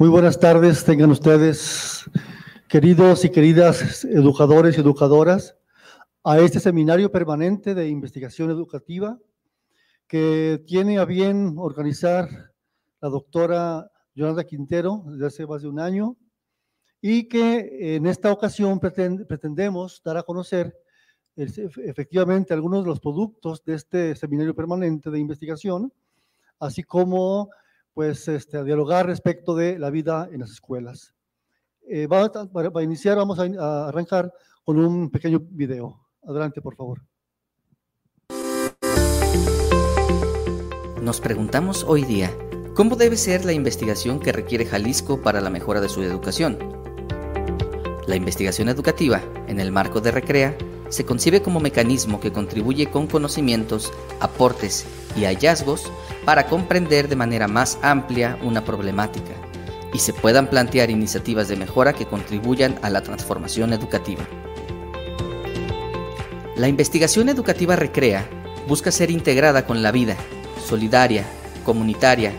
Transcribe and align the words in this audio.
Muy 0.00 0.08
buenas 0.08 0.38
tardes, 0.38 0.84
tengan 0.84 1.10
ustedes, 1.10 2.08
queridos 2.68 3.24
y 3.24 3.30
queridas 3.30 4.04
educadores 4.04 4.78
y 4.78 4.80
educadoras, 4.80 5.56
a 6.22 6.38
este 6.38 6.60
seminario 6.60 7.10
permanente 7.10 7.74
de 7.74 7.88
investigación 7.88 8.48
educativa 8.48 9.18
que 10.06 10.62
tiene 10.68 11.00
a 11.00 11.04
bien 11.04 11.56
organizar 11.58 12.28
la 13.00 13.08
doctora 13.08 13.90
Yolanda 14.14 14.44
Quintero 14.44 15.02
desde 15.08 15.26
hace 15.26 15.46
más 15.48 15.62
de 15.62 15.68
un 15.68 15.80
año 15.80 16.16
y 17.00 17.26
que 17.26 17.96
en 17.96 18.06
esta 18.06 18.30
ocasión 18.30 18.78
pretendemos 18.78 20.00
dar 20.04 20.16
a 20.16 20.22
conocer 20.22 20.78
efectivamente 21.34 22.54
algunos 22.54 22.84
de 22.84 22.90
los 22.90 23.00
productos 23.00 23.64
de 23.64 23.74
este 23.74 24.14
seminario 24.14 24.54
permanente 24.54 25.10
de 25.10 25.18
investigación, 25.18 25.92
así 26.60 26.84
como 26.84 27.50
pues 27.98 28.28
este, 28.28 28.56
a 28.56 28.62
dialogar 28.62 29.06
respecto 29.06 29.56
de 29.56 29.76
la 29.76 29.90
vida 29.90 30.28
en 30.30 30.38
las 30.38 30.52
escuelas. 30.52 31.16
Eh, 31.90 32.06
va, 32.06 32.30
para, 32.30 32.70
iniciar 32.84 33.16
vamos 33.16 33.40
a, 33.40 33.88
arrancar 33.88 34.32
con 34.62 34.78
un 34.78 35.10
pequeño 35.10 35.40
video. 35.40 36.06
Adelante, 36.22 36.62
por 36.62 36.76
favor. 36.76 37.02
Nos 41.02 41.20
preguntamos 41.20 41.82
hoy 41.82 42.04
día, 42.04 42.30
¿cómo 42.76 42.94
debe 42.94 43.16
ser 43.16 43.44
la 43.44 43.52
investigación 43.52 44.20
que 44.20 44.30
requiere 44.30 44.64
Jalisco 44.64 45.20
para 45.20 45.40
la 45.40 45.50
mejora 45.50 45.80
de 45.80 45.88
su 45.88 46.00
educación? 46.04 46.56
La 48.06 48.14
investigación 48.14 48.68
educativa, 48.68 49.20
en 49.48 49.58
el 49.58 49.72
marco 49.72 50.00
de 50.00 50.12
Recrea, 50.12 50.56
se 50.88 51.04
concibe 51.04 51.42
como 51.42 51.60
mecanismo 51.60 52.20
que 52.20 52.32
contribuye 52.32 52.90
con 52.90 53.06
conocimientos, 53.06 53.92
aportes 54.20 54.86
y 55.16 55.24
hallazgos 55.24 55.90
para 56.24 56.46
comprender 56.46 57.08
de 57.08 57.16
manera 57.16 57.48
más 57.48 57.78
amplia 57.82 58.38
una 58.42 58.64
problemática 58.64 59.32
y 59.92 59.98
se 59.98 60.12
puedan 60.12 60.48
plantear 60.48 60.90
iniciativas 60.90 61.48
de 61.48 61.56
mejora 61.56 61.92
que 61.92 62.06
contribuyan 62.06 62.78
a 62.82 62.90
la 62.90 63.02
transformación 63.02 63.72
educativa. 63.72 64.26
La 66.56 66.68
investigación 66.68 67.28
educativa 67.28 67.76
recrea 67.76 68.28
busca 68.66 68.90
ser 68.90 69.10
integrada 69.10 69.64
con 69.66 69.82
la 69.82 69.92
vida, 69.92 70.16
solidaria, 70.66 71.24
comunitaria 71.64 72.32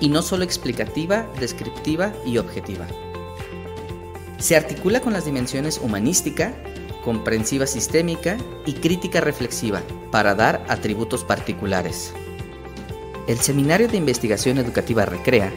y 0.00 0.08
no 0.08 0.22
solo 0.22 0.44
explicativa, 0.44 1.26
descriptiva 1.38 2.12
y 2.24 2.38
objetiva. 2.38 2.86
Se 4.38 4.56
articula 4.56 5.00
con 5.00 5.12
las 5.12 5.24
dimensiones 5.24 5.78
humanística, 5.78 6.54
comprensiva 7.06 7.68
sistémica 7.68 8.36
y 8.66 8.72
crítica 8.72 9.20
reflexiva 9.20 9.80
para 10.10 10.34
dar 10.34 10.64
atributos 10.68 11.22
particulares. 11.22 12.12
El 13.28 13.38
Seminario 13.38 13.86
de 13.86 13.96
Investigación 13.96 14.58
Educativa 14.58 15.06
Recrea 15.06 15.52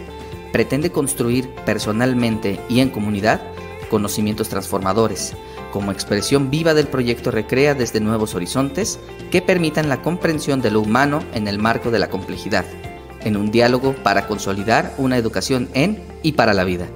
pretende 0.53 0.91
construir 0.91 1.49
personalmente 1.65 2.59
y 2.69 2.81
en 2.81 2.91
comunidad 2.91 3.41
conocimientos 3.89 4.47
transformadores, 4.49 5.33
como 5.73 5.91
expresión 5.91 6.51
viva 6.51 6.75
del 6.75 6.87
proyecto 6.87 7.31
Recrea 7.31 7.73
desde 7.73 7.99
nuevos 7.99 8.35
horizontes 8.35 8.99
que 9.31 9.41
permitan 9.41 9.89
la 9.89 10.03
comprensión 10.03 10.61
de 10.61 10.69
lo 10.69 10.81
humano 10.81 11.23
en 11.33 11.47
el 11.47 11.57
marco 11.57 11.89
de 11.89 11.97
la 11.97 12.11
complejidad, 12.11 12.65
en 13.23 13.35
un 13.35 13.49
diálogo 13.49 13.95
para 14.03 14.27
consolidar 14.27 14.93
una 14.99 15.17
educación 15.17 15.67
en 15.73 16.03
y 16.21 16.33
para 16.33 16.53
la 16.53 16.63
vida 16.63 16.89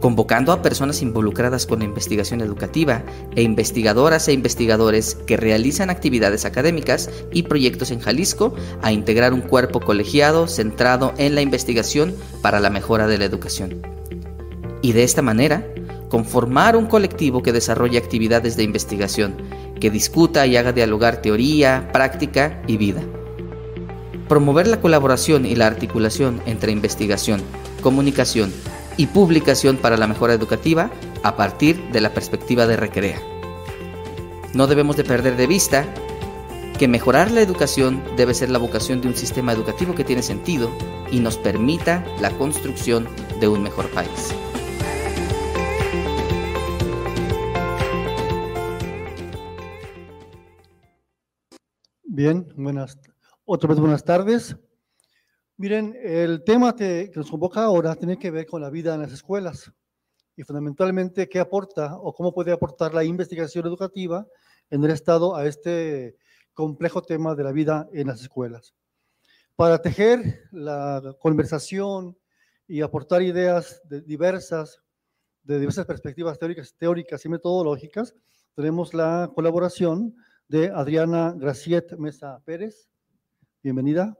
convocando 0.00 0.52
a 0.52 0.62
personas 0.62 1.02
involucradas 1.02 1.66
con 1.66 1.80
la 1.80 1.84
investigación 1.84 2.40
educativa 2.40 3.02
e 3.34 3.42
investigadoras 3.42 4.28
e 4.28 4.32
investigadores 4.32 5.14
que 5.14 5.36
realizan 5.36 5.90
actividades 5.90 6.44
académicas 6.44 7.10
y 7.32 7.44
proyectos 7.44 7.90
en 7.90 8.00
Jalisco 8.00 8.54
a 8.82 8.92
integrar 8.92 9.32
un 9.32 9.40
cuerpo 9.40 9.80
colegiado 9.80 10.46
centrado 10.46 11.14
en 11.18 11.34
la 11.34 11.42
investigación 11.42 12.14
para 12.42 12.60
la 12.60 12.70
mejora 12.70 13.06
de 13.06 13.18
la 13.18 13.24
educación. 13.24 13.82
Y 14.82 14.92
de 14.92 15.02
esta 15.02 15.22
manera, 15.22 15.66
conformar 16.08 16.76
un 16.76 16.86
colectivo 16.86 17.42
que 17.42 17.52
desarrolle 17.52 17.98
actividades 17.98 18.56
de 18.56 18.62
investigación, 18.62 19.36
que 19.80 19.90
discuta 19.90 20.46
y 20.46 20.56
haga 20.56 20.72
dialogar 20.72 21.20
teoría, 21.22 21.90
práctica 21.92 22.62
y 22.66 22.76
vida. 22.76 23.02
Promover 24.28 24.66
la 24.66 24.80
colaboración 24.80 25.46
y 25.46 25.54
la 25.54 25.66
articulación 25.66 26.40
entre 26.46 26.72
investigación, 26.72 27.40
comunicación, 27.82 28.52
y 28.98 29.06
publicación 29.06 29.78
para 29.78 29.96
la 29.96 30.06
mejora 30.06 30.34
educativa 30.34 30.90
a 31.22 31.36
partir 31.36 31.80
de 31.92 32.02
la 32.02 32.12
perspectiva 32.12 32.66
de 32.66 32.76
Recrea. 32.76 33.18
No 34.52 34.66
debemos 34.66 34.96
de 34.96 35.04
perder 35.04 35.36
de 35.36 35.46
vista 35.46 35.86
que 36.78 36.88
mejorar 36.88 37.30
la 37.30 37.40
educación 37.40 38.02
debe 38.16 38.34
ser 38.34 38.50
la 38.50 38.58
vocación 38.58 39.00
de 39.00 39.08
un 39.08 39.14
sistema 39.14 39.52
educativo 39.52 39.94
que 39.94 40.04
tiene 40.04 40.22
sentido 40.22 40.70
y 41.10 41.20
nos 41.20 41.38
permita 41.38 42.04
la 42.20 42.30
construcción 42.30 43.08
de 43.40 43.48
un 43.48 43.62
mejor 43.62 43.88
país. 43.90 44.34
Bien, 52.02 52.48
buenas, 52.56 52.98
otra 53.44 53.68
vez 53.68 53.78
buenas 53.78 54.04
tardes. 54.04 54.56
Miren, 55.60 55.98
el 56.00 56.44
tema 56.44 56.76
que, 56.76 57.10
nos 57.16 57.32
convoca 57.32 57.64
ahora 57.64 57.96
tiene 57.96 58.16
que 58.16 58.30
ver 58.30 58.46
con 58.46 58.62
la 58.62 58.70
vida 58.70 58.94
en 58.94 59.02
las 59.02 59.12
escuelas 59.12 59.72
y 60.36 60.44
fundamentalmente 60.44 61.28
qué 61.28 61.40
aporta 61.40 61.96
o 61.96 62.14
cómo 62.14 62.32
puede 62.32 62.52
aportar 62.52 62.94
la 62.94 63.02
investigación 63.02 63.66
educativa 63.66 64.24
en 64.70 64.84
el 64.84 64.92
Estado 64.92 65.34
a 65.34 65.46
este 65.46 66.16
complejo 66.54 67.02
tema 67.02 67.34
de 67.34 67.42
la 67.42 67.50
vida 67.50 67.88
en 67.92 68.06
las 68.06 68.20
escuelas. 68.20 68.72
Para 69.56 69.82
tejer 69.82 70.44
la 70.52 71.16
conversación 71.18 72.16
y 72.68 72.80
aportar 72.80 73.22
ideas 73.22 73.82
diversas, 74.06 74.80
de 75.42 75.58
diversas 75.58 75.86
perspectivas 75.86 76.38
teóricas, 76.38 76.72
teóricas 76.78 77.24
y 77.24 77.28
metodológicas, 77.30 78.14
tenemos 78.54 78.94
la 78.94 79.28
colaboración 79.34 80.14
de 80.46 80.68
Adriana 80.68 81.34
Graciet 81.36 81.98
Mesa 81.98 82.40
Pérez. 82.44 82.88
Bienvenida 83.60 84.16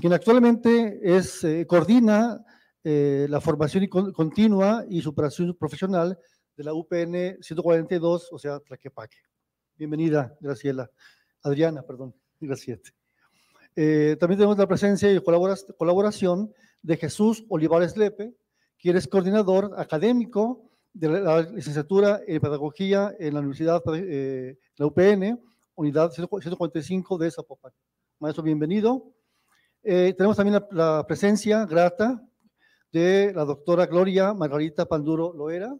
quien 0.00 0.12
actualmente 0.14 0.98
es, 1.02 1.44
eh, 1.44 1.66
coordina 1.66 2.42
eh, 2.82 3.26
la 3.28 3.40
formación 3.40 3.86
continua 3.86 4.84
y 4.88 5.02
superación 5.02 5.54
profesional 5.54 6.18
de 6.56 6.64
la 6.64 6.72
UPN 6.72 7.36
142, 7.42 8.28
o 8.32 8.38
sea, 8.38 8.58
Tlaquepaque. 8.60 9.18
Bienvenida, 9.76 10.34
Graciela. 10.40 10.90
Adriana, 11.42 11.82
perdón, 11.82 12.14
gracias. 12.40 12.80
Eh, 13.76 14.16
también 14.18 14.38
tenemos 14.38 14.58
la 14.58 14.66
presencia 14.66 15.12
y 15.12 15.20
colaboración 15.20 16.52
de 16.82 16.96
Jesús 16.96 17.44
Olivares 17.50 17.96
Lepe, 17.96 18.34
quien 18.78 18.96
es 18.96 19.06
coordinador 19.06 19.74
académico 19.76 20.70
de 20.94 21.08
la 21.08 21.42
licenciatura 21.42 22.20
en 22.26 22.40
Pedagogía 22.40 23.14
en 23.18 23.34
la 23.34 23.40
Universidad, 23.40 23.82
de 23.84 24.58
la 24.76 24.86
UPN, 24.86 25.40
unidad 25.74 26.10
145 26.10 27.18
de 27.18 27.30
Zapopan. 27.30 27.72
Maestro, 28.18 28.42
bienvenido. 28.42 29.14
Eh, 29.82 30.14
tenemos 30.16 30.36
también 30.36 30.62
la, 30.72 31.06
presencia 31.06 31.64
grata 31.64 32.22
de 32.92 33.32
la 33.34 33.44
doctora 33.44 33.86
Gloria 33.86 34.34
Margarita 34.34 34.84
Panduro 34.84 35.32
Loera, 35.32 35.74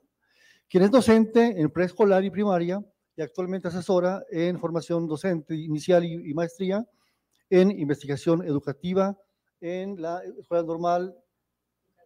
quien 0.68 0.84
es 0.84 0.90
docente 0.90 1.60
en 1.60 1.70
preescolar 1.70 2.24
y 2.24 2.30
primaria 2.30 2.82
y 3.14 3.20
actualmente 3.20 3.68
asesora 3.68 4.24
en 4.30 4.58
formación 4.58 5.06
docente 5.06 5.54
inicial 5.54 6.04
y, 6.04 6.32
maestría 6.32 6.86
en 7.50 7.70
investigación 7.78 8.42
educativa 8.42 9.18
en 9.60 10.00
la 10.00 10.22
Escuela 10.24 10.62
Normal 10.64 11.14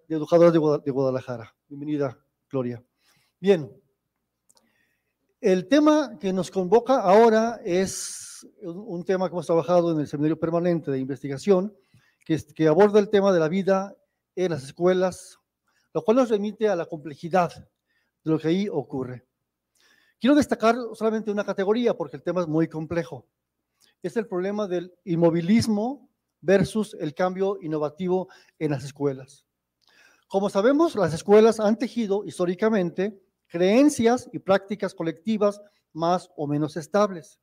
de 0.09 0.17
Educadores 0.17 0.53
de 0.53 0.91
Guadalajara. 0.91 1.55
Bienvenida, 1.69 2.19
Gloria. 2.51 2.83
Bien, 3.39 3.71
el 5.41 5.69
tema 5.69 6.19
que 6.19 6.33
nos 6.33 6.51
convoca 6.51 7.01
ahora 7.01 7.61
es 7.65 8.47
un 8.63 9.05
tema 9.05 9.29
que 9.29 9.35
hemos 9.35 9.47
trabajado 9.47 9.93
en 9.93 10.01
el 10.01 10.09
Seminario 10.09 10.41
Permanente 10.41 10.91
de 10.91 10.99
Investigación 10.99 11.73
que, 12.25 12.69
aborda 12.69 12.99
el 12.99 13.11
tema 13.11 13.33
de 13.33 13.41
la 13.41 13.49
vida 13.49 13.97
en 14.35 14.51
las 14.51 14.65
escuelas, 14.65 15.39
lo 15.93 16.03
cual 16.03 16.17
nos 16.17 16.31
remite 16.31 16.69
a 16.69 16.77
la 16.77 16.87
complejidad 16.87 17.53
de 17.55 18.31
lo 18.31 18.39
que 18.39 18.49
ahí 18.49 18.69
ocurre. 18.69 19.27
Quiero 20.19 20.35
destacar 20.35 20.75
solamente 20.95 21.31
una 21.31 21.45
categoría 21.45 21.95
porque 21.95 22.17
el 22.17 22.23
tema 22.23 22.41
es 22.41 22.49
muy 22.49 22.69
complejo. 22.69 23.27
Es 24.03 24.17
el 24.17 24.27
problema 24.27 24.67
del 24.67 24.93
inmovilismo 25.05 26.09
versus 26.41 26.97
el 26.99 27.15
cambio 27.15 27.59
innovativo 27.61 28.29
en 28.59 28.71
las 28.71 28.85
escuelas. 28.85 29.47
Como 30.29 30.51
sabemos, 30.51 30.95
las 30.97 31.15
escuelas 31.15 31.61
han 31.61 31.79
tejido 31.79 32.25
históricamente 32.25 33.21
creencias 33.47 34.29
y 34.33 34.39
prácticas 34.39 34.95
colectivas 34.95 35.61
más 35.93 36.31
o 36.37 36.47
menos 36.47 36.77
estables. 36.77 37.39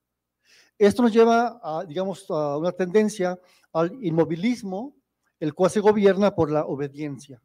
Esto 0.81 1.03
nos 1.03 1.13
lleva 1.13 1.59
a, 1.61 1.85
digamos, 1.85 2.25
a 2.31 2.57
una 2.57 2.71
tendencia 2.71 3.39
al 3.71 4.03
inmovilismo, 4.03 4.95
el 5.39 5.53
cual 5.53 5.69
se 5.69 5.79
gobierna 5.79 6.33
por 6.33 6.49
la 6.49 6.65
obediencia. 6.65 7.39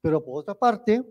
Pero 0.00 0.24
por 0.24 0.40
otra 0.40 0.54
parte, 0.54 1.04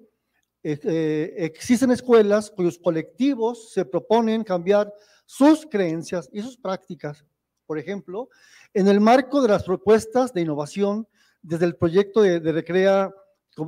eh, 0.63 1.35
existen 1.37 1.91
escuelas 1.91 2.49
cuyos 2.49 2.79
colectivos 2.79 3.71
se 3.71 3.85
proponen 3.85 4.43
cambiar 4.43 4.91
sus 5.27 5.67
creencias 5.67 6.27
y 6.33 6.41
sus 6.41 6.57
prácticas. 6.57 7.23
Por 7.67 7.77
ejemplo, 7.77 8.29
en 8.73 8.87
el 8.87 8.99
marco 8.99 9.39
de 9.39 9.49
las 9.49 9.63
propuestas 9.63 10.33
de 10.33 10.41
innovación 10.41 11.07
desde 11.43 11.65
el 11.65 11.75
proyecto 11.75 12.23
de, 12.23 12.39
Recrea 12.39 13.13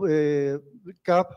eh, 0.10 0.58
CAP, 1.04 1.34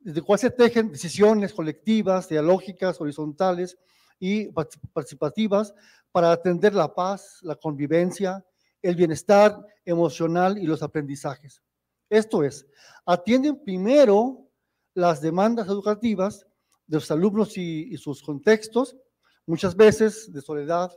desde 0.00 0.20
cual 0.20 0.38
se 0.38 0.50
tejen 0.50 0.92
decisiones 0.92 1.54
colectivas, 1.54 2.28
dialógicas, 2.28 3.00
horizontales 3.00 3.78
y 4.18 4.50
participativas 4.92 5.74
para 6.12 6.32
atender 6.32 6.74
la 6.74 6.94
paz, 6.94 7.40
la 7.42 7.56
convivencia, 7.56 8.44
el 8.82 8.96
bienestar 8.96 9.64
emocional 9.84 10.58
y 10.58 10.66
los 10.66 10.82
aprendizajes. 10.82 11.62
Esto 12.08 12.42
es, 12.44 12.66
atienden 13.04 13.62
primero 13.62 14.48
las 14.94 15.20
demandas 15.20 15.66
educativas 15.66 16.46
de 16.86 16.96
los 16.96 17.10
alumnos 17.10 17.58
y, 17.58 17.96
sus 17.96 18.22
contextos, 18.22 18.96
muchas 19.44 19.76
veces 19.76 20.32
de 20.32 20.40
soledad, 20.40 20.90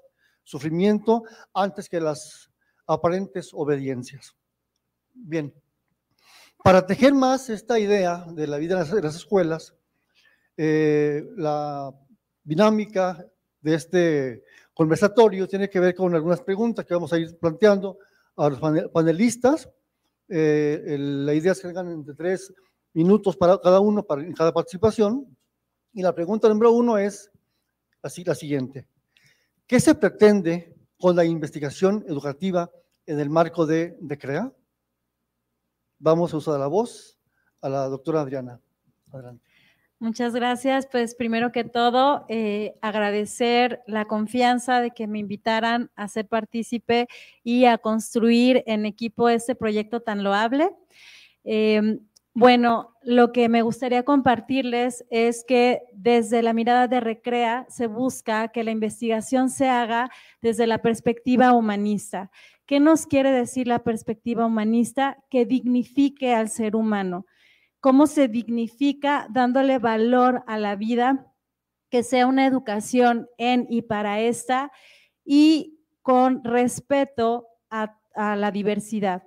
sufrimiento, 0.43 1.23
antes 1.53 1.89
que 1.89 1.99
las 1.99 2.51
aparentes 2.87 3.49
obediencias. 3.53 4.35
Bien, 5.13 5.53
para 6.63 6.85
tejer 6.85 7.13
más 7.13 7.49
esta 7.49 7.79
idea 7.79 8.25
de 8.29 8.47
la 8.47 8.57
vida 8.57 8.81
en 8.81 9.03
las, 9.03 9.15
escuelas, 9.15 9.75
eh, 10.57 11.25
la 11.35 11.93
dinámica 12.49 13.23
de 13.61 13.75
este 13.75 14.43
conversatorio 14.73 15.47
tiene 15.47 15.69
que 15.69 15.79
ver 15.79 15.93
con 15.93 16.15
algunas 16.15 16.41
preguntas 16.41 16.83
que 16.83 16.95
vamos 16.95 17.13
a 17.13 17.19
ir 17.19 17.37
planteando 17.37 17.99
a 18.35 18.49
los 18.49 18.59
panelistas. 18.91 19.69
Eh, 20.27 20.97
la 20.97 21.33
idea 21.35 21.51
es 21.51 21.61
que 21.61 21.67
tengan 21.67 21.91
entre 21.91 22.15
tres 22.15 22.51
minutos 22.93 23.37
para 23.37 23.59
cada 23.59 23.79
uno, 23.79 24.01
para, 24.01 24.25
cada 24.33 24.51
participación. 24.51 25.37
Y 25.93 26.01
la 26.01 26.15
pregunta 26.15 26.49
número 26.49 26.71
uno 26.71 26.97
es 26.97 27.29
así 28.01 28.23
la 28.23 28.33
siguiente. 28.33 28.87
¿Qué 29.67 29.79
se 29.79 29.93
pretende 29.93 30.75
con 30.97 31.15
la 31.15 31.25
investigación 31.25 32.03
educativa 32.07 32.71
en 33.05 33.19
el 33.19 33.29
marco 33.29 33.67
de, 33.67 33.95
de 34.01 34.17
CREA? 34.17 34.51
Vamos 35.99 36.33
a 36.33 36.37
usar 36.37 36.59
la 36.59 36.67
voz 36.67 37.19
a 37.61 37.69
la 37.69 37.87
doctora 37.89 38.21
Adriana. 38.21 38.59
Adelante. 39.11 39.48
Muchas 40.01 40.33
gracias. 40.33 40.87
Pues 40.89 41.13
primero 41.13 41.51
que 41.51 41.65
todo, 41.65 42.25
eh, 42.29 42.75
agradecer 42.81 43.81
la 43.85 44.05
confianza 44.05 44.79
de 44.79 44.91
que 44.91 45.07
me 45.07 45.19
invitaran 45.19 45.91
a 45.95 46.07
ser 46.07 46.25
partícipe 46.27 47.07
y 47.43 47.65
a 47.65 47.77
construir 47.77 48.63
en 48.65 48.85
equipo 48.85 49.27
este 49.27 49.55
proyecto 49.55 49.99
tan 50.01 50.23
loable. 50.23 50.71
Em, 51.43 51.99
bueno, 52.33 52.95
lo 53.03 53.33
que 53.33 53.49
me 53.49 53.61
gustaría 53.61 54.03
compartirles 54.03 55.05
es 55.09 55.43
que 55.45 55.81
desde 55.93 56.43
la 56.43 56.53
mirada 56.53 56.87
de 56.87 57.01
Recrea 57.01 57.65
se 57.69 57.87
busca 57.87 58.47
que 58.49 58.63
la 58.63 58.71
investigación 58.71 59.49
se 59.49 59.67
haga 59.67 60.09
desde 60.41 60.65
la 60.67 60.77
perspectiva 60.81 61.51
humanista. 61.53 62.31
¿Qué 62.65 62.79
nos 62.79 63.05
quiere 63.07 63.31
decir 63.31 63.67
la 63.67 63.79
perspectiva 63.83 64.45
humanista? 64.45 65.17
Que 65.29 65.45
dignifique 65.45 66.33
al 66.33 66.49
ser 66.49 66.75
humano. 66.77 67.25
¿Cómo 67.79 68.07
se 68.07 68.27
dignifica 68.27 69.27
dándole 69.29 69.79
valor 69.79 70.43
a 70.47 70.57
la 70.57 70.75
vida? 70.75 71.33
Que 71.89 72.03
sea 72.03 72.27
una 72.27 72.45
educación 72.45 73.27
en 73.37 73.65
y 73.69 73.83
para 73.83 74.19
esta 74.19 74.71
y 75.23 75.79
con 76.01 76.43
respeto 76.43 77.47
a, 77.69 77.95
la 78.15 78.51
diversidad. 78.51 79.23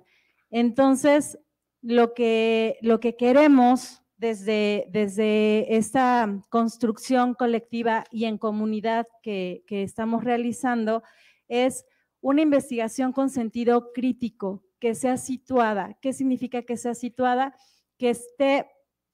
Entonces, 0.51 1.39
lo 1.81 2.13
que, 2.13 2.77
lo 2.81 2.99
que 2.99 3.15
queremos 3.15 4.03
desde, 4.17 4.85
desde, 4.91 5.75
esta 5.75 6.29
construcción 6.49 7.33
colectiva 7.33 8.03
y 8.11 8.25
en 8.25 8.37
comunidad 8.37 9.07
que, 9.23 9.63
que 9.65 9.81
estamos 9.81 10.23
realizando 10.23 11.01
es 11.47 11.85
una 12.21 12.41
investigación 12.41 13.13
con 13.13 13.29
sentido 13.29 13.91
crítico, 13.93 14.63
que 14.79 14.93
sea 14.93 15.17
situada. 15.17 15.97
¿Qué 16.01 16.13
significa 16.13 16.61
que 16.61 16.77
sea 16.77 16.93
situada? 16.93 17.55
Que 18.03 18.09
esté 18.09 18.69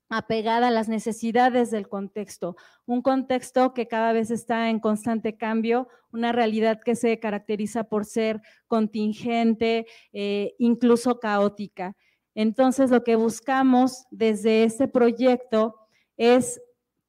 apegada 0.10 0.70
a 0.70 0.72
las 0.72 0.90
necesidades 0.90 1.70
del 1.70 1.88
contexto, 1.88 2.56
un 2.88 3.04
contexto 3.04 3.76
que 3.76 3.88
cada 3.88 4.14
vez 4.14 4.32
está 4.32 4.72
en 4.72 4.80
constante 4.80 5.38
cambio, 5.38 5.88
una 6.12 6.32
realidad 6.32 6.82
que 6.84 6.96
se 6.96 7.20
caracteriza 7.20 7.84
por 7.84 8.04
ser 8.04 8.42
contingente, 8.66 9.86
eh, 10.12 10.56
incluso 10.58 11.20
caótica. 11.20 11.96
Entonces, 12.34 12.90
lo 12.90 13.04
que 13.04 13.16
buscamos 13.16 14.08
desde 14.10 14.64
este 14.64 14.88
proyecto 14.88 15.76
es 16.18 16.60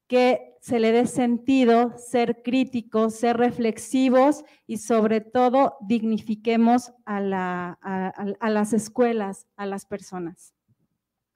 que 0.05 0.59
se 0.61 0.79
le 0.79 0.91
dé 0.91 1.07
sentido, 1.07 1.97
ser 1.97 2.43
críticos, 2.43 3.15
ser 3.15 3.37
reflexivos 3.37 4.43
y 4.67 4.77
sobre 4.77 5.19
todo 5.19 5.77
dignifiquemos 5.81 6.93
a, 7.05 7.19
las 7.19 8.73
escuelas, 8.73 9.47
a 9.55 9.65
las 9.65 9.87
personas. 9.87 10.53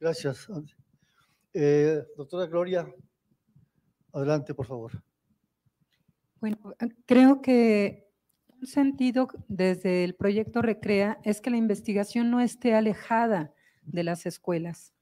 Gracias. 0.06 0.48
Eh, 1.52 2.04
doctora 2.16 2.46
Gloria, 2.46 2.88
adelante, 4.14 4.54
por 4.54 4.68
favor. 4.68 4.92
Bueno, 6.40 6.76
creo 7.08 7.42
que 7.42 8.08
un 8.62 8.68
sentido 8.68 9.28
desde 9.48 10.04
el 10.04 10.14
proyecto 10.14 10.62
Recrea 10.62 11.18
es 11.24 11.42
que 11.42 11.50
la 11.50 11.58
investigación 11.58 12.30
no 12.30 12.40
esté 12.40 12.76
alejada 12.76 13.52
de 13.82 14.04
las 14.04 14.28
escuelas 14.28 14.94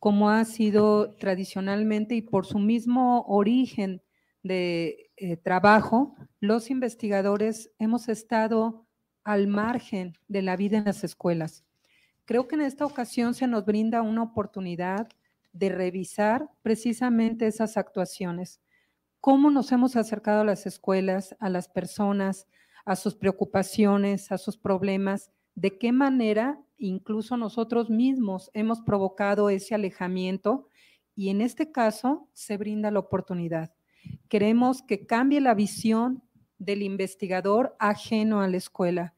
como 0.00 0.30
ha 0.30 0.44
sido 0.44 1.14
tradicionalmente 1.14 2.16
y 2.16 2.22
por 2.22 2.44
su 2.44 2.58
mismo 2.58 3.22
origen 3.28 4.02
de 4.42 5.12
eh, 5.16 5.36
trabajo, 5.36 6.16
los 6.40 6.70
investigadores 6.70 7.70
hemos 7.78 8.08
estado 8.08 8.84
al 9.22 9.46
margen 9.46 10.14
de 10.26 10.42
la 10.42 10.56
vida 10.56 10.78
en 10.78 10.86
las 10.86 11.04
escuelas. 11.04 11.64
Creo 12.28 12.46
que 12.46 12.56
en 12.56 12.60
esta 12.60 12.84
ocasión 12.84 13.32
se 13.32 13.46
nos 13.46 13.64
brinda 13.64 14.02
una 14.02 14.22
oportunidad 14.22 15.08
de 15.54 15.70
revisar 15.70 16.50
precisamente 16.60 17.46
esas 17.46 17.78
actuaciones. 17.78 18.60
Cómo 19.18 19.48
nos 19.48 19.72
hemos 19.72 19.96
acercado 19.96 20.42
a 20.42 20.44
las 20.44 20.66
escuelas, 20.66 21.34
a 21.40 21.48
las 21.48 21.70
personas, 21.70 22.46
a 22.84 22.96
sus 22.96 23.14
preocupaciones, 23.14 24.30
a 24.30 24.36
sus 24.36 24.58
problemas, 24.58 25.30
de 25.54 25.78
qué 25.78 25.90
manera 25.90 26.60
incluso 26.76 27.38
nosotros 27.38 27.88
mismos 27.88 28.50
hemos 28.52 28.82
provocado 28.82 29.48
ese 29.48 29.74
alejamiento 29.74 30.68
y 31.14 31.30
en 31.30 31.40
este 31.40 31.72
caso 31.72 32.28
se 32.34 32.58
brinda 32.58 32.90
la 32.90 32.98
oportunidad. 32.98 33.72
Queremos 34.28 34.82
que 34.82 35.06
cambie 35.06 35.40
la 35.40 35.54
visión 35.54 36.22
del 36.58 36.82
investigador 36.82 37.74
ajeno 37.78 38.42
a 38.42 38.48
la 38.48 38.58
escuela. 38.58 39.14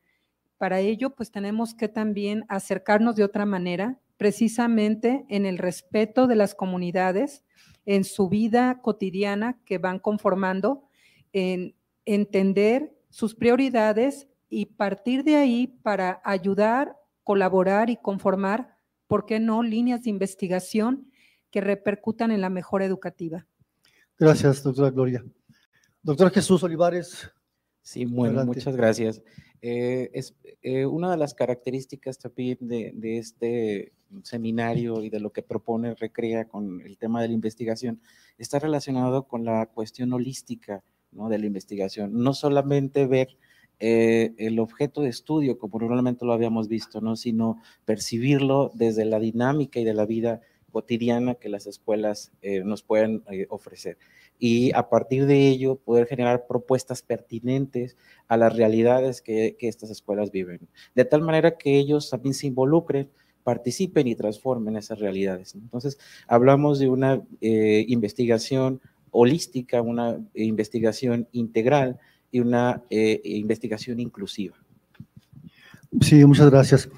Para 0.61 0.81
ello, 0.81 1.15
pues 1.15 1.31
tenemos 1.31 1.73
que 1.73 1.89
también 1.89 2.45
acercarnos 2.51 3.17
de 3.17 3.25
otra 3.25 3.47
manera, 3.47 3.99
precisamente 4.19 5.25
en 5.31 5.47
el 5.47 5.57
respeto 5.57 6.27
de 6.27 6.37
las 6.37 6.55
comunidades, 6.55 7.45
en 7.87 8.05
su 8.05 8.29
vida 8.29 8.83
cotidiana 8.83 9.59
que 9.65 9.79
van 9.79 9.99
conformando, 9.99 10.85
en 11.33 11.75
entender 12.05 12.95
sus 13.09 13.35
prioridades 13.35 14.29
y 14.51 14.67
partir 14.67 15.25
de 15.25 15.37
ahí 15.37 15.67
para 15.67 16.21
ayudar 16.25 16.95
colaborar 17.25 17.89
y 17.89 17.97
conformar, 17.97 18.77
¿por 19.07 19.25
qué 19.25 19.41
no?, 19.41 19.63
líneas 19.63 20.03
de 20.03 20.11
investigación 20.11 21.11
que 21.51 21.63
repercutan 21.63 22.33
en 22.33 22.43
la 22.43 22.51
mejora 22.51 22.85
educativa. 22.85 23.47
Gracias, 24.19 24.63
doctora 24.63 24.91
Gloria. 24.91 25.25
Doctor 26.03 26.31
Jesús 26.31 26.63
Olivares. 26.65 27.31
Sí, 27.83 28.05
bueno, 28.05 28.45
muchas 28.45 28.77
gracias. 28.77 29.23
Eh, 29.63 30.11
es 30.15 30.35
eh, 30.63 30.87
una 30.87 31.11
de 31.11 31.17
las 31.17 31.35
características 31.35 32.19
también 32.19 32.59
de, 32.61 32.93
de, 32.95 33.19
este 33.19 33.93
seminario 34.23 35.03
y 35.03 35.11
de 35.11 35.21
lo 35.21 35.33
que 35.33 35.43
propone 35.43 35.95
Recrea 35.95 36.47
con 36.47 36.81
el 36.81 36.97
tema 36.97 37.21
de 37.21 37.29
la 37.29 37.35
investigación 37.35 38.01
está 38.39 38.59
relacionado 38.59 39.29
con 39.29 39.45
la 39.45 39.67
cuestión 39.67 40.13
holística 40.13 40.83
¿no? 41.13 41.29
de 41.29 41.39
la 41.39 41.47
investigación. 41.47 42.13
No 42.13 42.33
solamente 42.35 43.07
ver 43.07 43.37
eh, 43.79 44.35
el 44.37 44.59
objeto 44.59 45.01
de 45.01 45.09
estudio, 45.09 45.59
como 45.59 45.79
normalmente 45.79 46.25
lo 46.25 46.33
habíamos 46.33 46.69
visto, 46.69 47.01
¿no? 47.01 47.17
sino 47.17 47.61
percibirlo 47.85 48.71
desde 48.75 49.05
la 49.05 49.19
dinámica 49.19 49.81
y 49.81 49.85
de 49.85 49.95
la 49.95 50.07
vida 50.07 50.43
cotidiana 50.71 51.35
que 51.35 51.49
las 51.49 51.67
escuelas 51.67 52.33
eh, 52.43 52.63
nos 52.65 52.83
pueden 52.83 53.23
eh, 53.31 53.47
ofrecer. 53.51 53.99
Y 54.39 54.73
a 54.75 54.89
partir 54.89 55.27
de 55.27 55.49
ello, 55.49 55.77
poder 55.77 56.07
generar 56.07 56.47
propuestas 56.47 57.03
pertinentes 57.03 57.97
a 58.29 58.37
las 58.37 58.57
realidades 58.57 59.21
que, 59.21 59.57
estas 59.61 59.91
escuelas 59.91 60.31
viven. 60.31 60.61
De 60.95 61.05
tal 61.05 61.21
manera 61.21 61.59
que 61.59 61.77
ellos 61.77 62.09
también 62.09 62.35
se 62.35 62.47
involucren, 62.47 63.11
participen 63.45 64.07
y 64.07 64.15
transformen 64.15 64.77
esas 64.77 64.99
realidades. 64.99 65.55
Entonces, 65.55 65.99
hablamos 66.27 66.79
de 66.79 66.89
una 66.89 67.23
investigación 67.41 68.81
holística, 69.11 69.83
una 69.83 70.19
investigación 70.35 71.29
integral 71.33 71.99
y 72.31 72.41
una 72.41 72.83
eh, 72.91 73.21
investigación 73.25 74.01
inclusiva. 74.01 74.57
Sí, 76.01 76.25
muchas 76.25 76.51
gracias. 76.51 76.89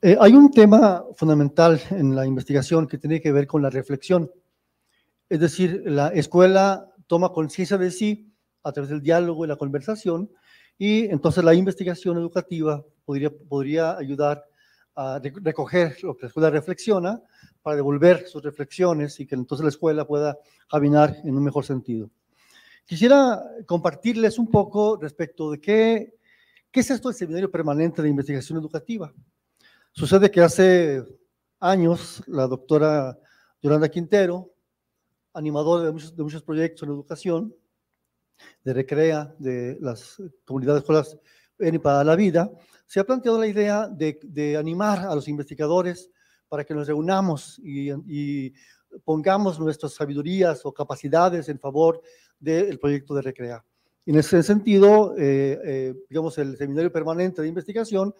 Eh, 0.00 0.16
hay 0.20 0.32
un 0.32 0.52
tema 0.52 1.04
fundamental 1.16 1.80
en 1.90 2.14
la 2.14 2.24
investigación 2.24 2.86
que 2.86 2.98
tiene 2.98 3.20
que 3.20 3.32
ver 3.32 3.48
con 3.48 3.62
la 3.62 3.70
reflexión. 3.70 4.30
Es 5.28 5.40
decir, 5.40 5.82
la 5.86 6.08
escuela 6.10 6.88
toma 7.08 7.32
conciencia 7.32 7.76
de 7.78 7.90
sí 7.90 8.32
a 8.62 8.70
través 8.70 8.90
del 8.90 9.02
diálogo 9.02 9.44
y 9.44 9.48
la 9.48 9.56
conversación 9.56 10.30
y 10.78 11.06
entonces 11.06 11.42
la 11.42 11.52
investigación 11.52 12.16
educativa 12.16 12.84
podría, 13.04 13.30
podría 13.30 13.96
ayudar 13.96 14.44
a 14.94 15.20
recoger 15.42 15.96
lo 16.04 16.16
que 16.16 16.22
la 16.22 16.28
escuela 16.28 16.50
reflexiona 16.50 17.20
para 17.60 17.74
devolver 17.74 18.28
sus 18.28 18.40
reflexiones 18.44 19.18
y 19.18 19.26
que 19.26 19.34
entonces 19.34 19.64
la 19.64 19.70
escuela 19.70 20.06
pueda 20.06 20.38
caminar 20.70 21.16
en 21.24 21.36
un 21.36 21.42
mejor 21.42 21.64
sentido. 21.64 22.08
Quisiera 22.86 23.42
compartirles 23.66 24.38
un 24.38 24.48
poco 24.48 24.96
respecto 24.96 25.50
de 25.50 25.60
qué, 25.60 26.14
qué 26.70 26.80
es 26.80 26.90
esto 26.92 27.08
del 27.08 27.16
Seminario 27.16 27.50
Permanente 27.50 28.00
de 28.00 28.08
Investigación 28.08 28.60
Educativa. 28.60 29.12
Sucede 29.98 30.30
que 30.30 30.40
hace 30.40 31.04
años 31.58 32.22
la 32.28 32.46
doctora 32.46 33.18
Yolanda 33.60 33.88
Quintero, 33.88 34.54
animadora 35.34 35.86
de 35.86 35.90
muchos, 35.90 36.14
de 36.14 36.22
muchos 36.22 36.40
proyectos 36.44 36.84
en 36.84 36.94
educación, 36.94 37.56
de 38.62 38.74
Recrea, 38.74 39.34
de 39.40 39.76
las 39.80 40.22
comunidades 40.44 40.76
de 40.76 40.84
escuelas 40.84 41.18
en 41.58 41.80
para 41.80 42.04
la 42.04 42.14
vida, 42.14 42.48
se 42.86 43.00
ha 43.00 43.04
planteado 43.04 43.40
la 43.40 43.48
idea 43.48 43.88
de, 43.88 44.56
animar 44.56 45.00
a 45.00 45.16
los 45.16 45.26
investigadores 45.26 46.12
para 46.48 46.62
que 46.62 46.74
nos 46.74 46.86
reunamos 46.86 47.58
y, 47.58 48.52
pongamos 49.04 49.58
nuestras 49.58 49.94
sabidurías 49.94 50.64
o 50.64 50.72
capacidades 50.72 51.48
en 51.48 51.58
favor 51.58 52.00
del 52.38 52.78
proyecto 52.78 53.16
de 53.16 53.22
Recrea. 53.22 53.64
En 54.06 54.16
ese 54.16 54.44
sentido, 54.44 55.16
eh, 55.18 55.60
eh, 55.64 55.94
digamos, 56.08 56.38
el 56.38 56.56
Seminario 56.56 56.92
Permanente 56.92 57.42
de 57.42 57.48
Investigación 57.48 58.14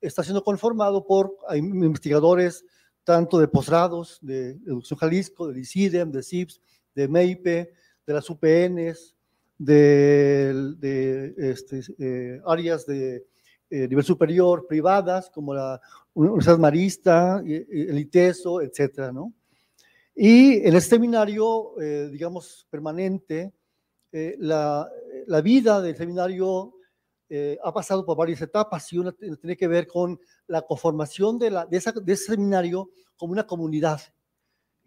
está 0.00 0.22
siendo 0.22 0.42
conformado 0.42 1.06
por 1.06 1.36
investigadores 1.54 2.64
tanto 3.04 3.38
de 3.38 3.48
posgrados, 3.48 4.18
de 4.20 4.50
Educación 4.66 4.98
Jalisco, 4.98 5.48
de 5.48 5.60
ICIDEM, 5.60 6.10
de 6.10 6.22
CIPS, 6.22 6.60
de 6.94 7.08
MEIPE, 7.08 7.72
de 8.06 8.12
las 8.12 8.28
UPNs, 8.28 9.16
de, 9.58 10.74
de 10.78 11.34
este, 11.36 11.80
eh, 11.98 12.40
áreas 12.46 12.86
de 12.86 13.26
eh, 13.72 13.86
nivel 13.86 14.04
superior 14.04 14.66
privadas, 14.66 15.30
como 15.30 15.54
la 15.54 15.80
Universidad 16.12 16.58
Marista, 16.58 17.40
el 17.46 17.98
ITESO, 17.98 18.62
etcétera, 18.62 19.12
¿no? 19.12 19.32
Y 20.14 20.66
en 20.66 20.74
este 20.74 20.96
seminario, 20.96 21.80
eh, 21.80 22.08
digamos, 22.10 22.66
permanente, 22.68 23.52
eh, 24.12 24.34
la, 24.40 24.90
la, 25.28 25.40
vida 25.40 25.80
del 25.80 25.96
seminario 25.96 26.74
ha 27.62 27.72
pasado 27.72 28.04
por 28.04 28.16
varias 28.16 28.42
etapas 28.42 28.92
y 28.92 28.98
una 28.98 29.12
tiene 29.12 29.56
que 29.56 29.68
ver 29.68 29.86
con 29.86 30.18
la 30.48 30.62
conformación 30.62 31.38
de, 31.38 31.50
la, 31.50 31.64
de, 31.66 31.76
esa, 31.76 31.92
de 31.92 32.12
ese 32.12 32.32
seminario 32.32 32.90
como 33.16 33.32
una 33.32 33.46
comunidad 33.46 34.00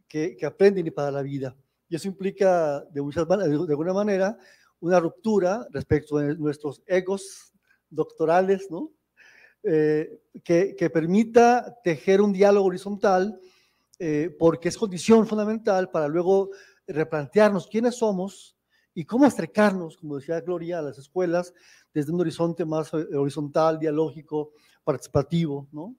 que, 0.07 0.35
que 0.35 0.45
aprende 0.45 0.91
para 0.91 1.09
la 1.09 1.21
vida. 1.21 1.55
Y 1.87 1.95
eso 1.95 2.07
implica, 2.07 2.81
de, 2.91 3.01
muchas, 3.01 3.27
de 3.27 3.35
alguna 3.35 3.93
manera, 3.93 4.37
una 4.79 4.99
ruptura 4.99 5.67
respecto 5.71 6.17
de 6.17 6.35
nuestros 6.35 6.81
egos 6.85 7.53
doctorales, 7.89 8.69
¿no? 8.69 8.91
Eh, 9.63 10.21
que, 10.43 10.75
que, 10.75 10.89
permita 10.89 11.79
tejer 11.83 12.19
un 12.19 12.33
diálogo 12.33 12.67
horizontal, 12.67 13.39
eh, 13.97 14.35
porque 14.37 14.67
es 14.67 14.77
condición 14.77 15.25
fundamental 15.25 15.89
para 15.89 16.09
luego 16.09 16.49
replantearnos 16.85 17.67
quiénes 17.67 17.95
somos 17.95 18.57
y 18.95 19.05
cómo 19.05 19.25
acercarnos, 19.25 19.97
como 19.97 20.17
decía 20.17 20.41
Gloria, 20.41 20.79
a 20.79 20.81
las 20.81 20.97
escuelas 20.97 21.53
desde 21.93 22.11
un 22.11 22.21
horizonte 22.21 22.65
más 22.65 22.93
eh, 22.93 23.15
horizontal, 23.15 23.79
dialógico, 23.79 24.51
participativo, 24.83 25.67
¿no? 25.71 25.95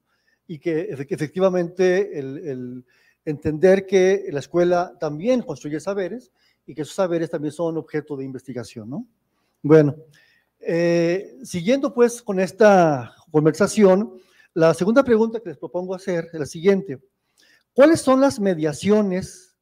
Y 0.46 0.58
que 0.58 0.88
efectivamente 0.90 2.18
el, 2.18 2.84
entender 3.24 3.86
que 3.86 4.26
la 4.30 4.40
escuela 4.40 4.94
también 5.00 5.40
construye 5.40 5.80
saberes 5.80 6.30
y 6.66 6.74
que 6.74 6.82
esos 6.82 6.94
saberes 6.94 7.30
también 7.30 7.52
son 7.52 7.78
objeto 7.78 8.16
de 8.16 8.24
investigación, 8.24 8.90
¿no? 8.90 9.06
Bueno, 9.62 9.96
eh, 10.60 11.38
siguiendo 11.42 11.94
pues 11.94 12.22
con 12.22 12.38
esta 12.38 13.14
conversación, 13.30 14.18
la 14.52 14.74
segunda 14.74 15.02
pregunta 15.02 15.40
que 15.40 15.48
les 15.48 15.58
propongo 15.58 15.94
hacer 15.94 16.28
es 16.32 16.38
la 16.38 16.46
siguiente. 16.46 17.00
¿Cuáles 17.72 18.00
son 18.02 18.20
las 18.20 18.38
mediaciones 18.38 19.56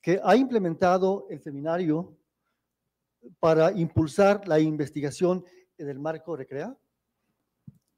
que 0.00 0.20
ha 0.22 0.36
implementado 0.36 1.26
el 1.30 1.42
seminario 1.42 2.14
para 3.40 3.72
impulsar 3.72 4.46
la 4.46 4.60
investigación 4.60 5.44
en 5.78 5.88
el 5.88 5.98
marco 5.98 6.36
Recrea? 6.36 6.76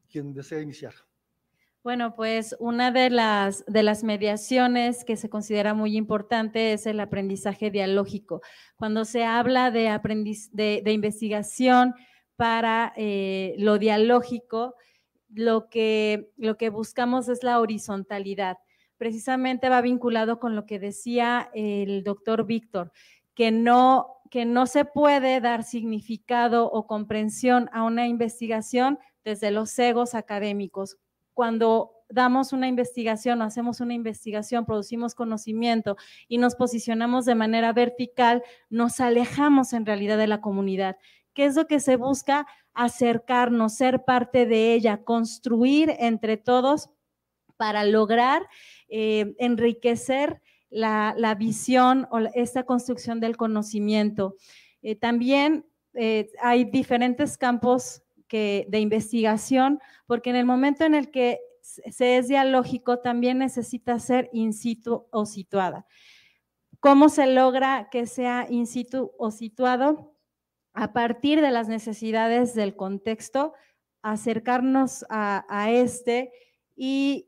¿Quién 0.08 0.32
desea 0.32 0.60
iniciar? 0.60 0.94
Bueno, 1.82 2.16
pues 2.16 2.56
una 2.58 2.90
de 2.90 3.10
las, 3.10 3.64
de 3.66 3.82
las 3.84 4.02
mediaciones 4.02 5.04
que 5.04 5.16
se 5.16 5.28
considera 5.28 5.72
muy 5.72 5.96
importante 5.96 6.72
es 6.72 6.86
el 6.86 6.98
aprendizaje 6.98 7.70
dialógico. 7.70 8.40
Cuando 8.76 9.04
se 9.04 9.24
habla 9.24 9.70
de, 9.70 9.88
aprendiz, 9.88 10.50
de, 10.52 10.82
de 10.84 10.92
investigación, 10.92 11.94
para 12.36 12.92
eh, 12.96 13.54
lo 13.58 13.78
dialógico, 13.78 14.74
lo 15.34 15.68
que, 15.68 16.30
lo 16.36 16.56
que 16.56 16.70
buscamos 16.70 17.28
es 17.28 17.42
la 17.42 17.60
horizontalidad. 17.60 18.58
Precisamente 18.98 19.68
va 19.68 19.80
vinculado 19.80 20.38
con 20.38 20.54
lo 20.54 20.66
que 20.66 20.78
decía 20.78 21.50
el 21.54 22.04
doctor 22.04 22.46
Víctor, 22.46 22.92
que 23.34 23.50
no, 23.50 24.15
que 24.30 24.44
no 24.44 24.66
se 24.66 24.84
puede 24.84 25.40
dar 25.40 25.64
significado 25.64 26.70
o 26.70 26.86
comprensión 26.86 27.68
a 27.72 27.82
una 27.82 28.06
investigación 28.06 28.98
desde 29.24 29.50
los 29.50 29.78
egos 29.78 30.14
académicos. 30.14 30.98
Cuando 31.34 31.92
damos 32.08 32.52
una 32.52 32.68
investigación 32.68 33.42
hacemos 33.42 33.80
una 33.80 33.94
investigación, 33.94 34.64
producimos 34.64 35.14
conocimiento 35.14 35.96
y 36.28 36.38
nos 36.38 36.54
posicionamos 36.54 37.24
de 37.24 37.34
manera 37.34 37.72
vertical, 37.72 38.42
nos 38.70 39.00
alejamos 39.00 39.72
en 39.72 39.86
realidad 39.86 40.18
de 40.18 40.28
la 40.28 40.40
comunidad. 40.40 40.96
¿Qué 41.34 41.44
es 41.44 41.56
lo 41.56 41.66
que 41.66 41.80
se 41.80 41.96
busca? 41.96 42.46
Acercarnos, 42.72 43.74
ser 43.74 44.04
parte 44.04 44.46
de 44.46 44.72
ella, 44.74 45.02
construir 45.04 45.94
entre 45.98 46.36
todos 46.36 46.90
para 47.56 47.84
lograr 47.84 48.46
eh, 48.88 49.34
enriquecer 49.38 50.40
la, 50.76 51.34
visión 51.38 52.06
o 52.10 52.18
esta 52.34 52.64
construcción 52.64 53.20
del 53.20 53.36
conocimiento. 53.36 54.36
Eh, 54.82 54.96
también 54.96 55.66
eh, 55.94 56.30
hay 56.40 56.64
diferentes 56.64 57.36
campos 57.38 58.02
de 58.28 58.80
investigación, 58.80 59.80
porque 60.06 60.28
en 60.30 60.36
el 60.36 60.44
momento 60.44 60.84
en 60.84 60.94
el 60.94 61.10
que 61.10 61.38
se 61.62 62.18
es 62.18 62.28
dialógico, 62.28 62.98
también 62.98 63.38
necesita 63.38 63.98
ser 63.98 64.28
in 64.32 64.52
situ 64.52 65.06
o 65.10 65.24
situada. 65.24 65.86
¿Cómo 66.80 67.08
se 67.08 67.26
logra 67.26 67.88
que 67.90 68.06
sea 68.06 68.46
in 68.50 68.66
situ 68.66 69.12
o 69.16 69.30
situado? 69.30 70.16
a 70.76 70.92
partir 70.92 71.40
de 71.40 71.50
las 71.50 71.68
necesidades 71.68 72.54
del 72.54 72.76
contexto, 72.76 73.54
acercarnos 74.02 75.06
a, 75.08 75.70
este 75.70 76.30
y 76.76 77.25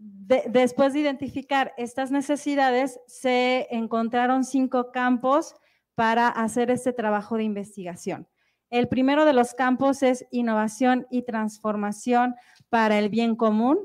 después 0.00 0.94
de 0.94 1.00
identificar 1.00 1.74
estas 1.76 2.10
necesidades, 2.10 3.00
se 3.06 3.66
encontraron 3.70 4.44
cinco 4.44 4.92
campos 4.92 5.54
para 5.94 6.28
hacer 6.28 6.70
este 6.70 6.92
trabajo 6.92 7.36
de 7.36 7.44
investigación. 7.44 8.26
El 8.70 8.88
primero 8.88 9.24
de 9.24 9.32
los 9.32 9.52
campos 9.52 10.02
es 10.02 10.26
innovación 10.30 11.06
y 11.10 11.22
transformación 11.22 12.36
para 12.68 12.98
el 12.98 13.08
bien 13.08 13.34
común. 13.34 13.78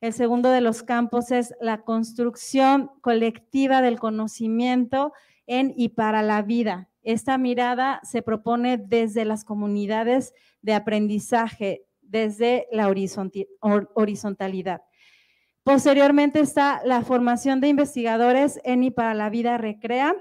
El 0.00 0.12
segundo 0.12 0.50
de 0.50 0.60
los 0.60 0.84
campos 0.84 1.32
es 1.32 1.52
la 1.60 1.82
construcción 1.82 2.90
colectiva 3.00 3.82
del 3.82 3.98
conocimiento 3.98 5.12
en 5.46 5.74
y 5.76 5.90
para 5.90 6.22
la 6.22 6.42
vida. 6.42 6.88
Esta 7.02 7.36
mirada 7.36 8.00
se 8.04 8.22
propone 8.22 8.78
desde 8.78 9.24
las 9.24 9.44
comunidades 9.44 10.34
de 10.62 10.74
aprendizaje, 10.74 11.84
desde 12.00 12.68
la 12.70 12.88
horizontalidad. 12.88 14.82
Posteriormente 15.68 16.40
está 16.40 16.80
la 16.86 17.02
formación 17.02 17.60
de 17.60 17.68
investigadores 17.68 18.58
en 18.64 18.84
y 18.84 18.90
para 18.90 19.12
la 19.12 19.28
vida 19.28 19.58
recrea, 19.58 20.16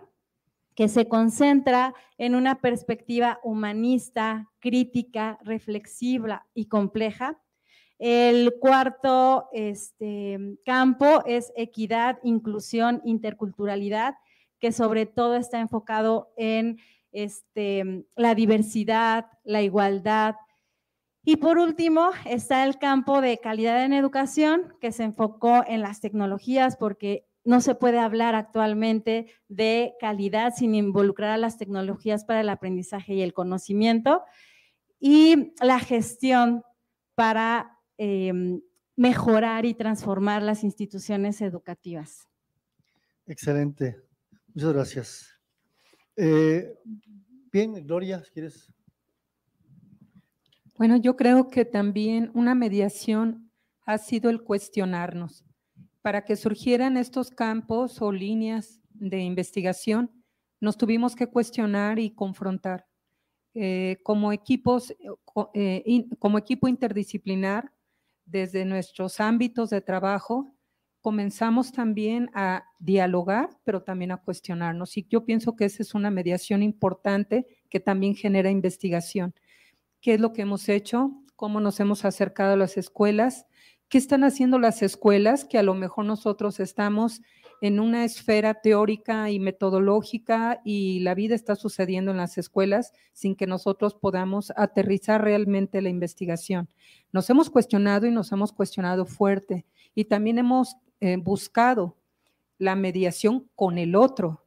que 0.76 0.90
se 0.90 1.08
concentra 1.08 1.94
en 2.18 2.36
una 2.36 2.60
perspectiva 2.60 3.40
humanista, 3.46 4.50
crítica, 4.60 5.40
reflexiva 5.44 6.46
y 6.54 6.66
compleja. 6.66 7.40
El 7.98 8.56
cuarto 8.60 9.48
este, 9.54 10.58
campo 10.66 11.24
es 11.26 11.54
equidad, 11.56 12.20
inclusión, 12.24 13.02
interculturalidad 13.06 14.16
que 14.60 14.74
sobre 14.74 15.06
todo 15.06 15.38
está 15.38 15.62
enfocado 15.62 16.34
en 16.36 16.78
este, 17.14 18.04
la 18.18 18.36
diversidad, 18.36 19.28
la 19.46 19.62
igualdad. 19.62 20.36
Y 21.30 21.36
por 21.36 21.58
último, 21.58 22.12
está 22.26 22.66
el 22.66 22.78
campo 22.78 23.20
de 23.20 23.38
calidad 23.40 23.84
en 23.84 23.92
educación, 23.92 24.74
que 24.80 24.94
se 24.94 25.04
enfocó 25.04 25.62
en 25.68 25.82
las 25.82 26.00
tecnologías, 26.00 26.78
porque 26.78 27.28
no 27.44 27.60
se 27.60 27.76
puede 27.76 28.00
hablar 28.00 28.34
actualmente 28.34 29.28
de 29.50 29.92
calidad 30.00 30.54
sin 30.56 30.74
involucrar 30.74 31.32
a 31.32 31.38
las 31.38 31.58
tecnologías 31.58 32.24
para 32.24 32.40
el 32.40 32.48
aprendizaje 32.48 33.16
y 33.16 33.24
el 33.24 33.34
conocimiento. 33.34 34.24
Y 35.02 35.52
la 35.62 35.82
gestión 35.82 36.64
para 37.14 37.78
em, 37.98 38.62
mejorar 38.96 39.66
y 39.66 39.74
transformar 39.74 40.42
las 40.42 40.64
instituciones 40.64 41.42
educativas. 41.42 42.30
Excelente. 43.26 44.02
Muchas 44.54 44.72
gracias. 44.72 45.42
Eh, 46.16 46.74
bien, 47.52 47.86
Gloria, 47.86 48.24
¿quieres? 48.32 48.72
Bueno, 50.78 50.96
yo 50.98 51.16
creo 51.16 51.50
que 51.50 51.66
también 51.66 52.30
una 52.36 52.54
mediación 52.54 53.52
ha 53.86 53.98
sido 53.98 54.30
el 54.30 54.44
cuestionarnos. 54.44 55.44
Para 56.04 56.24
que 56.24 56.36
surgieran 56.36 56.98
estos 56.98 57.32
campos 57.32 58.02
o 58.02 58.12
líneas 58.12 58.80
de 58.94 59.22
investigación, 59.22 60.12
nos 60.60 60.78
tuvimos 60.78 61.16
que 61.16 61.28
cuestionar 61.28 61.98
y 61.98 62.12
confrontar. 62.12 62.86
Eh, 63.56 63.98
como, 64.04 64.32
equipos, 64.32 64.94
eh, 65.56 66.06
como 66.20 66.38
equipo 66.38 66.68
interdisciplinar, 66.68 67.72
desde 68.26 68.66
nuestros 68.66 69.20
ámbitos 69.20 69.70
de 69.72 69.82
trabajo, 69.82 70.54
comenzamos 71.02 71.72
también 71.72 72.30
a 72.34 72.66
dialogar, 72.80 73.50
pero 73.64 73.82
también 73.82 74.12
a 74.12 74.18
cuestionarnos. 74.18 74.98
Y 74.98 75.08
yo 75.10 75.26
pienso 75.26 75.56
que 75.56 75.66
esa 75.66 75.82
es 75.82 75.96
una 75.96 76.12
mediación 76.12 76.62
importante 76.62 77.48
que 77.70 77.80
también 77.80 78.16
genera 78.16 78.52
investigación. 78.52 79.34
¿Qué 80.08 80.14
es 80.14 80.22
lo 80.22 80.32
que 80.32 80.44
hemos 80.44 80.70
hecho? 80.70 81.12
¿Cómo 81.36 81.60
nos 81.60 81.82
hemos 81.82 82.06
acercado 82.06 82.54
a 82.54 82.56
las 82.56 82.78
escuelas? 82.78 83.46
¿Qué 83.90 83.98
están 83.98 84.24
haciendo 84.24 84.58
las 84.58 84.82
escuelas 84.82 85.44
que 85.44 85.58
a 85.58 85.64
lo 85.64 85.74
mejor 85.74 86.06
nosotros 86.06 86.62
estamos 86.62 87.22
en 87.60 87.82
una 87.82 88.06
esfera 88.06 88.54
teórica 88.54 89.30
y 89.32 89.40
metodológica 89.42 90.62
y 90.64 91.02
la 91.02 91.14
vida 91.14 91.36
está 91.36 91.58
sucediendo 91.58 92.12
en 92.12 92.16
las 92.16 92.38
escuelas 92.38 92.94
sin 93.12 93.36
que 93.36 93.48
nosotros 93.48 93.96
podamos 93.96 94.54
aterrizar 94.56 95.22
realmente 95.26 95.82
la 95.82 95.90
investigación? 95.90 96.70
Nos 97.12 97.30
hemos 97.30 97.50
cuestionado 97.50 98.08
y 98.08 98.12
nos 98.12 98.32
hemos 98.32 98.54
cuestionado 98.54 99.06
fuerte 99.06 99.66
y 99.94 100.06
también 100.06 100.38
hemos 100.38 100.78
eh, 101.02 101.18
buscado 101.18 101.98
la 102.58 102.78
mediación 102.78 103.50
con 103.56 103.78
el 103.78 103.94
otro, 103.94 104.47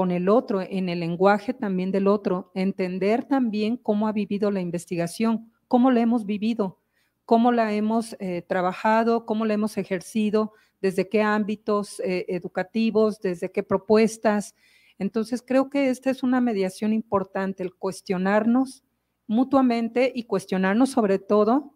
con 0.00 0.12
el 0.12 0.30
otro, 0.30 0.62
en 0.62 0.88
el 0.88 1.00
lenguaje 1.00 1.52
también 1.52 1.92
del 1.92 2.08
otro, 2.08 2.52
entender 2.54 3.22
también 3.26 3.76
cómo 3.76 4.08
ha 4.08 4.12
vivido 4.12 4.50
la 4.50 4.62
investigación, 4.62 5.52
cómo 5.68 5.90
la 5.90 6.00
hemos 6.00 6.24
vivido, 6.24 6.80
cómo 7.26 7.52
la 7.52 7.74
hemos 7.74 8.16
eh, 8.18 8.40
trabajado, 8.48 9.26
cómo 9.26 9.44
la 9.44 9.52
hemos 9.52 9.76
ejercido, 9.76 10.54
desde 10.80 11.10
qué 11.10 11.20
ámbitos 11.20 12.00
eh, 12.00 12.24
educativos, 12.28 13.20
desde 13.20 13.52
qué 13.52 13.62
propuestas. 13.62 14.54
Entonces, 14.98 15.42
creo 15.46 15.68
que 15.68 15.90
esta 15.90 16.08
es 16.08 16.22
una 16.22 16.40
mediación 16.40 16.94
importante, 16.94 17.62
el 17.62 17.74
cuestionarnos 17.74 18.82
mutuamente 19.26 20.10
y 20.14 20.22
cuestionarnos 20.22 20.88
sobre 20.88 21.18
todo 21.18 21.74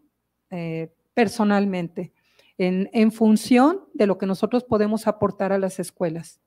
eh, 0.49 0.91
personalmente, 1.13 2.11
en, 2.57 2.89
en 2.91 3.11
función 3.11 3.81
de 3.93 4.07
lo 4.07 4.17
que 4.17 4.25
nosotros 4.25 4.63
podemos 4.63 5.05
aportar 5.05 5.53
a 5.53 5.59
las 5.59 5.77
escuelas. 5.77 6.39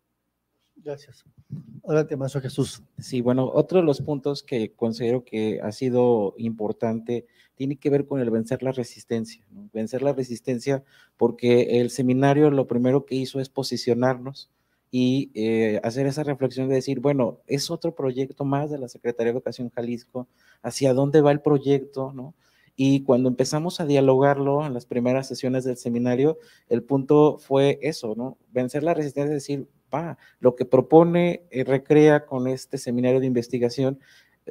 Gracias. 0.85 1.25
Adelante, 1.85 2.17
Maestro 2.17 2.41
Jesús. 2.41 2.83
Sí, 2.99 3.21
bueno, 3.21 3.51
otro 3.53 3.81
de 3.81 3.85
los 3.85 4.01
puntos 4.01 4.43
que 4.43 4.73
considero 4.73 5.25
que 5.25 5.61
ha 5.63 5.73
sido 5.73 6.35
importante 6.39 7.27
tiene 7.55 7.77
que 7.77 7.91
ver 7.91 8.07
con 8.07 8.21
el 8.21 8.31
vencer 8.31 8.63
la 8.63 8.73
resistencia. 8.73 9.45
Vencer 9.73 10.03
la 10.03 10.13
resistencia 10.13 10.85
porque 11.17 11.81
el 11.81 11.91
seminario 11.91 12.51
lo 12.51 12.67
primero 12.67 13.05
que 13.05 13.17
hizo 13.17 13.41
es 13.41 13.49
posicionarnos 13.49 14.51
y 14.91 15.31
eh, 15.35 15.81
hacer 15.83 16.07
esa 16.07 16.23
reflexión 16.23 16.69
de 16.69 16.77
decir, 16.77 17.01
bueno, 17.01 17.41
es 17.47 17.71
otro 17.71 17.95
proyecto 17.95 18.45
más 18.45 18.71
de 18.71 18.79
la 18.79 18.89
Secretaría 18.89 19.33
de 19.33 19.39
Educación 19.39 19.71
Jalisco, 19.71 20.29
hacia 20.63 20.95
dónde 20.95 21.21
va 21.21 21.33
el 21.33 21.41
proyecto, 21.41 22.13
¿no? 22.15 22.35
Y 22.75 23.03
cuando 23.03 23.29
empezamos 23.29 23.81
a 23.81 23.87
dialogarlo 23.87 24.65
en 24.65 24.73
las 24.73 24.87
primeras 24.87 25.27
sesiones 25.27 25.65
del 25.65 25.77
seminario, 25.77 26.39
el 26.69 26.85
punto 26.85 27.37
fue 27.39 27.79
eso, 27.83 28.15
¿no? 28.17 28.39
Vencer 28.53 28.85
la 28.85 28.95
resistencia, 28.95 29.35
es 29.35 29.43
decir, 29.43 29.69
lo 30.41 30.55
que 30.55 30.65
propone 30.65 31.43
eh, 31.51 31.65
Recrea 31.65 32.27
con 32.27 32.47
este 32.49 32.79
seminario 32.79 33.21
de 33.21 33.27
investigación 33.27 33.99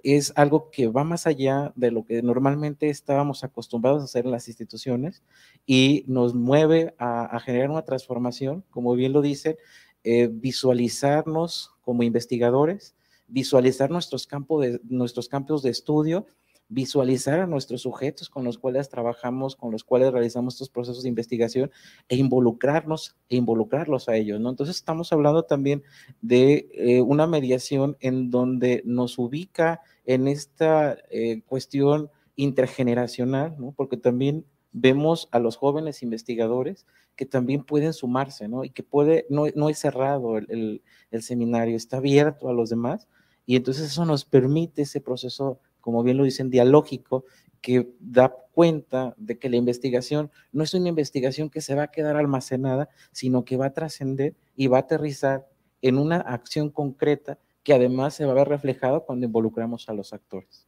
es 0.03 0.31
algo 0.35 0.69
que 0.69 0.87
va 0.87 1.03
más 1.03 1.27
allá 1.27 1.73
de 1.75 1.91
lo 1.91 2.05
que 2.05 2.21
normalmente 2.21 2.89
estábamos 2.89 3.43
acostumbrados 3.43 4.01
a 4.01 4.05
hacer 4.05 4.25
en 4.25 4.31
las 4.31 4.47
instituciones 4.47 5.23
y 5.65 6.03
nos 6.07 6.35
mueve 6.35 6.93
a, 6.99 7.39
generar 7.39 7.69
una 7.69 7.83
transformación, 7.83 8.63
como 8.69 8.93
bien 8.93 9.13
lo 9.13 9.21
dice, 9.21 9.57
eh, 10.03 10.29
visualizarnos 10.31 11.71
como 11.81 12.03
investigadores, 12.03 12.95
visualizar 13.27 13.89
nuestros, 13.89 14.27
campos 14.27 14.61
de, 14.61 14.79
nuestros 14.83 15.27
campos 15.27 15.63
de 15.63 15.71
estudio 15.71 16.27
visualizar 16.69 17.39
a 17.39 17.47
nuestros 17.47 17.81
sujetos 17.81 18.29
con 18.29 18.43
los 18.43 18.57
cuales 18.57 18.89
trabajamos, 18.89 19.55
con 19.55 19.71
los 19.71 19.83
cuales 19.83 20.11
realizamos 20.11 20.55
estos 20.55 20.69
procesos 20.69 21.03
de 21.03 21.09
investigación 21.09 21.71
e 22.09 22.17
involucrarnos 22.17 23.15
e 23.29 23.37
involucrarlos 23.37 24.09
a 24.09 24.15
ellos, 24.15 24.39
¿no? 24.39 24.49
Entonces 24.49 24.75
estamos 24.75 25.13
hablando 25.13 25.43
también 25.43 25.83
de 26.21 26.69
eh, 26.73 27.01
una 27.01 27.25
mediación 27.27 27.95
en 27.99 28.29
donde 28.29 28.81
nos 28.85 29.17
ubica 29.17 29.81
en 30.05 30.27
esta 30.27 30.97
eh, 31.09 31.41
cuestión 31.45 32.09
intergeneracional, 32.35 33.55
¿no? 33.57 33.71
Porque 33.71 33.97
también 33.97 34.45
vemos 34.73 35.29
a 35.31 35.39
los 35.39 35.55
jóvenes 35.55 36.03
investigadores 36.03 36.85
que 37.15 37.25
también 37.25 37.63
pueden 37.63 37.93
sumarse, 37.93 38.47
¿no? 38.47 38.63
Y 38.63 38.69
que 38.69 38.83
puede, 38.83 39.25
no, 39.29 39.45
no 39.55 39.69
es 39.69 39.79
cerrado 39.79 40.37
el, 40.37 40.83
el 41.11 41.23
seminario, 41.23 41.75
está 41.75 41.97
abierto 41.97 42.49
a 42.49 42.53
los 42.53 42.69
demás. 42.69 43.07
Y 43.45 43.55
entonces 43.55 43.85
eso 43.85 44.05
nos 44.05 44.25
permite 44.25 44.81
ese 44.81 44.99
proceso 44.99 45.61
como 45.87 46.03
bien 46.03 46.17
lo 46.17 46.25
dicen, 46.25 46.49
dialógico, 46.49 47.23
que 47.61 47.93
da 48.01 48.35
cuenta 48.51 49.15
de 49.15 49.39
que 49.39 49.49
la 49.49 49.55
investigación 49.55 50.29
no 50.51 50.65
es 50.65 50.73
una 50.73 50.89
investigación 50.89 51.49
que 51.49 51.61
se 51.61 51.75
va 51.75 51.83
a 51.83 51.91
quedar 51.91 52.17
almacenada, 52.17 52.89
sino 53.13 53.45
que 53.45 53.55
va 53.55 53.67
a 53.67 53.73
trascender 53.73 54.35
y 54.57 54.67
va 54.67 54.79
a 54.79 54.81
aterrizar 54.81 55.47
en 55.81 55.97
una 55.97 56.17
acción 56.17 56.71
concreta 56.71 57.39
que 57.63 57.73
además 57.73 58.15
se 58.15 58.25
va 58.25 58.33
a 58.33 58.35
ver 58.35 58.49
reflejado 58.49 59.05
cuando 59.05 59.27
involucramos 59.27 59.87
a 59.87 59.93
los 59.93 60.11
actores. 60.11 60.67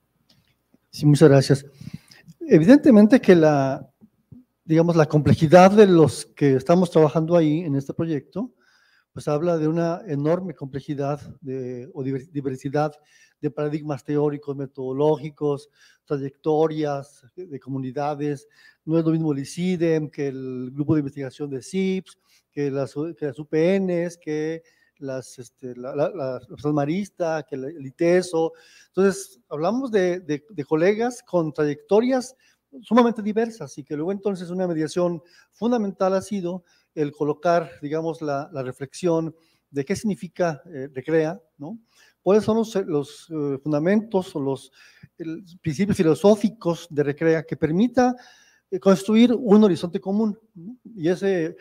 Sí, 0.89 1.05
muchas 1.05 1.27
gracias. 1.27 1.65
Evidentemente 2.39 3.19
que 3.19 3.35
la, 3.35 3.91
digamos, 4.63 4.95
la 4.95 5.05
complejidad 5.05 5.71
de 5.71 5.85
los 5.85 6.27
que 6.27 6.53
estamos 6.55 6.91
trabajando 6.91 7.35
ahí 7.35 7.59
en 7.59 7.75
este 7.75 7.93
proyecto, 7.93 8.53
pues 9.11 9.27
habla 9.27 9.57
de 9.57 9.67
una 9.67 10.01
enorme 10.07 10.53
complejidad 10.53 11.19
de, 11.41 11.89
o 11.93 12.03
diversidad 12.03 12.93
de 13.41 13.51
paradigmas 13.51 14.03
teóricos, 14.03 14.55
metodológicos, 14.55 15.69
trayectorias 16.05 17.25
de 17.35 17.59
comunidades. 17.59 18.47
No 18.85 18.97
es 18.97 19.05
lo 19.05 19.11
mismo 19.11 19.31
el 19.31 19.39
ICIDEM 19.39 20.09
que 20.09 20.27
el 20.27 20.71
grupo 20.73 20.95
de 20.95 20.99
investigación 20.99 21.49
de 21.49 21.61
CIPS, 21.61 22.17
que 22.51 22.71
las, 22.71 22.93
que 23.17 23.25
las 23.25 23.39
UPNs, 23.39 24.17
que 24.17 24.63
las, 24.99 25.39
este, 25.39 25.75
la, 25.75 25.95
la, 25.95 26.41
Marista, 26.73 27.43
que 27.43 27.55
el 27.55 27.85
ITESO. 27.85 28.53
Entonces, 28.87 29.39
hablamos 29.49 29.91
de, 29.91 30.19
de, 30.19 30.43
de, 30.49 30.65
colegas 30.65 31.23
con 31.23 31.53
trayectorias 31.53 32.35
sumamente 32.81 33.21
diversas 33.21 33.77
y 33.77 33.83
que 33.83 33.95
luego 33.95 34.11
entonces 34.11 34.49
una 34.49 34.67
mediación 34.67 35.23
fundamental 35.51 36.13
ha 36.13 36.21
sido 36.21 36.63
el 36.93 37.11
colocar, 37.11 37.71
digamos, 37.81 38.21
la, 38.21 38.49
la 38.51 38.61
reflexión 38.61 39.33
de 39.71 39.85
qué 39.85 39.95
significa 39.95 40.61
eh, 40.65 40.89
recrea, 40.93 41.41
¿no? 41.57 41.79
Cuáles 42.21 42.43
son 42.43 42.57
los, 42.57 42.75
los 42.87 43.27
eh, 43.29 43.57
fundamentos 43.61 44.35
o 44.35 44.39
los 44.39 44.71
principios 45.61 45.97
filosóficos 45.97 46.87
de 46.89 47.03
Recrea 47.03 47.43
que 47.43 47.57
permita 47.57 48.15
eh, 48.71 48.79
construir 48.79 49.33
un 49.33 49.63
horizonte 49.63 49.99
común. 49.99 50.37
Y 50.95 51.09
ese, 51.09 51.55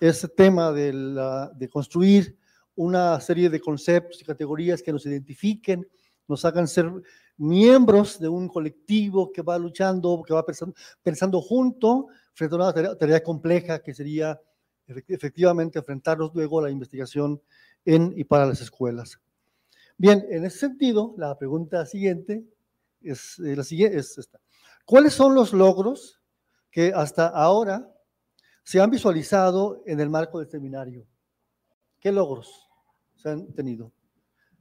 ese 0.00 0.28
tema 0.28 0.72
de, 0.72 0.92
la, 0.92 1.50
de 1.54 1.68
construir 1.68 2.36
una 2.74 3.20
serie 3.20 3.50
de 3.50 3.60
conceptos 3.60 4.20
y 4.20 4.24
categorías 4.24 4.82
que 4.82 4.92
nos 4.92 5.04
identifiquen, 5.06 5.86
nos 6.28 6.44
hagan 6.44 6.68
ser 6.68 6.90
miembros 7.36 8.20
de 8.20 8.28
un 8.28 8.48
colectivo 8.48 9.32
que 9.32 9.42
va 9.42 9.58
luchando, 9.58 10.22
que 10.26 10.34
va 10.34 10.44
pensando, 10.44 10.74
pensando 11.02 11.40
junto 11.40 12.08
frente 12.34 12.54
a 12.54 12.58
una 12.58 12.72
tarea, 12.72 12.96
tarea, 12.96 13.22
compleja 13.22 13.82
que 13.82 13.94
sería 13.94 14.40
efectivamente 14.86 15.78
enfrentarnos 15.78 16.32
luego 16.34 16.58
a 16.58 16.64
la 16.64 16.70
investigación 16.70 17.40
en 17.84 18.12
y 18.16 18.24
para 18.24 18.46
las 18.46 18.60
escuelas. 18.60 19.18
Bien, 20.00 20.24
en 20.30 20.46
ese 20.46 20.60
sentido, 20.60 21.12
la 21.18 21.36
pregunta 21.36 21.84
siguiente 21.84 22.42
es, 23.02 23.38
eh, 23.40 23.54
la 23.54 23.62
siguiente, 23.62 23.98
es 23.98 24.16
esta. 24.16 24.40
¿Cuáles 24.86 25.12
son 25.12 25.34
los 25.34 25.52
logros 25.52 26.22
que 26.70 26.90
hasta 26.94 27.26
ahora 27.26 27.86
se 28.62 28.80
han 28.80 28.90
visualizado 28.90 29.82
en 29.84 30.00
el 30.00 30.08
marco 30.08 30.38
del 30.38 30.48
seminario? 30.48 31.06
¿Qué 32.00 32.12
logros 32.12 32.66
se 33.14 33.28
han 33.28 33.52
tenido? 33.52 33.92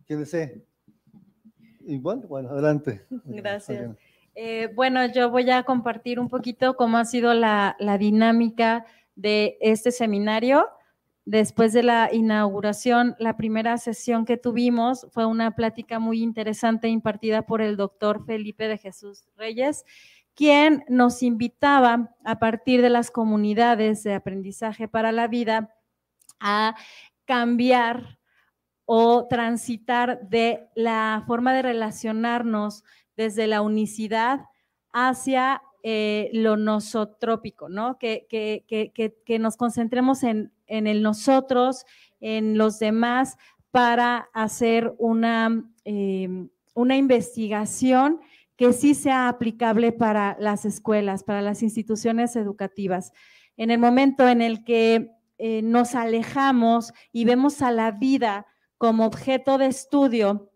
¿Quién 0.05 0.19
desea? 0.19 0.51
Igual, 1.85 2.19
bueno, 2.27 2.49
adelante. 2.49 3.05
Gracias. 3.23 3.95
Eh, 4.35 4.69
bueno, 4.75 5.05
yo 5.05 5.31
voy 5.31 5.49
a 5.51 5.63
compartir 5.63 6.19
un 6.19 6.27
poquito 6.27 6.75
cómo 6.75 6.97
ha 6.97 7.05
sido 7.05 7.33
la, 7.33 7.77
la 7.79 7.97
dinámica 7.97 8.85
de 9.15 9.57
este 9.61 9.93
seminario 9.93 10.67
Después 11.29 11.73
de 11.73 11.83
la 11.83 12.09
inauguración, 12.11 13.15
la 13.19 13.37
primera 13.37 13.77
sesión 13.77 14.25
que 14.25 14.35
tuvimos 14.35 15.05
fue 15.11 15.27
una 15.27 15.55
plática 15.55 15.99
muy 15.99 16.23
interesante 16.23 16.87
impartida 16.87 17.43
por 17.45 17.61
el 17.61 17.77
doctor 17.77 18.25
Felipe 18.25 18.67
de 18.67 18.79
Jesús 18.79 19.25
Reyes, 19.37 19.85
quien 20.33 20.83
nos 20.89 21.21
invitaba 21.21 22.15
a 22.25 22.39
partir 22.39 22.81
de 22.81 22.89
las 22.89 23.11
comunidades 23.11 24.01
de 24.01 24.15
aprendizaje 24.15 24.87
para 24.87 25.11
la 25.11 25.27
vida 25.27 25.75
a 26.39 26.75
cambiar 27.25 28.17
o 28.85 29.27
transitar 29.27 30.27
de 30.29 30.67
la 30.73 31.23
forma 31.27 31.53
de 31.53 31.61
relacionarnos 31.61 32.83
desde 33.15 33.45
la 33.45 33.61
unicidad 33.61 34.45
hacia 34.93 35.61
eh, 35.83 36.31
lo 36.33 36.57
nosotrópico, 36.57 37.69
¿no? 37.69 37.99
Que, 37.99 38.25
que, 38.27 39.39
nos 39.39 39.57
concentremos 39.57 40.23
en, 40.23 40.51
el 40.69 41.01
nosotros, 41.01 41.85
en 42.19 42.57
los 42.57 42.79
demás, 42.79 43.37
para 43.71 44.29
hacer 44.33 44.93
una, 44.97 45.63
em, 45.83 46.49
una 46.73 46.95
investigación 46.95 48.19
que 48.55 48.73
sí 48.73 48.93
sea 48.93 49.29
aplicable 49.29 49.91
para 49.91 50.37
las 50.39 50.65
escuelas, 50.65 51.23
para 51.23 51.41
las 51.41 51.63
instituciones 51.63 52.35
educativas. 52.35 53.11
En 53.57 53.71
el 53.71 53.79
momento 53.79 54.27
en 54.27 54.41
el 54.41 54.63
que 54.63 55.11
eh, 55.37 55.61
nos 55.61 55.95
alejamos 55.95 56.93
y 57.13 57.23
vemos 57.25 57.61
a 57.61 57.71
la 57.71 57.91
vida 57.91 58.45
como 58.77 59.05
objeto 59.05 59.57
de 59.57 59.67
estudio 59.67 60.49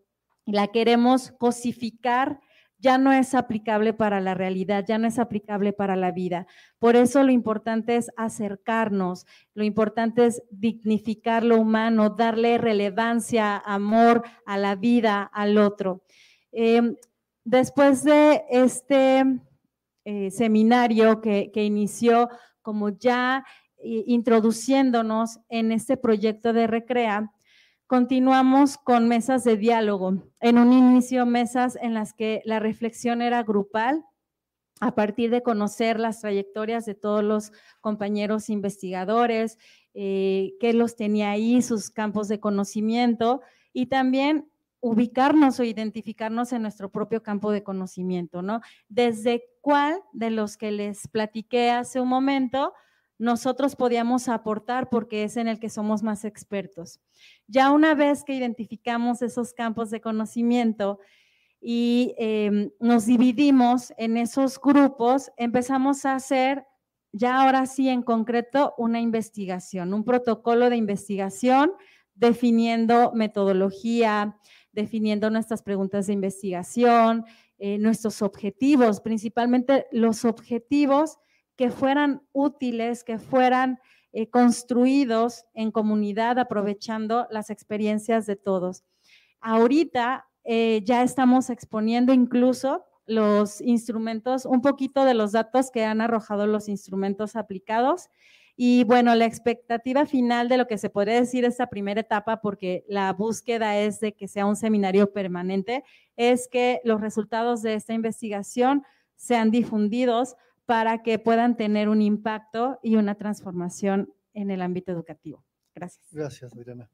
la 0.45 0.67
queremos 0.67 1.31
cosificar, 1.31 2.39
ya 2.83 2.97
no 2.97 3.13
es 3.13 3.33
aplicable 3.33 3.93
para 3.93 4.19
la 4.19 4.33
realidad, 4.33 4.83
ya 4.85 4.97
no 4.97 5.07
es 5.07 5.17
aplicable 5.17 5.71
para 5.71 5.95
la 5.95 6.11
vida. 6.11 6.47
Por 6.79 6.97
eso 6.97 7.23
lo 7.23 7.31
importante 7.31 7.95
es 7.95 8.11
acercarnos, 8.17 9.25
lo 9.53 9.63
importante 9.63 10.25
es 10.25 10.43
dignificar 10.51 11.45
lo 11.45 11.61
humano, 11.61 12.09
darle 12.09 12.57
relevancia, 12.57 13.55
amor 13.57 14.23
a 14.45 14.57
la 14.57 14.75
vida, 14.75 15.23
al 15.23 15.57
otro. 15.57 16.03
Em, 16.51 16.97
después 17.45 18.03
de 18.03 18.43
este 18.49 19.23
eh, 20.03 20.29
seminario 20.29 21.21
que, 21.21 21.51
inició 21.55 22.27
como 22.61 22.89
ya 22.89 23.45
eh, 23.77 24.03
introduciéndonos 24.07 25.39
en 25.47 25.71
este 25.71 25.95
proyecto 25.95 26.51
de 26.51 26.67
Recrea, 26.67 27.31
continuamos 27.87 28.77
con 28.77 29.07
mesas 29.07 29.43
de 29.43 29.57
diálogo. 29.57 30.23
En 30.39 30.57
un 30.57 30.73
inicio, 30.73 31.25
mesas 31.25 31.77
en 31.81 31.93
las 31.93 32.13
que 32.13 32.41
la 32.45 32.59
reflexión 32.59 33.21
era 33.21 33.43
grupal, 33.43 34.05
a 34.79 34.95
partir 34.95 35.29
de 35.29 35.43
conocer 35.43 35.99
las 35.99 36.19
trayectorias 36.21 36.85
de 36.85 36.95
todos 36.95 37.23
los 37.23 37.51
compañeros 37.79 38.49
investigadores, 38.49 39.57
eh, 39.93 40.53
qué 40.59 40.73
los 40.73 40.95
tenía 40.95 41.31
ahí, 41.31 41.61
sus 41.61 41.89
campos 41.89 42.27
de 42.27 42.39
conocimiento 42.39 43.41
y 43.71 43.85
también 43.85 44.49
ubicarnos 44.81 45.59
o 45.59 45.63
identificarnos 45.63 46.51
en 46.51 46.63
nuestro 46.63 46.91
propio 46.91 47.23
campo 47.23 47.51
de 47.51 47.63
conocimiento, 47.63 48.41
¿no? 48.41 48.59
Desde 48.89 49.45
cuál 49.61 50.01
de 50.11 50.29
los 50.29 50.57
que 50.57 50.71
les 50.71 51.07
platiqué 51.07 51.71
hace 51.71 52.01
un 52.01 52.09
momento 52.09 52.73
nosotros 53.17 53.75
podíamos 53.77 54.27
aportar 54.27 54.89
porque 54.89 55.23
es 55.23 55.37
en 55.37 55.47
el 55.47 55.59
que 55.59 55.69
somos 55.69 56.03
más 56.03 56.25
expertos. 56.25 56.99
Ya 57.47 57.71
una 57.71 57.93
vez 57.95 58.23
que 58.23 58.33
identificamos 58.33 59.21
esos 59.21 59.53
campos 59.53 59.89
de 59.89 60.01
conocimiento 60.01 60.99
y 61.59 62.13
em, 62.17 62.71
nos 62.79 63.05
dividimos 63.05 63.93
en 63.97 64.17
esos 64.17 64.59
grupos, 64.59 65.31
empezamos 65.37 66.05
a 66.05 66.15
hacer 66.15 66.65
ya 67.13 67.41
ahora 67.41 67.65
sí 67.67 67.89
en 67.89 68.01
concreto 68.01 68.73
una 68.77 68.99
investigación, 68.99 69.93
un 69.93 70.03
protocolo 70.03 70.69
de 70.69 70.77
investigación 70.77 71.71
definiendo 72.15 73.11
metodología, 73.13 74.37
definiendo 74.71 75.29
nuestras 75.29 75.61
preguntas 75.61 76.07
de 76.07 76.13
investigación, 76.13 77.25
eh, 77.59 77.77
nuestros 77.77 78.21
objetivos, 78.21 78.99
principalmente 78.99 79.85
los 79.91 80.25
objetivos 80.25 81.17
que 81.55 81.69
fueran 81.69 82.23
útiles, 82.31 83.03
que 83.03 83.19
fueran 83.19 83.79
eh, 84.13 84.29
construidos 84.29 85.45
en 85.55 85.71
comunidad, 85.71 86.37
aprovechando 86.37 87.27
las 87.31 87.49
experiencias 87.49 88.27
de 88.27 88.35
todos. 88.35 88.83
Ahorita 89.41 90.27
eh, 90.43 90.81
ya 90.85 91.01
estamos 91.01 91.49
exponiendo 91.49 92.13
incluso 92.13 92.85
los 93.05 93.59
instrumentos, 93.59 94.45
un 94.45 94.61
poquito 94.61 95.03
de 95.03 95.15
los 95.15 95.31
datos 95.31 95.71
que 95.71 95.83
han 95.83 95.99
arrojado 95.99 96.45
los 96.47 96.69
instrumentos 96.69 97.35
aplicados. 97.35 98.09
Y 98.55 98.83
bueno, 98.83 99.15
la 99.15 99.25
expectativa 99.25 100.05
final 100.05 100.47
de 100.47 100.57
lo 100.57 100.67
que 100.67 100.77
se 100.77 100.91
puede 100.91 101.13
decir 101.13 101.43
esta 101.43 101.67
primera 101.67 102.01
etapa, 102.01 102.39
porque 102.39 102.85
la 102.87 103.11
búsqueda 103.13 103.77
es 103.79 103.99
de 103.99 104.13
que 104.13 104.27
sea 104.27 104.45
un 104.45 104.55
seminario 104.55 105.11
permanente, 105.11 105.83
es 106.17 106.47
que 106.47 106.79
los 106.83 107.01
resultados 107.01 107.63
de 107.63 107.73
esta 107.73 107.93
investigación 107.93 108.83
sean 109.15 109.49
difundidos 109.49 110.35
para 110.65 111.03
que 111.03 111.19
puedan 111.19 111.57
tener 111.57 111.89
un 111.89 112.01
impacto 112.01 112.79
y 112.81 112.95
una 112.95 113.15
transformación 113.15 114.13
en 114.33 114.51
el 114.51 114.61
ámbito 114.61 114.91
educativo. 114.91 115.43
Gracias. 115.75 116.07
Gracias, 116.11 116.53
Adriana. 116.53 116.89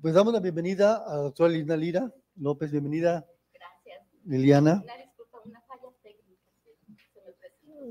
Pues 0.00 0.14
damos 0.14 0.32
la 0.32 0.40
bienvenida 0.40 0.96
a 0.96 1.16
la 1.16 1.22
doctora 1.22 1.50
Lina 1.50 1.76
Lira 1.76 2.12
López. 2.36 2.70
Bienvenida. 2.70 3.26
Gracias. 3.52 4.06
Liliana. 4.24 4.84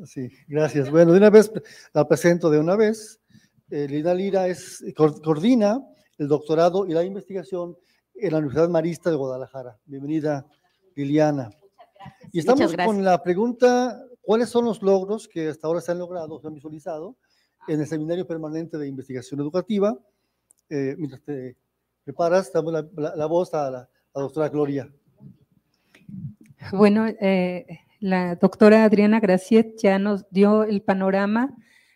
Sí, 0.06 0.30
gracias. 0.48 0.92
Bueno, 0.92 1.12
de 1.12 1.18
una 1.18 1.30
vez 1.30 1.52
la 1.94 2.08
presento 2.08 2.50
de 2.50 2.60
una 2.60 2.76
vez. 2.76 3.20
Eh, 3.70 3.88
Lina 3.90 4.13
Lira 4.13 4.48
es, 4.48 4.84
coordina 4.96 5.82
el 6.18 6.28
doctorado 6.28 6.86
y 6.86 6.94
la 6.94 7.04
investigación 7.04 7.76
en 8.13 8.32
la 8.32 8.38
Universidad 8.38 8.70
Marista 8.70 9.10
de 9.10 9.16
Guadalajara. 9.16 9.78
Bienvenida, 9.86 10.46
Liliana. 10.96 11.50
Y 12.32 12.40
estamos 12.40 12.74
con 12.76 13.04
la 13.04 13.22
pregunta 13.22 14.07
¿Cuáles 14.28 14.50
son 14.50 14.66
los 14.66 14.82
logros 14.82 15.26
que 15.30 15.48
hasta 15.48 15.68
ahora 15.68 15.80
se 15.80 15.90
han 15.94 16.00
logrado, 16.00 16.38
se 16.42 16.48
han 16.48 16.54
visualizado 16.54 17.16
en 17.66 17.80
el 17.80 17.88
Seminario 17.88 18.28
Permanente 18.28 18.78
de 18.78 18.86
Investigación 18.86 19.40
Educativa? 19.40 19.98
Eh, 20.70 20.96
mientras 20.98 21.22
te 21.22 21.56
preparas, 22.04 22.52
damos 22.52 22.74
la, 22.74 23.26
voz 23.26 23.54
a 23.54 23.72
la, 23.72 23.90
doctora 24.13 24.50
Gloria. 24.50 24.92
Bueno, 26.74 27.08
eh, 27.08 27.66
la 28.02 28.36
doctora 28.36 28.84
Adriana 28.84 29.22
Graciet 29.22 29.78
ya 29.82 29.98
nos 29.98 30.30
dio 30.30 30.66
el 30.66 30.82
panorama 30.82 31.56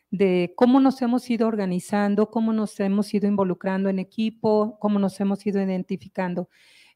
de 0.10 0.54
cómo 0.56 0.80
nos 0.80 1.02
hemos 1.02 1.30
ido 1.30 1.50
organizando, 1.50 2.32
cómo 2.32 2.54
nos 2.54 2.80
hemos 2.80 3.14
ido 3.14 3.28
involucrando 3.28 3.90
en 3.90 4.00
equipo, 4.00 4.78
cómo 4.80 5.00
nos 5.00 5.20
hemos 5.20 5.46
ido 5.46 5.62
identificando. 5.62 6.48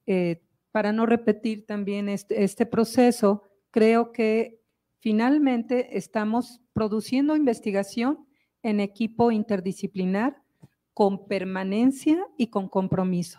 Eh, 0.06 0.42
para 0.72 0.94
no 0.94 1.06
repetir 1.06 1.66
también 1.66 2.08
este, 2.08 2.42
este 2.42 2.66
proceso, 2.66 3.44
creo 3.70 4.14
que 4.14 4.62
Finalmente, 5.06 6.00
estamos 6.00 6.62
produciendo 6.74 7.36
investigación 7.36 8.26
en 8.64 8.80
equipo 8.80 9.32
interdisciplinar 9.32 10.42
con 10.96 11.28
permanencia 11.28 12.26
y 12.40 12.48
con 12.48 12.68
compromiso, 12.68 13.38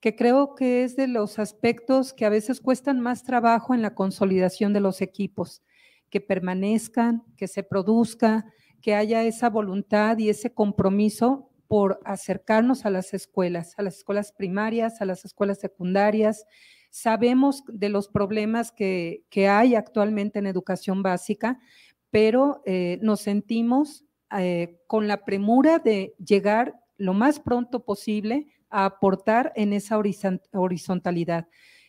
que 0.00 0.16
creo 0.16 0.56
que 0.56 0.82
es 0.82 0.96
de 0.96 1.06
los 1.06 1.38
aspectos 1.38 2.12
que 2.12 2.24
a 2.24 2.30
veces 2.30 2.60
cuestan 2.60 2.98
más 2.98 3.22
trabajo 3.22 3.76
en 3.76 3.82
la 3.82 3.94
consolidación 3.94 4.72
de 4.72 4.80
los 4.80 5.00
equipos, 5.02 5.62
que 6.10 6.20
permanezcan, 6.20 7.22
que 7.36 7.46
se 7.46 7.62
produzca, 7.62 8.52
que 8.82 8.96
haya 8.96 9.22
esa 9.22 9.48
voluntad 9.48 10.18
y 10.18 10.30
ese 10.30 10.52
compromiso 10.52 11.48
por 11.68 12.00
acercarnos 12.04 12.86
a 12.86 12.90
las 12.90 13.14
escuelas, 13.14 13.74
a 13.78 13.82
las 13.82 13.98
escuelas 13.98 14.32
primarias, 14.32 15.00
a 15.00 15.04
las 15.04 15.24
escuelas 15.24 15.60
secundarias, 15.60 16.44
Sabemos 16.96 17.64
de 17.66 17.88
los 17.88 18.06
problemas 18.06 18.70
que, 18.70 19.24
hay 19.50 19.74
actualmente 19.74 20.38
en 20.38 20.46
educación 20.46 21.02
básica, 21.02 21.58
pero 22.12 22.62
eh, 22.66 23.00
nos 23.02 23.20
sentimos 23.20 24.04
eh, 24.38 24.78
con 24.86 25.08
la 25.08 25.24
premura 25.24 25.80
de 25.80 26.14
llegar 26.24 26.80
lo 26.96 27.12
más 27.12 27.40
pronto 27.40 27.84
posible 27.84 28.46
a 28.70 28.84
aportar 28.84 29.52
en 29.56 29.72
esa 29.72 30.00
horizontalidad. 30.52 31.48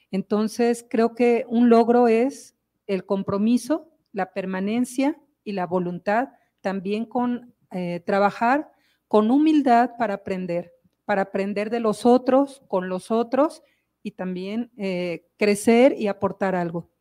Entonces, 0.10 0.84
creo 0.90 1.14
que 1.14 1.46
un 1.50 1.70
logro 1.70 2.08
es 2.08 2.56
el 2.88 3.06
compromiso, 3.06 3.92
la 4.12 4.34
permanencia 4.34 5.22
y 5.44 5.52
la 5.52 5.68
voluntad, 5.68 6.30
también 6.62 7.06
con 7.06 7.54
eh, 7.70 8.02
trabajar 8.08 8.72
con 9.08 9.30
humildad 9.30 9.92
para 10.00 10.16
aprender, 10.16 10.74
para 11.06 11.22
aprender 11.22 11.70
de 11.70 11.80
los 11.80 12.08
otros, 12.08 12.64
con 12.68 12.90
los 12.90 13.12
otros 13.12 13.62
y 14.06 14.12
también 14.12 14.70
eh, 14.78 15.26
crecer 15.36 15.96
y 15.98 16.06
aportar 16.06 16.54
algo. 16.54 16.92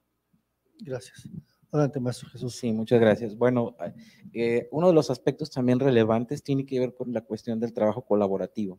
Gracias. 0.80 1.28
Adelante, 1.70 2.00
Maestro 2.00 2.30
Jesús. 2.30 2.56
Sí, 2.56 2.72
muchas 2.72 2.98
gracias. 2.98 3.36
Bueno, 3.36 3.76
eh, 4.32 4.68
uno 4.70 4.88
de 4.88 4.94
los 4.94 5.10
aspectos 5.10 5.50
también 5.50 5.80
relevantes 5.80 6.42
tiene 6.42 6.64
que 6.64 6.80
ver 6.80 6.94
con 6.94 7.12
la 7.12 7.20
cuestión 7.20 7.60
del 7.60 7.74
trabajo 7.74 8.06
colaborativo. 8.06 8.78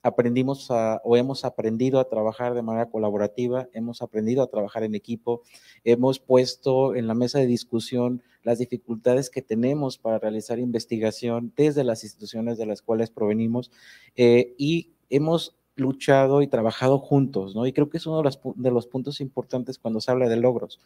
Aprendimos 0.00 0.68
o 0.70 1.16
hemos 1.16 1.44
aprendido 1.44 1.98
a 1.98 2.08
trabajar 2.08 2.54
de 2.54 2.62
manera 2.62 2.88
colaborativa, 2.88 3.68
hemos 3.72 4.00
aprendido 4.00 4.44
a 4.44 4.46
trabajar 4.46 4.84
en 4.84 4.94
equipo, 4.94 5.42
hemos 5.82 6.20
puesto 6.20 6.94
en 6.94 7.08
la 7.08 7.14
mesa 7.14 7.40
de 7.40 7.46
discusión 7.48 8.22
las 8.44 8.60
dificultades 8.60 9.28
que 9.28 9.42
tenemos 9.42 9.98
para 9.98 10.20
realizar 10.20 10.60
investigación 10.60 11.52
desde 11.56 11.82
las 11.82 12.04
instituciones 12.04 12.58
de 12.58 12.66
las 12.66 12.80
cuales 12.80 13.10
provenimos 13.10 13.72
eh, 14.14 14.54
y 14.56 14.92
hemos 15.10 15.55
luchado 15.76 16.42
y 16.42 16.48
trabajado 16.48 16.98
juntos, 16.98 17.54
¿no? 17.54 17.66
Y 17.66 17.72
creo 17.72 17.88
que 17.88 17.98
es 17.98 18.06
uno 18.06 18.22
de 18.56 18.70
los, 18.70 18.86
puntos 18.86 19.20
importantes 19.20 19.78
cuando 19.78 20.00
se 20.00 20.10
habla 20.10 20.28
de 20.28 20.36
logros. 20.36 20.80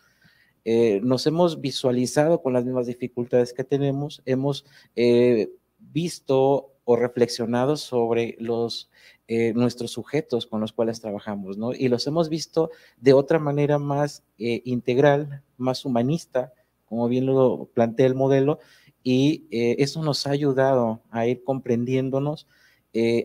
Eh, 0.65 1.01
nos 1.03 1.27
hemos 1.27 1.61
visualizado 1.61 2.43
con 2.43 2.53
las 2.53 2.65
mismas 2.65 2.87
dificultades 2.87 3.55
que 3.55 3.65
tenemos, 3.65 4.21
hemos 4.27 4.67
eh, 4.97 5.51
visto 5.79 6.73
o 6.85 6.97
reflexionado 6.97 7.77
sobre 7.77 8.37
los, 8.41 8.91
eh, 9.29 9.53
nuestros 9.55 9.93
sujetos 9.93 10.47
con 10.47 10.61
los 10.61 10.73
cuales 10.73 11.01
trabajamos, 11.01 11.57
¿no? 11.57 11.73
Y 11.73 11.89
los 11.89 12.07
hemos 12.07 12.29
visto 12.29 12.71
de 12.99 13.13
otra 13.13 13.39
manera 13.39 13.79
más 13.79 14.25
integral, 14.39 15.43
más 15.57 15.85
humanista, 15.85 16.53
como 16.87 17.09
bien 17.09 17.27
lo 17.27 17.71
plantea 17.73 18.07
el 18.07 18.17
modelo, 18.17 18.59
y 19.05 19.47
eso 19.51 20.03
nos 20.03 20.27
ha 20.27 20.31
ayudado 20.31 21.01
a 21.11 21.27
ir 21.27 21.45
comprendiéndonos, 21.45 22.49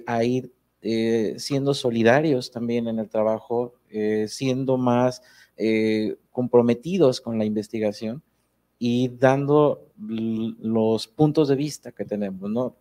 a 0.06 0.23
ir 0.23 0.51
eh, 0.88 1.34
siendo 1.39 1.74
solidarios 1.74 2.52
también 2.52 2.88
en 2.88 3.00
el 3.00 3.10
trabajo, 3.10 3.74
siendo 4.28 4.78
más 4.78 5.21
comprometidos 6.32 7.21
con 7.21 7.38
la 7.38 7.45
investigación 7.45 8.21
y 8.78 9.10
dando 9.10 9.88
los 9.98 11.08
puntos 11.08 11.48
de 11.48 11.56
vista 11.56 11.91
que 11.91 12.06
tenemos, 12.06 12.50
¿no? 12.52 12.76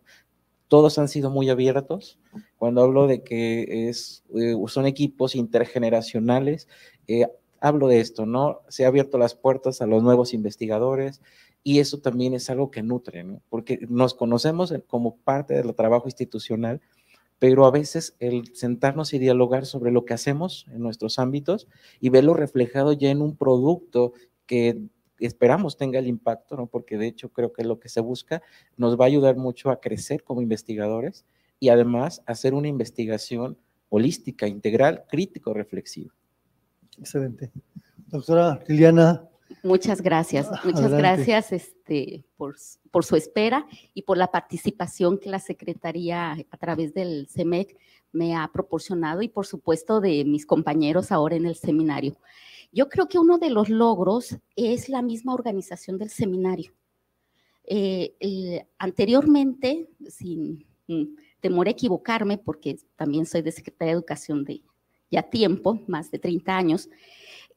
Todos 0.67 0.99
han 0.99 1.07
sido 1.07 1.29
muy 1.31 1.49
abiertos. 1.49 2.19
Cuando 2.57 2.83
hablo 2.83 3.07
de 3.07 3.23
que 3.23 3.87
es, 3.87 4.23
son 4.67 4.85
equipos 4.85 5.35
intergeneracionales, 5.35 6.67
hablo 7.61 7.87
de 7.87 8.01
esto, 8.01 8.25
¿no? 8.25 8.59
Se 8.67 8.85
ha 8.85 8.89
abierto 8.89 9.17
las 9.17 9.35
puertas 9.35 9.81
a 9.81 9.87
los 9.87 10.03
nuevos 10.03 10.33
investigadores, 10.33 11.21
y 11.63 11.79
eso 11.79 11.97
también 11.97 12.35
es 12.35 12.51
algo 12.51 12.69
que 12.69 12.83
nutre, 12.83 13.23
¿no? 13.23 13.41
Porque 13.49 13.79
nos 13.89 14.13
conocemos 14.13 14.71
como 14.85 15.15
parte 15.17 15.55
del 15.55 15.73
trabajo 15.73 16.07
institucional, 16.07 16.81
pero 17.39 17.65
a 17.65 17.71
veces 17.71 18.15
el 18.19 18.55
sentarnos 18.55 19.13
y 19.13 19.19
dialogar 19.19 19.65
sobre 19.65 19.91
lo 19.91 20.05
que 20.05 20.13
hacemos 20.13 20.65
en 20.71 20.81
nuestros 20.81 21.19
ámbitos 21.19 21.67
y 21.99 22.09
verlo 22.09 22.33
reflejado 22.33 22.93
ya 22.93 23.09
en 23.09 23.21
un 23.21 23.35
producto 23.35 24.13
que 24.45 24.81
esperamos 25.19 25.77
tenga 25.77 25.99
el 25.99 26.07
impacto, 26.07 26.55
¿no? 26.55 26.67
Porque 26.67 26.97
de 26.97 27.07
hecho 27.07 27.29
creo 27.29 27.53
que 27.53 27.63
lo 27.63 27.79
que 27.79 27.89
se 27.89 28.01
busca 28.01 28.41
nos 28.77 28.99
va 28.99 29.05
a 29.05 29.07
ayudar 29.07 29.37
mucho 29.37 29.69
a 29.69 29.79
crecer 29.79 30.23
como 30.23 30.41
investigadores 30.41 31.25
y 31.59 31.69
además 31.69 32.21
hacer 32.25 32.53
una 32.53 32.67
investigación 32.67 33.57
holística, 33.89 34.47
integral, 34.47 35.05
crítico, 35.07 35.53
reflexiva. 35.53 36.13
Excelente. 36.97 37.51
Doctora 38.07 38.61
Liliana 38.67 39.27
Muchas 39.63 40.01
gracias, 40.01 40.47
ah, 40.51 40.61
muchas 40.63 40.91
gracias 40.91 41.51
este, 41.51 42.23
por, 42.35 42.55
por, 42.91 43.05
su 43.05 43.15
espera 43.15 43.67
y 43.93 44.01
por 44.01 44.17
la 44.17 44.31
participación 44.31 45.19
que 45.19 45.29
la 45.29 45.39
Secretaría 45.39 46.35
a 46.49 46.57
través 46.57 46.93
del 46.93 47.27
CEMEC 47.29 47.77
me 48.11 48.35
ha 48.35 48.47
proporcionado 48.51 49.21
y 49.21 49.27
por 49.27 49.45
supuesto 49.45 50.01
de 50.01 50.25
mis 50.25 50.45
compañeros 50.45 51.11
ahora 51.11 51.35
en 51.35 51.45
el 51.45 51.55
seminario. 51.55 52.17
Yo 52.71 52.89
creo 52.89 53.07
que 53.07 53.19
uno 53.19 53.37
de 53.37 53.49
los 53.49 53.69
logros 53.69 54.37
es 54.55 54.89
la 54.89 55.01
misma 55.01 55.33
organización 55.33 55.97
del 55.97 56.09
seminario. 56.09 56.73
Eh, 57.63 58.65
anteriormente, 58.77 59.89
sin 60.07 60.65
mm, 60.87 61.15
temor 61.39 61.67
a 61.67 61.71
equivocarme, 61.71 62.37
porque 62.37 62.77
también 62.95 63.25
soy 63.25 63.41
de 63.41 63.51
Secretaría 63.51 63.93
de 63.93 63.99
Educación 63.99 64.43
de 64.43 64.61
ya 65.11 65.23
tiempo, 65.23 65.81
más 65.87 66.11
de 66.11 66.19
30 66.19 66.57
años, 66.57 66.89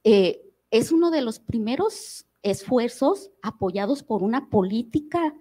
eh, 0.05 0.48
es 0.71 0.93
uno 0.93 1.11
de 1.11 1.23
los 1.23 1.39
primeros 1.39 2.27
esfuerzos 2.43 3.31
apoyados 3.43 4.03
por 4.03 4.23
una 4.23 4.49
política 4.49 5.35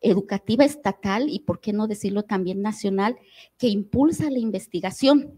educativa 0.00 0.64
estatal 0.64 1.28
y, 1.28 1.40
por 1.40 1.60
qué 1.60 1.72
no 1.72 1.86
decirlo 1.86 2.24
también 2.24 2.60
nacional, 2.60 3.16
que 3.58 3.68
impulsa 3.68 4.30
la 4.30 4.38
investigación. 4.38 5.32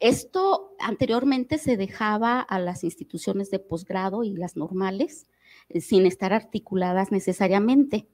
Esto 0.00 0.74
anteriormente 0.78 1.58
se 1.58 1.76
dejaba 1.76 2.40
a 2.40 2.58
las 2.58 2.84
instituciones 2.84 3.50
de 3.50 3.58
posgrado 3.58 4.24
y 4.24 4.34
las 4.34 4.56
normales 4.56 5.26
eh, 5.68 5.80
sin 5.80 6.06
estar 6.06 6.32
articuladas 6.32 7.12
necesariamente. 7.12 8.08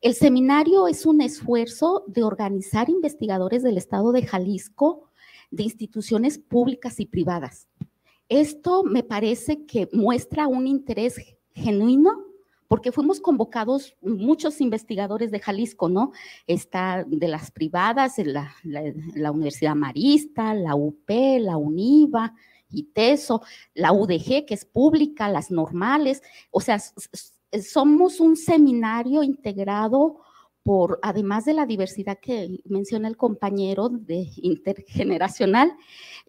El 0.00 0.14
seminario 0.14 0.88
es 0.88 1.06
un 1.06 1.20
esfuerzo 1.20 2.04
de 2.06 2.24
organizar 2.24 2.88
investigadores 2.88 3.62
del 3.62 3.78
estado 3.78 4.12
de 4.12 4.26
Jalisco 4.26 5.10
de 5.50 5.62
instituciones 5.62 6.38
públicas 6.38 6.98
y 6.98 7.06
privadas. 7.06 7.68
Esto 8.28 8.84
me 8.84 9.02
parece 9.02 9.66
que 9.66 9.88
muestra 9.92 10.46
un 10.46 10.66
interés 10.66 11.20
genuino 11.52 12.24
porque 12.68 12.92
fuimos 12.92 13.20
convocados 13.20 13.94
muchos 14.00 14.60
investigadores 14.60 15.30
de 15.30 15.38
Jalisco, 15.38 15.88
¿no? 15.88 16.12
Está 16.46 17.04
de 17.06 17.28
las 17.28 17.50
privadas, 17.50 18.14
la, 18.18 18.52
Universidad 19.30 19.74
Marista, 19.74 20.54
la 20.54 20.74
UP, 20.74 21.08
la 21.08 21.56
UNIVA, 21.56 22.34
ITESO, 22.70 23.42
la 23.74 23.92
UDG, 23.92 24.46
que 24.46 24.54
es 24.54 24.64
pública, 24.64 25.28
las 25.28 25.50
normales. 25.50 26.22
O 26.50 26.60
sea, 26.60 26.80
somos 27.62 28.20
un 28.20 28.36
seminario 28.36 29.22
integrado 29.22 30.20
por, 30.64 30.98
además 31.02 31.44
de 31.44 31.52
la 31.52 31.66
diversidad 31.66 32.18
que 32.20 32.58
menciona 32.64 33.06
el 33.06 33.18
compañero 33.18 33.90
de 33.90 34.30
intergeneracional, 34.36 35.76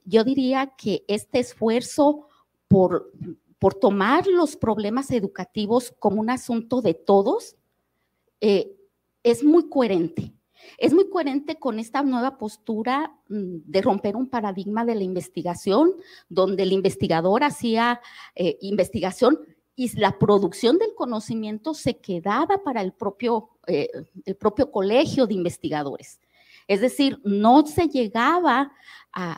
yo 0.05 0.23
diría 0.23 0.73
que 0.77 1.03
este 1.07 1.39
esfuerzo 1.39 2.27
por, 2.67 3.11
por 3.59 3.73
tomar 3.73 4.27
los 4.27 4.55
problemas 4.55 5.11
educativos 5.11 5.93
como 5.99 6.21
un 6.21 6.29
asunto 6.29 6.81
de 6.81 6.93
todos 6.93 7.55
eh, 8.41 8.75
es 9.23 9.43
muy 9.43 9.69
coherente. 9.69 10.31
Es 10.77 10.93
muy 10.93 11.09
coherente 11.09 11.57
con 11.57 11.79
esta 11.79 12.01
nueva 12.01 12.37
postura 12.37 13.15
mm, 13.29 13.57
de 13.65 13.81
romper 13.81 14.15
un 14.15 14.27
paradigma 14.27 14.85
de 14.85 14.95
la 14.95 15.03
investigación, 15.03 15.93
donde 16.29 16.63
el 16.63 16.71
investigador 16.71 17.43
hacía 17.43 18.01
eh, 18.35 18.57
investigación 18.61 19.39
y 19.75 19.97
la 19.99 20.17
producción 20.17 20.77
del 20.77 20.93
conocimiento 20.95 21.73
se 21.73 21.97
quedaba 21.97 22.63
para 22.63 22.81
el 22.81 22.93
propio, 22.93 23.49
eh, 23.67 23.89
el 24.25 24.35
propio 24.35 24.71
colegio 24.71 25.27
de 25.27 25.33
investigadores. 25.33 26.19
Es 26.67 26.81
decir, 26.81 27.19
no 27.23 27.65
se 27.65 27.87
llegaba 27.87 28.71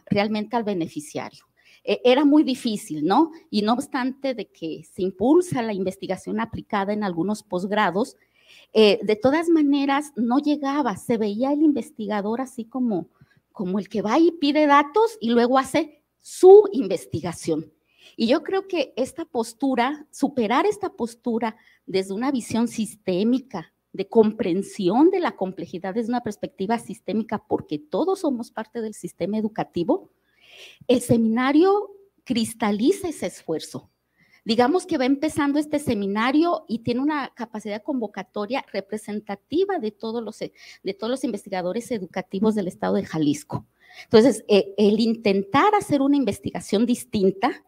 realmente 0.09 0.55
al 0.55 0.63
beneficiario. 0.63 1.45
E, 1.83 2.01
era 2.03 2.25
muy 2.25 2.43
difícil, 2.43 3.05
¿no? 3.05 3.31
Y 3.49 3.61
no 3.61 3.73
obstante 3.73 4.33
de 4.33 4.47
que 4.47 4.83
se 4.83 5.01
impulsa 5.01 5.61
la 5.61 5.73
investigación 5.73 6.39
aplicada 6.39 6.93
en 6.93 7.03
algunos 7.03 7.43
posgrados, 7.43 8.17
eh, 8.73 8.99
de 9.03 9.15
todas 9.15 9.49
maneras 9.49 10.11
no 10.15 10.39
llegaba, 10.39 10.97
se 10.97 11.17
veía 11.17 11.51
el 11.51 11.61
investigador 11.61 12.41
así 12.41 12.65
como, 12.65 13.09
como 13.51 13.79
el 13.79 13.89
que 13.89 14.01
va 14.01 14.19
y 14.19 14.31
pide 14.31 14.67
datos 14.67 15.17
y 15.21 15.29
luego 15.29 15.57
hace 15.57 16.03
su 16.21 16.69
investigación. 16.73 17.71
Y 18.15 18.27
yo 18.27 18.43
creo 18.43 18.67
que 18.67 18.93
esta 18.97 19.25
postura, 19.25 20.07
superar 20.11 20.65
esta 20.65 20.89
postura 20.93 21.55
desde 21.85 22.13
una 22.13 22.31
visión 22.31 22.67
sistémica, 22.67 23.73
de 23.93 24.07
comprensión 24.07 25.09
de 25.09 25.19
la 25.19 25.35
complejidad 25.35 25.93
desde 25.93 26.09
una 26.09 26.23
perspectiva 26.23 26.77
sistémica, 26.79 27.43
porque 27.47 27.79
todos 27.79 28.19
somos 28.19 28.51
parte 28.51 28.81
del 28.81 28.93
sistema 28.93 29.37
educativo, 29.37 30.11
el 30.87 31.01
seminario 31.01 31.91
cristaliza 32.23 33.09
ese 33.09 33.27
esfuerzo. 33.27 33.89
Digamos 34.43 34.85
que 34.85 34.97
va 34.97 35.05
empezando 35.05 35.59
este 35.59 35.77
seminario 35.77 36.63
y 36.69 36.79
tiene 36.79 37.01
una 37.01 37.33
capacidad 37.35 37.83
convocatoria 37.83 38.65
representativa 38.71 39.77
de 39.77 39.91
todos 39.91 40.23
los, 40.23 40.39
de 40.39 40.93
todos 40.93 41.11
los 41.11 41.23
investigadores 41.25 41.91
educativos 41.91 42.55
del 42.55 42.69
estado 42.69 42.95
de 42.95 43.05
Jalisco. 43.05 43.65
Entonces, 44.03 44.45
eh, 44.47 44.73
el 44.77 44.99
intentar 45.01 45.75
hacer 45.75 46.01
una 46.01 46.15
investigación 46.15 46.85
distinta, 46.85 47.65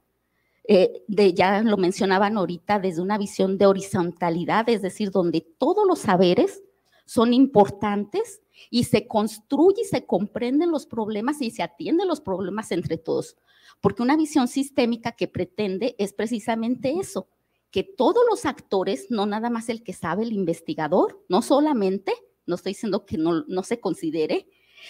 eh, 0.72 1.04
de, 1.08 1.34
ya 1.34 1.64
lo 1.64 1.78
mencionaban 1.78 2.38
ahorita, 2.38 2.78
desde 2.78 3.02
una 3.02 3.18
visión 3.18 3.58
de 3.58 3.66
horizontalidad, 3.66 4.70
es 4.70 4.84
decir, 4.84 5.10
donde 5.10 5.42
todos 5.42 5.84
los 5.88 5.98
saberes 5.98 6.62
son 7.06 7.34
importantes 7.34 8.44
y 8.70 8.84
se 8.84 9.08
construye 9.08 9.82
y 9.82 9.86
se 9.86 10.06
comprenden 10.06 10.70
los 10.70 10.86
problemas 10.86 11.42
y 11.42 11.50
se 11.50 11.64
atienden 11.64 12.08
los 12.08 12.22
problemas 12.22 12.72
entre 12.72 12.98
todos. 12.98 13.36
Porque 13.82 14.04
una 14.04 14.16
visión 14.16 14.48
sistémica 14.48 15.14
que 15.14 15.28
pretende 15.28 15.96
es 15.98 16.14
precisamente 16.14 17.00
eso, 17.00 17.28
que 17.72 17.82
todos 17.82 18.22
los 18.30 18.46
actores, 18.46 19.08
no 19.10 19.26
nada 19.26 19.50
más 19.50 19.70
el 19.70 19.82
que 19.82 19.94
sabe, 19.94 20.22
el 20.22 20.34
investigador, 20.34 21.20
no 21.30 21.42
solamente, 21.42 22.14
no 22.46 22.54
estoy 22.54 22.74
diciendo 22.74 23.08
que 23.08 23.18
no, 23.18 23.44
no 23.48 23.64
se 23.64 23.80
considere, 23.80 24.48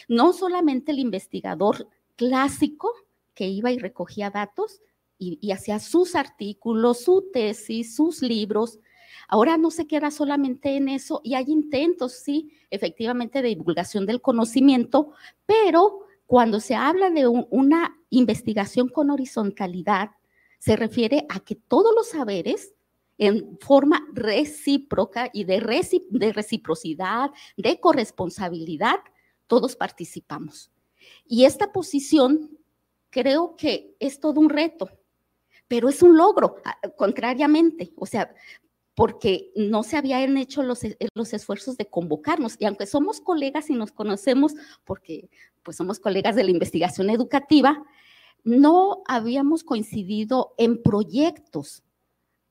no 0.09 0.33
solamente 0.33 0.91
el 0.91 0.99
investigador 0.99 1.87
clásico 2.17 2.91
que 3.33 3.47
iba 3.47 3.71
y 3.71 3.79
recogía 3.79 4.29
datos, 4.29 4.81
y, 5.19 5.51
hacía 5.51 5.79
sus 5.79 6.15
artículos, 6.15 7.01
su 7.01 7.29
tesis, 7.31 7.95
sus 7.95 8.21
libros. 8.21 8.79
Ahora 9.27 9.57
no 9.57 9.69
se 9.69 9.85
queda 9.85 10.09
solamente 10.09 10.75
en 10.75 10.89
eso 10.89 11.21
y 11.23 11.35
hay 11.35 11.45
intentos, 11.49 12.13
sí, 12.13 12.51
efectivamente, 12.71 13.41
de 13.41 13.49
divulgación 13.49 14.05
del 14.05 14.21
conocimiento, 14.21 15.11
pero 15.45 15.99
cuando 16.25 16.59
se 16.59 16.75
habla 16.75 17.09
de 17.09 17.27
una 17.27 17.99
investigación 18.09 18.87
con 18.87 19.09
horizontalidad, 19.09 20.11
se 20.57 20.75
refiere 20.75 21.25
a 21.29 21.39
que 21.39 21.55
todos 21.55 21.93
los 21.95 22.09
saberes 22.09 22.73
en 23.17 23.57
forma 23.59 24.07
recíproca 24.13 25.29
y 25.33 25.43
de, 25.43 25.59
de 26.09 26.33
reciprocidad, 26.33 27.31
de 27.57 27.79
corresponsabilidad, 27.79 28.99
todos 29.47 29.75
participamos. 29.75 30.71
Y 31.25 31.43
esta 31.45 31.71
posición 31.71 32.57
creo 33.09 33.55
que 33.57 33.95
es 33.99 34.19
todo 34.19 34.39
un 34.39 34.49
reto, 34.49 34.89
pero 35.69 35.87
es 35.87 36.03
un 36.03 36.17
logro, 36.17 36.57
contrariamente, 36.97 37.93
o 37.95 38.05
sea, 38.05 38.33
porque 38.95 39.53
no 39.55 39.83
se 39.83 39.95
habían 39.95 40.35
hecho 40.35 40.61
los, 40.61 40.83
e, 40.83 40.97
los, 41.13 41.31
esfuerzos 41.33 41.77
de 41.77 41.85
convocarnos. 41.85 42.57
Y 42.59 42.65
aunque 42.65 42.85
somos 42.85 43.21
colegas 43.21 43.69
y 43.69 43.73
nos 43.75 43.93
conocemos, 43.93 44.55
porque 44.83 45.29
pues 45.63 45.77
somos 45.77 46.01
colegas 46.01 46.35
de 46.35 46.43
la 46.43 46.51
investigación 46.51 47.09
educativa, 47.09 47.81
no 48.43 49.01
habíamos 49.07 49.63
coincidido 49.63 50.53
en 50.57 50.83
proyectos 50.83 51.83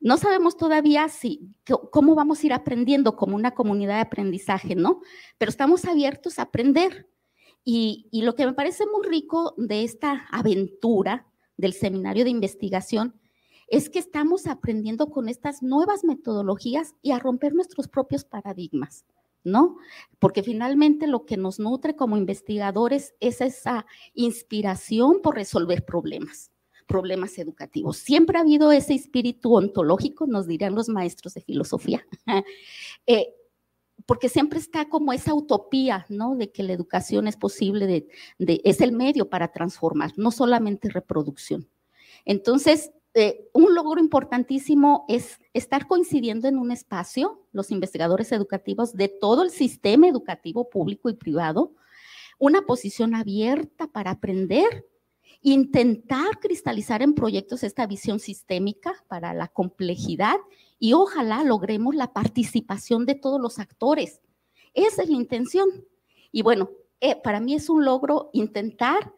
no 0.00 0.16
sabemos 0.16 0.56
todavía 0.56 1.08
si, 1.08 1.50
cómo 1.90 2.14
vamos 2.14 2.42
a 2.42 2.46
ir 2.46 2.52
aprendiendo 2.52 3.16
como 3.16 3.34
una 3.34 3.54
comunidad 3.54 3.96
de 3.96 4.02
aprendizaje, 4.02 4.76
¿no? 4.76 5.00
Pero 5.38 5.50
estamos 5.50 5.84
abiertos 5.84 6.38
a 6.38 6.42
aprender. 6.42 7.08
Y, 7.64 8.08
y 8.12 8.22
lo 8.22 8.34
que 8.34 8.46
me 8.46 8.52
parece 8.52 8.84
muy 8.86 9.06
rico 9.06 9.54
de 9.56 9.82
esta 9.82 10.26
aventura 10.30 11.26
del 11.58 11.74
seminario 11.74 12.24
de 12.24 12.30
investigación 12.30 13.14
es 13.68 13.90
que 13.90 13.98
estamos 13.98 14.46
aprendiendo 14.46 15.10
con 15.10 15.28
estas 15.28 15.62
nuevas 15.62 16.02
metodologías 16.04 16.94
y 17.02 17.10
a 17.10 17.18
romper 17.18 17.52
nuestros 17.52 17.86
propios 17.86 18.24
paradigmas. 18.24 19.04
¿no? 19.44 19.76
Porque 20.18 20.42
finalmente 20.42 21.06
lo 21.06 21.24
que 21.24 21.36
nos 21.36 21.58
nutre 21.58 21.96
como 21.96 22.16
investigadores 22.16 23.14
es 23.20 23.40
esa 23.40 23.86
inspiración 24.14 25.20
por 25.22 25.36
resolver 25.36 25.84
problemas, 25.84 26.50
problemas 26.86 27.38
educativos. 27.38 27.98
Siempre 27.98 28.36
ha 28.36 28.42
habido 28.42 28.72
ese 28.72 28.94
espíritu 28.94 29.54
ontológico, 29.54 30.26
nos 30.26 30.46
dirán 30.46 30.74
los 30.74 30.88
maestros 30.88 31.34
de 31.34 31.40
filosofía, 31.40 32.04
eh, 33.06 33.34
porque 34.08 34.30
siempre 34.30 34.58
está 34.58 34.88
como 34.88 35.12
esa 35.12 35.34
utopía, 35.34 36.06
¿no? 36.08 36.34
De 36.34 36.50
que 36.50 36.62
la 36.62 36.72
educación 36.72 37.28
es 37.28 37.36
posible, 37.36 37.86
de, 38.38 38.60
es 38.64 38.80
el 38.80 38.92
medio 38.92 39.28
para 39.28 39.52
transformar, 39.52 40.12
no 40.16 40.30
solamente 40.30 40.88
reproducción. 40.88 41.68
Entonces, 42.24 42.90
eh, 43.12 43.50
un 43.52 43.74
logro 43.74 44.00
importantísimo 44.00 45.04
es 45.08 45.38
estar 45.52 45.86
coincidiendo 45.86 46.48
en 46.48 46.56
un 46.56 46.72
espacio, 46.72 47.44
los 47.52 47.70
investigadores 47.70 48.32
educativos 48.32 48.94
de 48.94 49.08
todo 49.08 49.42
el 49.42 49.50
sistema 49.50 50.08
educativo 50.08 50.70
público 50.70 51.10
y 51.10 51.14
privado, 51.14 51.74
una 52.38 52.62
posición 52.62 53.14
abierta 53.14 53.88
para 53.88 54.12
aprender, 54.12 54.86
intentar 55.42 56.40
cristalizar 56.40 57.02
en 57.02 57.14
proyectos 57.14 57.62
esta 57.62 57.86
visión 57.86 58.18
sistémica 58.18 58.92
para 59.08 59.34
la 59.34 59.48
complejidad 59.48 60.36
y 60.78 60.92
ojalá 60.92 61.44
logremos 61.44 61.94
la 61.94 62.12
participación 62.12 63.06
de 63.06 63.14
todos 63.14 63.40
los 63.40 63.58
actores. 63.58 64.20
Esa 64.74 65.02
es 65.02 65.08
la 65.08 65.16
intención. 65.16 65.68
Y 66.32 66.42
bueno, 66.42 66.70
eh, 67.00 67.16
para 67.16 67.40
mí 67.40 67.54
es 67.54 67.68
un 67.70 67.84
logro 67.84 68.30
intentar 68.32 69.12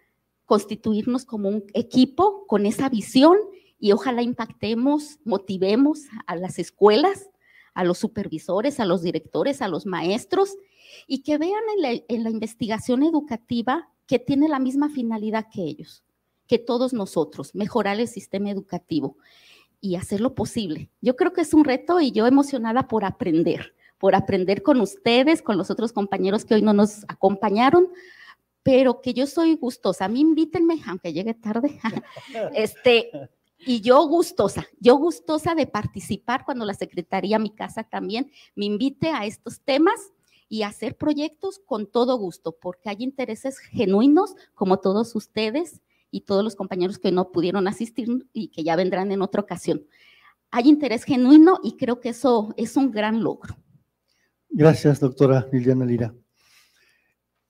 constituirnos 0.47 1.25
como 1.25 1.49
un 1.49 1.65
equipo 1.75 2.47
con 2.47 2.67
esa 2.67 2.89
visión 2.89 3.37
y 3.79 3.93
ojalá 3.93 4.23
impactemos, 4.23 5.19
motivemos 5.25 6.01
a 6.27 6.37
las 6.37 6.59
escuelas, 6.59 7.31
a 7.73 7.85
los 7.85 7.99
supervisores, 7.99 8.81
a 8.81 8.85
los 8.85 9.03
directores, 9.03 9.63
a 9.63 9.69
los 9.69 9.87
maestros 9.87 10.57
y 11.07 11.23
que 11.23 11.39
vean 11.39 11.63
en 12.09 12.25
la, 12.25 12.31
investigación 12.31 13.03
educativa 13.03 13.89
que 14.07 14.19
tiene 14.19 14.49
la 14.49 14.59
misma 14.59 14.91
finalidad 14.91 15.47
que 15.53 15.63
ellos, 15.63 16.03
que 16.51 16.59
todos 16.59 16.93
nosotros, 16.93 17.55
mejorar 17.55 18.01
el 18.01 18.09
sistema 18.09 18.51
educativo 18.51 19.17
y 19.81 19.95
hacer 19.95 20.21
lo 20.21 20.35
posible. 20.35 20.91
Yo 21.01 21.15
creo 21.15 21.33
que 21.33 21.43
es 21.43 21.55
un 21.55 21.65
reto 21.65 22.01
y 22.01 22.11
yo 22.11 22.27
emocionada 22.27 22.89
por 22.89 23.05
aprender, 23.05 23.73
por 23.99 24.17
aprender 24.17 24.65
con 24.65 24.81
ustedes, 24.81 25.43
con 25.43 25.57
los 25.57 25.71
otros 25.71 25.93
compañeros 25.93 26.45
que 26.45 26.55
hoy 26.55 26.63
no 26.63 26.73
nos 26.73 27.05
acompañaron, 27.07 27.87
pero 28.65 29.01
que 29.01 29.15
yo 29.15 29.29
soy 29.29 29.55
gustosa. 29.55 30.07
A 30.07 30.09
mí 30.09 30.23
invítenme, 30.23 30.81
aunque 30.89 31.13
llegue 31.13 31.35
tarde. 31.35 31.79
este, 32.53 33.13
y 33.61 33.81
yo 33.81 34.05
gustosa, 34.09 34.67
yo 34.81 34.97
gustosa 34.97 35.55
de 35.55 35.69
participar 35.69 36.45
cuando 36.45 36.65
la 36.65 36.75
Secretaría, 36.75 37.39
mi 37.39 37.51
casa 37.51 37.85
también, 37.85 38.33
me 38.57 38.65
invite 38.65 39.11
a 39.11 39.25
estos 39.25 39.61
temas 39.61 40.11
y 40.49 40.65
hacer 40.65 40.97
proyectos 40.97 41.61
con 41.65 41.87
todo 41.87 42.19
gusto, 42.19 42.57
porque 42.61 42.89
hay 42.89 42.97
intereses 42.99 43.61
genuinos, 43.61 44.35
como 44.57 44.79
todos 44.79 45.15
ustedes 45.15 45.81
y 46.11 46.23
todos 46.23 46.45
los 46.45 46.57
compañeros 46.57 46.99
que 46.99 47.13
no 47.13 47.31
pudieron 47.31 47.69
asistir 47.69 48.09
y 48.33 48.49
que 48.49 48.65
ya 48.65 48.77
vendrán 48.77 49.13
en 49.13 49.23
otra 49.23 49.41
ocasión. 49.41 49.85
Hay 50.51 50.69
interés 50.69 51.05
genuino 51.05 51.61
y 51.63 51.77
creo 51.77 52.01
que 52.01 52.11
eso 52.11 52.53
es 52.57 52.77
un 52.77 52.91
gran 52.91 53.23
logro. 53.23 53.57
Gracias, 54.49 54.99
doctora 54.99 55.47
Liliana 55.53 55.85
Lira. 55.85 56.15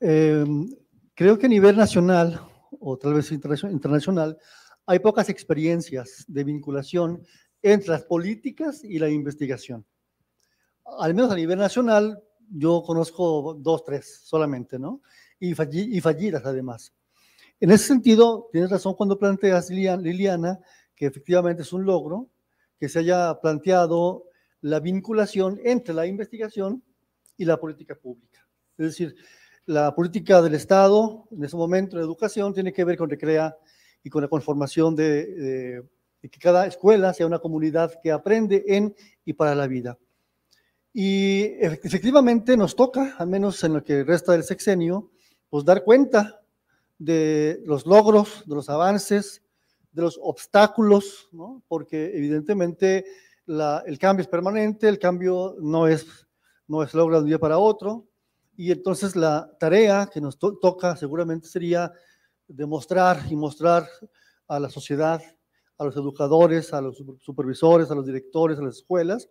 Em, 0.01 0.69
creo 1.15 1.39
que 1.39 1.47
a 1.47 1.49
nivel 1.49 1.77
nacional, 1.77 2.41
o 2.79 2.99
tal 2.99 3.15
vez 3.15 3.33
internacional, 3.33 4.39
hay 4.87 4.99
pocas 4.99 5.29
experiencias 5.29 6.25
de 6.29 6.45
vinculación 6.45 7.23
entre 7.63 7.91
las 7.91 8.03
políticas 8.03 8.83
y 8.85 8.99
la 8.99 9.09
investigación. 9.09 9.85
Al 10.99 11.15
menos 11.15 11.31
a 11.31 11.37
nivel 11.37 11.59
nacional, 11.59 12.23
yo 12.51 12.83
conozco 12.85 13.55
dos, 13.55 13.85
tres 13.85 14.23
solamente, 14.25 14.79
¿no? 14.79 15.03
Y, 15.39 15.55
fallidas 15.55 16.45
además. 16.45 16.93
En 17.61 17.71
ese 17.71 17.85
sentido, 17.85 18.49
tienes 18.51 18.71
razón 18.71 18.95
cuando 18.95 19.19
planteas, 19.19 19.69
Liliana, 19.69 20.59
que 20.97 21.05
efectivamente 21.05 21.63
es 21.63 21.73
un 21.75 21.85
logro 21.85 22.31
que 22.79 22.89
se 22.89 23.01
haya 23.01 23.39
planteado 23.41 24.25
la 24.63 24.81
vinculación 24.81 25.61
entre 25.63 25.93
la 25.93 26.07
investigación 26.07 26.83
y 27.37 27.45
la 27.45 27.59
política 27.59 27.95
pública. 27.95 28.47
Es 28.79 28.87
decir, 28.87 29.15
la 29.67 29.95
política 29.95 30.41
del 30.41 30.55
Estado, 30.55 31.29
en 31.31 31.45
ese 31.45 31.57
momento, 31.57 31.99
de 31.99 32.03
educación, 32.03 32.55
tiene 32.55 32.73
que 32.73 32.85
ver 32.85 32.97
con 32.97 33.11
Recrea 33.11 33.55
y 34.03 34.09
con 34.09 34.23
la 34.23 34.29
conformación 34.29 34.97
de, 34.97 35.85
que 36.23 36.41
cada 36.41 36.67
escuela 36.67 37.13
sea 37.13 37.27
una 37.27 37.41
comunidad 37.41 37.93
que 38.03 38.11
aprende 38.11 38.65
en 38.69 38.95
y 39.25 39.35
para 39.35 39.55
la 39.55 39.67
vida. 39.67 39.99
Y 40.95 41.43
efectivamente 41.61 42.57
nos 42.57 42.75
toca, 42.75 43.17
al 43.19 43.29
menos 43.29 43.63
en 43.65 43.75
lo 43.75 43.85
que 43.85 44.03
resta 44.03 44.33
del 44.33 44.45
sexenio, 44.45 45.11
pues 45.51 45.65
dar 45.65 45.85
cuenta 45.85 46.40
de 47.01 47.63
los 47.65 47.87
logros, 47.87 48.45
de 48.47 48.55
los 48.55 48.69
avances, 48.69 49.43
de 49.91 50.03
los 50.03 50.21
obstáculos, 50.23 51.29
¿no? 51.33 51.63
porque 51.67 52.15
evidentemente 52.15 53.07
el 53.47 53.99
cambio 53.99 54.23
es 54.23 54.29
permanente, 54.29 54.87
el 54.87 54.99
cambio 54.99 55.57
no 55.61 55.89
es, 55.89 56.07
no 56.69 56.83
es 56.83 56.93
logro 56.93 57.17
de 57.17 57.23
un 57.23 57.29
día 57.29 57.39
para 57.39 57.59
otro, 57.59 58.07
y 58.55 58.71
entonces 58.71 59.17
la 59.17 59.51
tarea 59.59 60.11
que 60.13 60.21
nos 60.21 60.39
toca 60.39 60.95
seguramente 60.95 61.49
sería 61.49 61.91
demostrar 62.47 63.23
y 63.31 63.35
mostrar 63.35 63.89
a 64.47 64.61
la 64.61 64.69
sociedad, 64.69 65.23
a 65.79 65.85
los 65.85 65.97
educadores, 65.97 66.75
a 66.75 66.83
los 66.83 67.03
supervisores, 67.19 67.91
a 67.91 67.95
los 67.95 68.05
directores, 68.05 68.59
a 68.59 68.63
las 68.63 68.77
escuelas, 68.77 69.31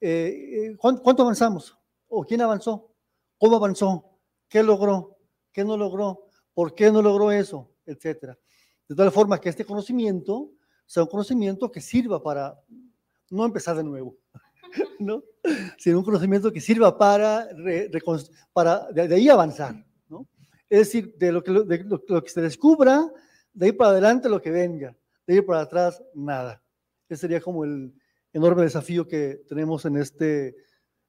eh, 0.00 0.68
eh, 0.70 0.76
¿cuánto 0.78 1.22
avanzamos? 1.22 1.76
¿O 2.06 2.22
quién 2.22 2.40
avanzó? 2.40 2.94
¿Cómo 3.36 3.56
avanzó? 3.56 4.16
¿Qué 4.48 4.62
logró? 4.62 5.18
¿Qué 5.52 5.64
no 5.64 5.76
logró? 5.76 6.23
¿Por 6.54 6.74
qué 6.74 6.90
no 6.90 7.02
logró 7.02 7.30
eso? 7.30 7.70
Etcétera. 7.84 8.38
De 8.88 8.94
tal 8.94 9.10
forma 9.10 9.40
que 9.40 9.48
este 9.48 9.64
conocimiento 9.64 10.52
sea 10.86 11.02
un 11.02 11.08
conocimiento 11.08 11.70
que 11.70 11.80
sirva 11.80 12.22
para 12.22 12.58
no 13.30 13.44
empezar 13.44 13.76
de 13.76 13.84
nuevo, 13.84 14.16
¿no? 14.98 15.22
sino 15.78 15.98
un 15.98 16.04
conocimiento 16.04 16.52
que 16.52 16.60
sirva 16.60 16.96
para, 16.96 17.48
para 18.52 18.90
de 18.92 19.14
ahí 19.14 19.28
avanzar. 19.28 19.84
Es 20.68 20.78
decir, 20.78 21.14
de 21.18 21.30
lo 21.30 21.42
que, 21.42 21.52
lo, 21.52 22.22
que 22.22 22.30
se 22.30 22.40
descubra, 22.40 23.06
de 23.52 23.66
ahí 23.66 23.72
para 23.72 23.90
adelante 23.90 24.28
lo 24.28 24.40
que 24.40 24.50
venga, 24.50 24.96
de 25.26 25.34
ahí 25.34 25.40
para 25.42 25.60
atrás 25.60 26.02
nada. 26.14 26.62
Ese 27.08 27.20
sería 27.20 27.40
como 27.40 27.64
el 27.64 27.94
enorme 28.32 28.62
desafío 28.62 29.06
que 29.06 29.42
tenemos 29.46 29.84
en 29.84 29.98
este 29.98 30.56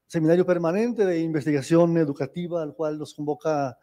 seminario 0.07 0.45
permanente 0.45 1.05
de 1.05 1.19
investigación 1.19 1.97
educativa 1.97 2.61
al 2.61 2.75
cual 2.75 2.99
nos 2.99 3.13
convoca, 3.13 3.77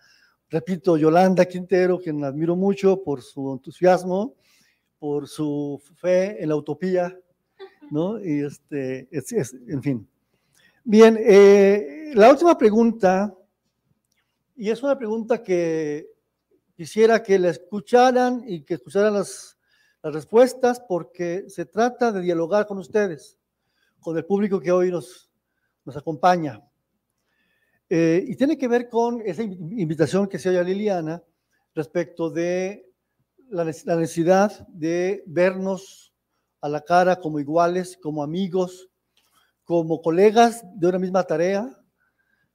repito, 0.53 0.97
Yolanda 0.97 1.47
Quintero, 1.47 1.99
quien 1.99 2.23
admiro 2.23 2.55
mucho 2.55 3.03
por 3.03 3.23
su 3.23 3.53
entusiasmo, 3.53 4.37
por 4.99 5.27
su 5.27 5.83
fe 5.97 6.41
en 6.41 6.51
la 6.51 6.57
utopía, 6.57 7.19
¿no? 7.91 8.23
Y 8.23 8.45
este, 8.45 9.09
es, 9.11 9.55
en 9.67 9.83
fin. 9.83 10.09
Bien, 10.85 11.19
eh, 11.19 12.13
la 12.15 12.31
última 12.31 12.57
pregunta 12.57 13.35
y 14.55 14.71
es 14.71 14.83
una 14.83 14.97
pregunta 14.97 15.43
que 15.43 16.09
quisiera 16.77 17.23
que 17.23 17.39
la 17.39 17.49
escucharan 17.49 18.45
y 18.47 18.63
que 18.63 18.75
escucharan 18.75 19.15
las, 19.15 19.59
respuestas 20.05 20.81
porque 20.89 21.45
se 21.49 21.65
trata 21.65 22.11
de 22.11 22.21
dialogar 22.21 22.67
con 22.67 22.77
ustedes, 22.79 23.39
con 24.01 24.17
el 24.17 24.25
público 24.25 24.59
que 24.59 24.73
hoy 24.73 24.91
nos, 24.91 25.31
nos 25.85 25.97
acompaña. 25.97 26.61
Eh, 27.95 28.25
y 28.27 28.37
tiene 28.37 28.57
que 28.57 28.69
ver 28.69 28.89
con 28.89 29.21
esa 29.21 29.43
invitación 29.43 30.27
que 30.27 30.39
se 30.39 30.49
oye 30.49 30.59
a 30.59 30.63
Liliana 30.63 31.23
respecto 31.75 32.31
de 32.31 32.91
la 33.51 33.65
necesidad 33.65 34.67
de 34.69 35.23
vernos 35.27 36.15
a 36.63 36.71
la 36.71 36.81
cara 36.81 37.17
como 37.17 37.39
iguales, 37.39 37.99
como 38.03 38.23
amigos, 38.23 38.89
como 39.63 40.01
colegas 40.01 40.65
de 40.75 40.87
una 40.87 40.99
misma 40.99 41.25
tarea, 41.25 41.69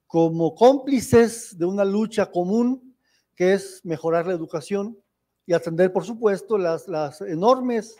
como 0.07 0.55
cómplices 0.55 1.55
de 1.55 1.65
una 1.65 1.85
lucha 1.85 2.31
común 2.31 2.97
que 3.35 3.53
es 3.53 3.81
mejorar 3.83 4.25
la 4.25 4.33
educación 4.33 4.97
y 5.45 5.53
atender, 5.53 5.93
por 5.93 6.03
supuesto, 6.03 6.57
las, 6.57 7.21
enormes, 7.21 7.95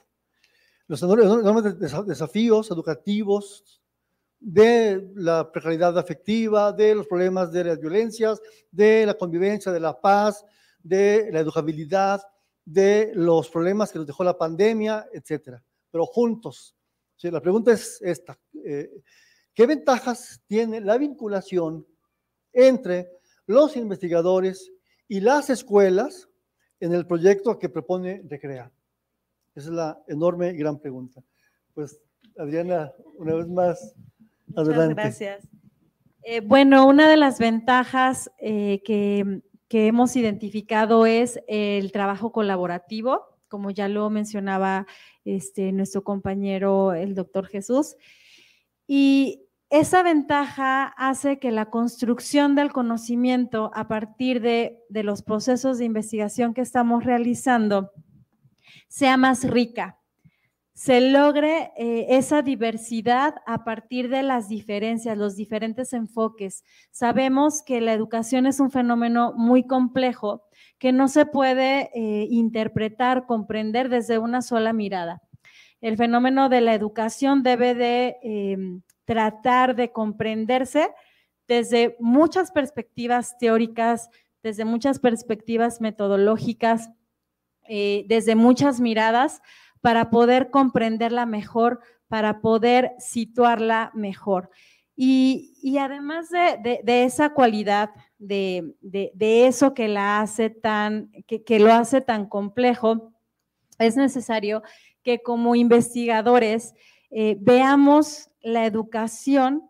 los 0.87 1.03
enormes 1.03 1.77
desafíos 2.07 2.71
educativos 2.71 3.79
de 4.39 5.11
la 5.15 5.51
precariedad 5.51 5.97
afectiva, 5.97 6.71
de 6.71 6.95
los 6.95 7.07
problemas 7.07 7.51
de 7.51 7.63
las 7.63 7.79
violencias, 7.79 8.41
de 8.71 9.05
la 9.05 9.15
convivencia, 9.15 9.71
de 9.71 9.79
la 9.79 9.99
paz, 9.99 10.45
de 10.81 11.29
la 11.31 11.39
educabilidad, 11.39 12.21
de 12.63 13.11
los 13.15 13.49
problemas 13.49 13.91
que 13.91 13.99
nos 13.99 14.07
dejó 14.07 14.23
la 14.23 14.37
pandemia, 14.37 15.07
etcétera. 15.11 15.63
Pero 15.89 16.05
juntos, 16.05 16.75
la 17.21 17.41
pregunta 17.41 17.71
es 17.71 17.99
esta. 18.01 18.39
Eh, 18.63 19.01
¿Qué 19.53 19.65
ventajas 19.65 20.41
tiene 20.45 20.81
la 20.81 20.97
vinculación 20.97 21.85
entre 22.53 23.09
los 23.47 23.75
investigadores 23.75 24.71
y 25.07 25.19
las 25.19 25.49
escuelas 25.49 26.29
en 26.79 26.93
el 26.93 27.07
proyecto 27.07 27.57
que 27.57 27.69
propone 27.69 28.21
Recrea? 28.29 28.71
Esa 29.55 29.69
es 29.69 29.73
la 29.73 30.03
enorme 30.07 30.51
y 30.51 30.57
gran 30.57 30.79
pregunta. 30.79 31.23
Pues, 31.73 31.99
Adriana, 32.37 32.93
una 33.15 33.33
vez 33.33 33.47
más, 33.47 33.95
adelante. 34.55 34.89
Muchas 34.89 34.95
gracias. 34.95 35.47
Eh, 36.23 36.41
bueno, 36.41 36.87
una 36.87 37.09
de 37.09 37.17
las 37.17 37.39
ventajas 37.39 38.31
eh, 38.37 38.81
que, 38.83 39.41
que 39.67 39.87
hemos 39.87 40.15
identificado 40.15 41.05
es 41.05 41.39
el 41.47 41.91
trabajo 41.91 42.31
colaborativo, 42.31 43.21
como 43.47 43.71
ya 43.71 43.87
lo 43.87 44.09
mencionaba 44.09 44.87
este, 45.25 45.71
nuestro 45.71 46.03
compañero, 46.03 46.93
el 46.93 47.15
doctor 47.15 47.47
Jesús. 47.47 47.95
Y 48.87 49.47
esa 49.69 50.01
ventaja 50.01 50.85
hace 50.85 51.39
que 51.39 51.51
la 51.51 51.69
construcción 51.69 52.55
del 52.55 52.71
conocimiento 52.71 53.69
a 53.73 53.89
partir 53.89 54.41
de, 54.41 54.79
los 54.89 55.21
procesos 55.21 55.77
de 55.77 55.85
investigación 55.85 56.53
que 56.53 56.61
estamos 56.61 57.03
realizando 57.03 57.91
sea 58.87 59.17
más 59.17 59.43
rica, 59.43 59.99
se 60.77 61.01
logre 61.01 61.71
eh, 61.75 62.05
esa 62.07 62.43
diversidad 62.43 63.33
a 63.47 63.63
partir 63.63 64.09
de 64.09 64.21
las 64.21 64.47
diferencias, 64.47 65.17
los 65.17 65.35
diferentes 65.35 65.91
enfoques. 65.91 66.63
Sabemos 66.91 67.63
que 67.63 67.81
la 67.81 67.93
educación 67.93 68.45
es 68.45 68.59
un 68.59 68.69
fenómeno 68.69 69.33
muy 69.35 69.65
complejo 69.65 70.43
que 70.77 70.91
no 70.91 71.07
se 71.07 71.25
puede 71.25 71.89
eh, 71.95 72.27
interpretar, 72.29 73.25
comprender 73.25 73.89
desde 73.89 74.19
una 74.19 74.43
sola 74.43 74.71
mirada. 74.71 75.23
El 75.81 75.97
fenómeno 75.97 76.47
de 76.47 76.61
la 76.61 76.75
educación 76.75 77.41
debe 77.41 77.73
de 77.73 78.17
em, 78.21 78.83
tratar 79.03 79.75
de 79.75 79.91
comprenderse 79.91 80.91
desde 81.47 81.97
muchas 81.99 82.51
perspectivas 82.51 83.35
teóricas, 83.39 84.11
desde 84.43 84.63
muchas 84.63 84.99
perspectivas 84.99 85.81
metodológicas, 85.81 86.91
eh, 87.67 88.05
desde 88.07 88.35
muchas 88.35 88.79
miradas, 88.79 89.41
para 89.81 90.09
poder 90.09 90.49
comprenderla 90.49 91.25
mejor, 91.25 91.79
para 92.07 92.41
poder 92.41 92.93
situarla 92.99 93.91
mejor. 93.93 94.49
Y, 94.95 95.77
además 95.79 96.29
de, 96.29 96.81
esa 97.03 97.33
cualidad, 97.33 97.91
de, 98.17 98.73
eso 99.19 99.73
que 99.73 99.87
la 99.87 100.21
hace 100.21 100.49
tan, 100.49 101.11
que 101.27 101.59
lo 101.59 101.71
hace 101.71 102.01
tan 102.01 102.27
complejo, 102.27 103.13
es 103.77 103.95
necesario 103.95 104.63
que 105.03 105.21
como 105.21 105.55
investigadores 105.55 106.73
eh, 107.11 107.37
veamos 107.39 108.29
la 108.41 108.65
educación 108.65 109.69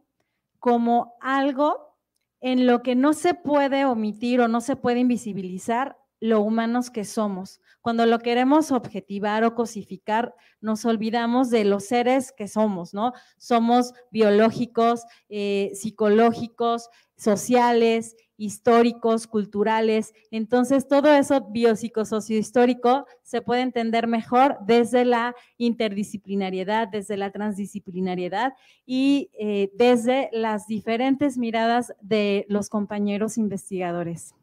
como 0.59 1.15
algo 1.21 1.95
en 2.39 2.65
lo 2.65 2.81
que 2.81 2.95
no 2.95 3.13
se 3.13 3.33
puede 3.33 3.85
omitir 3.85 4.41
o 4.41 4.47
no 4.47 4.61
se 4.61 4.75
puede 4.75 4.99
invisibilizar 4.99 5.97
lo 6.19 6.41
humanos 6.41 6.89
que 6.89 7.03
somos. 7.03 7.61
Cuando 7.87 8.05
lo 8.05 8.19
queremos 8.19 8.73
objetivar 8.73 9.45
o 9.45 9.55
cosificar, 9.55 10.35
nos 10.59 10.83
olvidamos 10.83 11.49
de 11.49 11.63
los 11.63 11.85
seres 11.85 12.33
que 12.33 12.49
somos, 12.49 12.93
¿no? 12.93 13.13
Somos 13.37 13.93
biológicos, 14.11 15.05
eh, 15.29 15.71
psicológicos, 15.73 16.89
sociales, 17.15 18.17
históricos, 18.35 19.25
culturales. 19.25 20.13
Entonces, 20.31 20.89
todo 20.89 21.13
eso 21.13 21.47
biopsicosociohistórico 21.49 23.05
se 23.23 23.41
puede 23.41 23.61
entender 23.61 24.05
mejor 24.05 24.57
desde 24.65 25.05
la 25.05 25.33
interdisciplinariedad, 25.57 26.89
desde 26.89 27.15
la 27.15 27.31
transdisciplinariedad 27.31 28.51
y 28.85 29.29
eh, 29.39 29.71
desde 29.75 30.29
las 30.33 30.67
diferentes 30.67 31.37
miradas 31.37 31.93
de 32.01 32.45
los 32.49 32.67
compañeros 32.67 33.37
investigadores. 33.37 34.35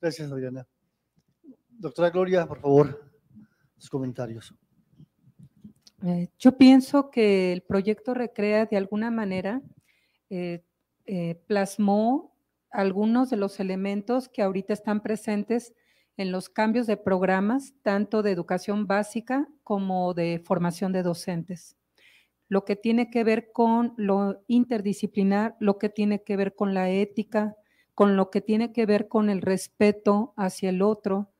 Gracias, 0.00 0.32
Adriana. 0.32 0.66
Doctora 1.80 2.10
Gloria, 2.10 2.46
por 2.46 2.60
favor, 2.60 3.10
sus 3.78 3.88
comentarios. 3.88 4.54
Eh, 6.04 6.28
yo 6.38 6.58
pienso 6.58 7.10
que 7.10 7.54
el 7.54 7.62
proyecto 7.62 8.12
Recrea 8.12 8.66
de 8.66 8.76
alguna 8.76 9.10
manera 9.10 9.62
eh, 10.28 10.62
plasmó 11.46 12.36
algunos 12.70 13.30
de 13.30 13.38
los 13.38 13.60
elementos 13.60 14.28
que 14.28 14.42
ahorita 14.42 14.74
están 14.74 15.00
presentes 15.00 15.72
en 16.18 16.32
los 16.32 16.50
cambios 16.50 16.86
de 16.86 16.98
programas, 16.98 17.72
tanto 17.82 18.22
de 18.22 18.32
educación 18.32 18.86
básica 18.86 19.48
como 19.64 20.12
de 20.12 20.42
formación 20.44 20.92
de 20.92 21.02
docentes. 21.02 21.78
Lo 22.48 22.66
que 22.66 22.76
tiene 22.76 23.10
que 23.10 23.24
ver 23.24 23.52
con 23.52 23.94
lo 23.96 24.44
interdisciplinar, 24.48 25.56
lo 25.60 25.78
que 25.78 25.88
tiene 25.88 26.22
que 26.24 26.36
ver 26.36 26.54
con 26.54 26.74
la 26.74 26.90
ética, 26.90 27.56
con 27.94 28.16
lo 28.16 28.28
que 28.28 28.42
tiene 28.42 28.70
que 28.70 28.84
ver 28.84 29.08
con 29.08 29.30
el 29.30 29.40
respeto 29.40 30.34
hacia 30.36 30.68
el 30.68 30.82
otro, 30.82 31.30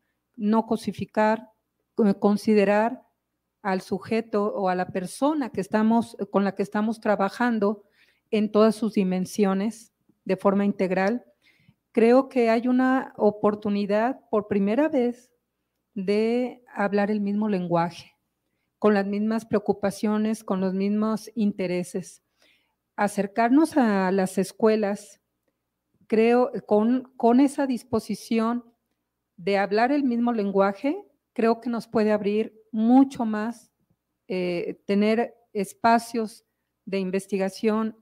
no 0.40 0.66
cosificar, 0.66 1.50
considerar 2.18 3.02
al 3.62 3.82
sujeto 3.82 4.46
o 4.54 4.70
a 4.70 4.74
la 4.74 4.86
persona 4.86 5.50
que 5.50 5.60
estamos, 5.60 6.16
con 6.30 6.44
la 6.44 6.54
que 6.54 6.62
estamos 6.62 6.98
trabajando 6.98 7.84
en 8.30 8.50
todas 8.50 8.74
sus 8.74 8.94
dimensiones, 8.94 9.92
de 10.24 10.36
forma 10.36 10.64
integral, 10.64 11.24
creo 11.92 12.28
que 12.28 12.48
hay 12.48 12.68
una 12.68 13.12
oportunidad 13.16 14.20
por 14.30 14.48
primera 14.48 14.88
vez 14.88 15.30
de 15.94 16.62
hablar 16.74 17.10
el 17.10 17.20
mismo 17.20 17.48
lenguaje, 17.48 18.16
con 18.78 18.94
las 18.94 19.06
mismas 19.06 19.44
preocupaciones, 19.44 20.42
con 20.42 20.60
los 20.60 20.72
mismos 20.72 21.30
intereses. 21.34 22.22
Acercarnos 22.96 23.76
a 23.76 24.10
las 24.10 24.38
escuelas, 24.38 25.20
creo, 26.06 26.50
con, 26.66 27.12
con 27.16 27.40
esa 27.40 27.66
disposición 27.66 28.69
de 29.42 29.56
hablar 29.56 29.90
el 29.90 30.04
mismo 30.04 30.32
lenguaje, 30.32 31.02
creo 31.32 31.62
que 31.62 31.70
nos 31.70 31.88
puede 31.88 32.12
abrir 32.12 32.52
mucho 32.72 33.24
más, 33.24 33.72
eh, 34.28 34.82
tener 34.84 35.34
espacios 35.54 36.44
de 36.84 36.98
investigación 36.98 37.96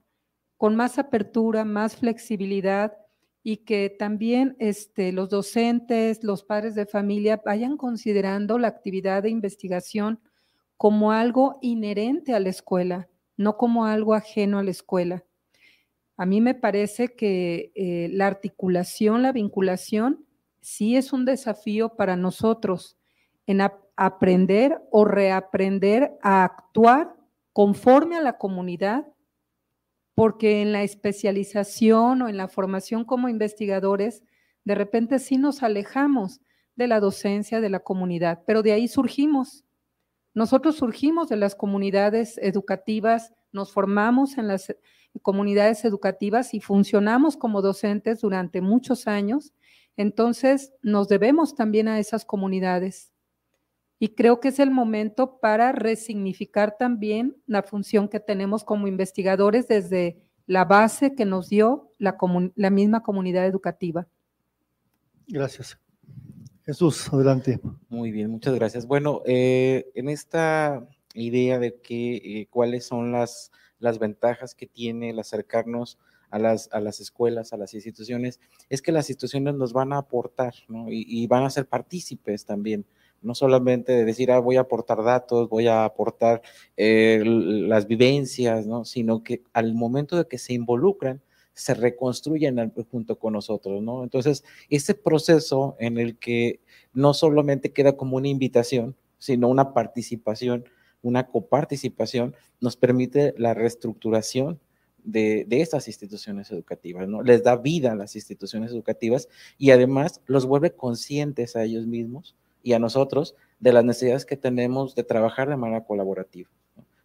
con 0.57 0.75
más 0.75 0.99
apertura, 0.99 1.63
más 1.63 1.95
flexibilidad 1.95 2.97
y 3.41 3.57
que 3.57 3.89
también 3.89 4.57
este, 4.59 5.13
los 5.13 5.29
docentes, 5.29 6.25
los 6.25 6.43
padres 6.43 6.75
de 6.75 6.85
familia 6.85 7.41
vayan 7.45 7.77
considerando 7.77 8.59
la 8.59 8.67
actividad 8.67 9.23
de 9.23 9.29
investigación 9.29 10.19
como 10.75 11.13
algo 11.13 11.57
inherente 11.61 12.33
a 12.33 12.41
la 12.41 12.49
escuela, 12.49 13.07
no 13.37 13.55
como 13.55 13.85
algo 13.85 14.13
ajeno 14.13 14.59
a 14.59 14.63
la 14.63 14.71
escuela. 14.71 15.23
A 16.17 16.25
mí 16.25 16.41
me 16.41 16.53
parece 16.53 17.15
que 17.15 17.71
eh, 17.75 18.09
la 18.11 18.27
articulación, 18.27 19.21
la 19.21 19.31
vinculación, 19.31 20.25
sí 20.61 20.95
es 20.95 21.13
un 21.13 21.25
desafío 21.25 21.95
para 21.95 22.15
nosotros 22.15 22.97
en 23.47 23.61
aprender 23.95 24.81
o 24.91 25.05
reaprender 25.05 26.17
a 26.21 26.43
actuar 26.43 27.15
conforme 27.53 28.15
a 28.15 28.21
la 28.21 28.37
comunidad 28.37 29.07
porque 30.19 30.61
en 30.61 30.73
la 30.73 30.83
especialización 30.83 32.21
o 32.21 32.27
en 32.27 32.35
la 32.35 32.49
formación 32.49 33.05
como 33.05 33.29
investigadores, 33.29 34.21
de 34.65 34.75
repente 34.75 35.17
sí 35.17 35.37
nos 35.37 35.63
alejamos 35.63 36.41
de 36.75 36.87
la 36.87 36.99
docencia 36.99 37.61
de 37.61 37.69
la 37.69 37.79
comunidad, 37.79 38.43
pero 38.45 38.61
de 38.61 38.73
ahí 38.73 38.89
surgimos. 38.89 39.63
Nosotros 40.33 40.75
surgimos 40.75 41.29
de 41.29 41.37
las 41.37 41.55
comunidades 41.55 42.37
educativas, 42.37 43.33
nos 43.53 43.71
formamos 43.71 44.37
en 44.37 44.49
las 44.49 44.75
comunidades 45.21 45.85
educativas 45.85 46.53
y 46.53 46.59
funcionamos 46.59 47.37
como 47.37 47.61
docentes 47.61 48.19
durante 48.19 48.59
muchos 48.59 49.07
años, 49.07 49.53
entonces 49.99 50.71
nos 50.81 51.09
debemos 51.09 51.55
también 51.55 51.89
a 51.89 51.99
esas 51.99 52.23
comunidades. 52.23 53.11
Y 53.99 54.15
creo 54.15 54.39
que 54.39 54.47
es 54.47 54.59
el 54.59 54.71
momento 54.71 55.41
para 55.41 55.73
resignificar 55.73 56.77
también 56.77 57.35
la 57.47 57.63
función 57.63 58.07
que 58.07 58.21
tenemos 58.21 58.63
como 58.63 58.87
investigadores 58.87 59.67
desde 59.67 60.23
la 60.45 60.63
base 60.63 61.15
que 61.15 61.25
nos 61.25 61.49
dio 61.49 61.91
la, 61.97 62.15
la 62.55 62.69
misma 62.69 63.03
comunidad 63.03 63.45
educativa. 63.45 64.07
Gracias. 65.27 65.77
Jesús, 66.65 67.11
adelante. 67.11 67.59
Muy 67.89 68.11
bien, 68.11 68.31
muchas 68.31 68.55
gracias. 68.55 68.87
Bueno, 68.87 69.21
eh, 69.25 69.91
en 69.95 70.07
esta 70.07 70.87
idea 71.13 71.59
de 71.59 71.81
que 71.81 72.15
eh, 72.15 72.47
cuáles 72.49 72.85
son 72.85 73.11
las, 73.11 73.51
las 73.79 73.99
ventajas 73.99 74.55
que 74.55 74.65
tiene 74.65 75.09
el 75.09 75.19
acercarnos 75.19 75.99
a 76.29 76.39
las, 76.39 76.69
a 76.71 76.79
las 76.79 76.99
escuelas, 76.99 77.53
a 77.53 77.57
las 77.57 77.73
instituciones, 77.73 78.39
es 78.69 78.81
que 78.81 78.91
las 78.91 79.09
instituciones 79.09 79.55
nos 79.55 79.73
van 79.73 79.93
a 79.93 79.97
aportar 79.97 80.53
¿no? 80.67 80.87
y, 80.89 81.25
van 81.27 81.43
a 81.43 81.49
ser 81.49 81.67
partícipes 81.67 82.45
también 82.45 82.85
no 83.21 83.35
solamente 83.35 83.91
de 83.91 84.05
decir, 84.05 84.31
ah, 84.31 84.39
voy 84.39 84.55
a 84.55 84.61
aportar 84.61 85.03
datos, 85.03 85.49
voy 85.49 85.67
a 85.67 85.83
aportar 85.83 86.41
eh, 86.77 87.21
las 87.25 87.85
vivencias, 87.85 88.65
¿no? 88.65 88.85
sino 88.85 89.23
que 89.23 89.43
al 89.51 89.73
momento 89.73 90.15
de 90.15 90.25
que 90.25 90.37
se 90.37 90.53
involucran, 90.53 91.21
se 91.59 91.73
reconstruyen 91.73 92.73
junto 92.89 93.19
con 93.19 93.33
nosotros, 93.33 93.81
¿no? 93.81 94.03
Entonces, 94.03 94.45
ese 94.69 94.95
proceso 94.95 95.75
en 95.77 95.97
el 95.97 96.17
que 96.17 96.61
no 96.93 97.13
solamente 97.13 97.73
queda 97.73 97.97
como 97.97 98.15
una 98.15 98.29
invitación, 98.29 98.95
sino 99.17 99.49
una 99.49 99.73
participación, 99.73 100.63
una 101.01 101.27
coparticipación, 101.27 102.33
nos 102.61 102.77
permite 102.77 103.33
la 103.37 103.53
reestructuración 103.53 104.61
de, 105.03 105.45
estas 105.49 105.87
instituciones 105.87 106.51
educativas, 106.51 107.07
¿no? 107.07 107.21
Les 107.21 107.43
da 107.43 107.55
vida 107.55 107.91
a 107.91 107.95
las 107.95 108.15
instituciones 108.15 108.71
educativas 108.71 109.27
y 109.57 109.71
además 109.71 110.21
los 110.25 110.45
vuelve 110.45 110.71
conscientes 110.71 111.55
a 111.55 111.63
ellos 111.63 111.85
mismos 111.87 112.35
y 112.63 112.73
a 112.73 112.79
nosotros 112.79 113.35
de 113.59 113.73
las 113.73 113.83
necesidades 113.83 114.25
que 114.25 114.37
tenemos 114.37 114.95
de 114.95 115.03
trabajar 115.03 115.49
de 115.49 115.57
manera 115.57 115.83
colaborativa. 115.83 116.49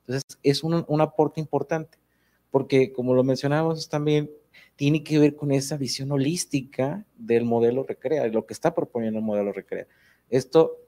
Entonces, 0.01 0.39
es 0.43 0.63
un, 0.63 0.85
un 0.87 1.01
aporte 1.01 1.41
importante, 1.41 1.99
porque 2.51 2.93
como 2.93 3.15
lo 3.15 3.25
mencionábamos 3.25 3.89
también, 3.89 4.31
tiene 4.77 5.03
que 5.03 5.19
ver 5.19 5.37
con 5.37 5.53
esa 5.53 5.77
visión 5.77 6.13
holística 6.13 7.05
del 7.17 7.45
modelo 7.45 7.85
Recrea, 7.85 8.27
lo 8.29 8.47
que 8.47 8.55
está 8.55 8.75
proponiendo 8.75 9.19
el 9.19 9.25
modelo 9.25 9.53
Recrea. 9.53 9.87
Esto 10.31 10.79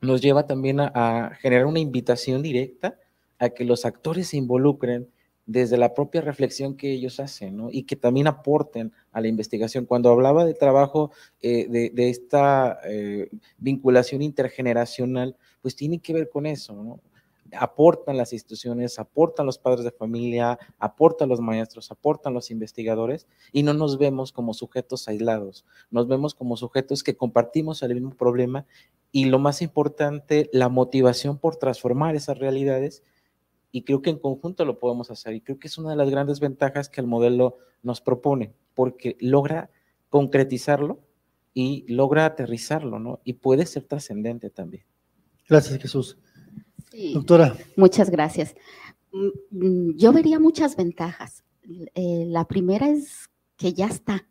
nos 0.00 0.20
lleva 0.20 0.46
también 0.46 0.80
a 0.80 1.36
generar 1.40 1.66
una 1.66 1.80
invitación 1.80 2.42
directa 2.42 2.98
a 3.38 3.50
que 3.50 3.64
los 3.64 3.84
actores 3.84 4.28
se 4.28 4.36
involucren 4.36 5.08
desde 5.46 5.78
la 5.78 5.94
propia 5.94 6.20
reflexión 6.20 6.76
que 6.76 6.92
ellos 6.92 7.20
hacen, 7.20 7.56
¿no? 7.56 7.68
Y 7.70 7.84
que 7.84 7.94
también 7.94 8.26
aporten 8.26 8.92
a 9.12 9.20
la 9.20 9.28
investigación. 9.28 9.86
Cuando 9.86 10.10
hablaba 10.10 10.44
de 10.44 10.54
trabajo 10.54 11.12
eh, 11.40 11.68
de, 11.68 12.10
esta 12.10 12.80
eh, 12.84 13.30
vinculación 13.56 14.22
intergeneracional, 14.22 15.36
pues 15.62 15.76
tiene 15.76 16.00
que 16.00 16.12
ver 16.12 16.28
con 16.28 16.46
eso, 16.46 16.74
¿no? 16.74 17.00
Aportan 17.56 18.16
las 18.16 18.32
instituciones, 18.32 18.98
aportan 18.98 19.46
los 19.46 19.56
padres 19.56 19.84
de 19.84 19.92
familia, 19.92 20.58
aportan 20.80 21.28
los 21.28 21.40
maestros, 21.40 21.92
aportan 21.92 22.34
los 22.34 22.50
investigadores 22.50 23.28
y 23.52 23.62
no 23.62 23.72
nos 23.72 23.98
vemos 23.98 24.32
como 24.32 24.52
sujetos 24.52 25.06
aislados, 25.06 25.64
nos 25.88 26.08
vemos 26.08 26.34
como 26.34 26.56
sujetos 26.56 27.04
que 27.04 27.16
compartimos 27.16 27.84
el 27.84 27.94
mismo 27.94 28.10
problema 28.10 28.66
y 29.12 29.26
lo 29.26 29.38
más 29.38 29.62
importante, 29.62 30.50
la 30.52 30.68
motivación 30.68 31.38
por 31.38 31.54
transformar 31.54 32.16
esas 32.16 32.36
realidades 32.38 33.04
y 33.76 33.82
creo 33.82 34.00
que 34.00 34.08
en 34.08 34.18
conjunto 34.18 34.64
lo 34.64 34.78
podemos 34.78 35.10
hacer 35.10 35.34
y 35.34 35.42
creo 35.42 35.58
que 35.58 35.68
es 35.68 35.76
una 35.76 35.90
de 35.90 35.96
las 35.96 36.08
grandes 36.08 36.40
ventajas 36.40 36.88
que 36.88 37.02
el 37.02 37.06
modelo 37.06 37.58
nos 37.82 38.00
propone 38.00 38.54
porque 38.72 39.18
logra 39.20 39.70
concretizarlo 40.08 41.02
y 41.52 41.84
logra 41.86 42.24
aterrizarlo, 42.24 42.98
¿no? 42.98 43.20
Y 43.22 43.34
puede 43.34 43.66
ser 43.66 43.82
trascendente 43.82 44.48
también. 44.48 44.84
Gracias, 45.46 45.78
Jesús. 45.78 46.16
Sí, 46.90 47.12
Doctora. 47.12 47.54
Muchas 47.76 48.08
gracias. 48.08 48.54
Mm, 49.12 49.90
Yo 49.98 50.10
vería 50.14 50.40
muchas 50.40 50.74
ventajas. 50.74 51.44
Eh, 51.94 52.24
la 52.28 52.48
primera 52.48 52.88
es 52.88 53.28
que 53.58 53.74
ya 53.74 53.88
está. 53.88 54.26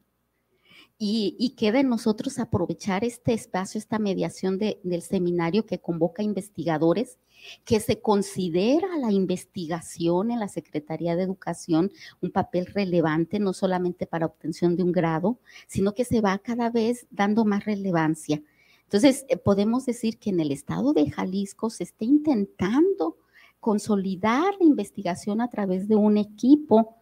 Y, 0.97 1.35
y 1.37 1.51
queda 1.51 1.81
en 1.81 1.89
nosotros 1.89 2.39
aprovechar 2.39 3.03
este 3.03 3.33
espacio, 3.33 3.77
esta 3.77 3.99
mediación 3.99 4.57
de, 4.57 4.79
del 4.81 5.03
seminario 5.03 5.67
que 5.67 5.77
convoca 5.77 6.23
investigadores 6.23 7.19
que 7.63 7.79
se 7.79 8.01
considera 8.01 8.97
la 8.97 9.11
investigación 9.11 10.31
en 10.31 10.39
la 10.39 10.47
Secretaría 10.47 11.15
de 11.15 11.23
Educación 11.23 11.91
un 12.21 12.31
papel 12.31 12.65
relevante, 12.67 13.39
no 13.39 13.53
solamente 13.53 14.05
para 14.05 14.25
obtención 14.25 14.75
de 14.75 14.83
un 14.83 14.91
grado, 14.91 15.39
sino 15.67 15.93
que 15.93 16.05
se 16.05 16.21
va 16.21 16.37
cada 16.39 16.69
vez 16.69 17.07
dando 17.09 17.45
más 17.45 17.65
relevancia. 17.65 18.41
Entonces, 18.83 19.25
eh, 19.29 19.37
podemos 19.37 19.85
decir 19.85 20.19
que 20.19 20.29
en 20.29 20.39
el 20.39 20.51
estado 20.51 20.93
de 20.93 21.09
Jalisco 21.09 21.69
se 21.69 21.83
está 21.83 22.05
intentando 22.05 23.17
consolidar 23.59 24.53
la 24.59 24.65
investigación 24.65 25.41
a 25.41 25.49
través 25.49 25.87
de 25.87 25.95
un 25.95 26.17
equipo. 26.17 26.97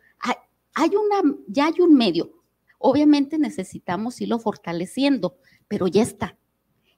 Hay, 0.75 0.89
una, 0.89 1.37
ya 1.47 1.67
hay 1.67 1.81
un 1.81 1.93
medio. 1.93 2.31
Obviamente 2.79 3.37
necesitamos 3.37 4.19
irlo 4.21 4.39
fortaleciendo, 4.39 5.35
pero 5.67 5.87
ya 5.87 6.01
está 6.01 6.37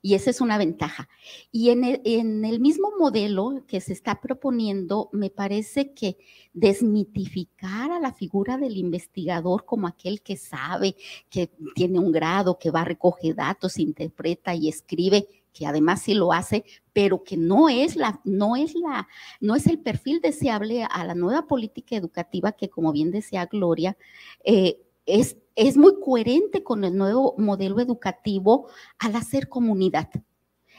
y 0.05 0.13
esa 0.13 0.29
es 0.29 0.39
una 0.39 0.59
ventaja. 0.59 1.09
Y 1.51 1.71
en 1.71 1.83
el, 1.83 2.59
mismo 2.59 2.91
modelo 2.99 3.63
que 3.67 3.81
se 3.81 3.91
está 3.91 4.21
proponiendo, 4.21 5.09
me 5.13 5.31
parece 5.31 5.93
que 5.93 6.19
desmitificar 6.53 7.89
a 7.91 7.99
la 7.99 8.13
figura 8.13 8.55
del 8.59 8.77
investigador 8.77 9.65
como 9.65 9.87
aquel 9.87 10.21
que 10.21 10.37
sabe, 10.37 10.95
que 11.31 11.49
tiene 11.73 11.97
un 11.97 12.11
grado, 12.11 12.59
que 12.59 12.69
va 12.69 12.81
a 12.81 12.85
recoger 12.85 13.33
datos, 13.33 13.79
interpreta 13.79 14.53
y 14.53 14.69
escribe, 14.69 15.27
que 15.51 15.65
además 15.65 16.03
sí 16.03 16.13
lo 16.13 16.33
hace, 16.33 16.65
pero 16.93 17.23
que 17.23 17.35
no 17.35 17.67
es 17.67 17.95
la, 17.95 18.21
no 18.25 18.55
es 18.55 18.75
la, 18.75 19.07
no 19.39 19.55
es 19.55 19.65
el 19.65 19.79
perfil 19.79 20.21
deseable 20.21 20.83
a 20.83 21.03
la 21.03 21.15
nueva 21.15 21.47
política 21.47 21.95
educativa 21.95 22.51
que, 22.51 22.69
como 22.69 22.91
bien 22.91 23.09
decía 23.09 23.47
Gloria, 23.47 23.97
eh, 24.43 24.84
es, 25.05 25.37
es 25.55 25.77
muy 25.77 25.99
coherente 25.99 26.63
con 26.63 26.83
el 26.83 26.95
nuevo 26.95 27.35
modelo 27.37 27.79
educativo 27.79 28.67
al 28.99 29.15
hacer 29.15 29.49
comunidad. 29.49 30.09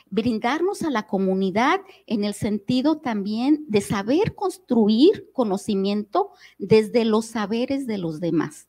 Brindarnos 0.09 0.83
a 0.83 0.91
la 0.91 1.07
comunidad 1.07 1.81
en 2.07 2.25
el 2.25 2.35
sentido 2.35 2.99
también 2.99 3.65
de 3.69 3.81
saber 3.81 4.35
construir 4.35 5.31
conocimiento 5.33 6.31
desde 6.59 7.05
los 7.05 7.27
saberes 7.27 7.87
de 7.87 7.99
los 7.99 8.21
demás. 8.21 8.69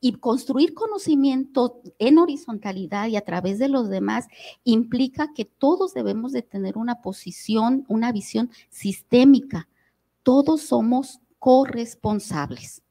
Y 0.00 0.14
construir 0.14 0.74
conocimiento 0.74 1.80
en 1.98 2.18
horizontalidad 2.18 3.08
y 3.08 3.16
a 3.16 3.24
través 3.24 3.58
de 3.58 3.68
los 3.68 3.88
demás 3.88 4.26
implica 4.64 5.32
que 5.32 5.44
todos 5.44 5.94
debemos 5.94 6.32
de 6.32 6.42
tener 6.42 6.76
una 6.76 7.00
posición, 7.00 7.84
una 7.88 8.12
visión 8.12 8.50
sistémica. 8.68 9.68
Todos 10.22 10.62
somos 10.62 11.20
corresponsables. 11.38 12.81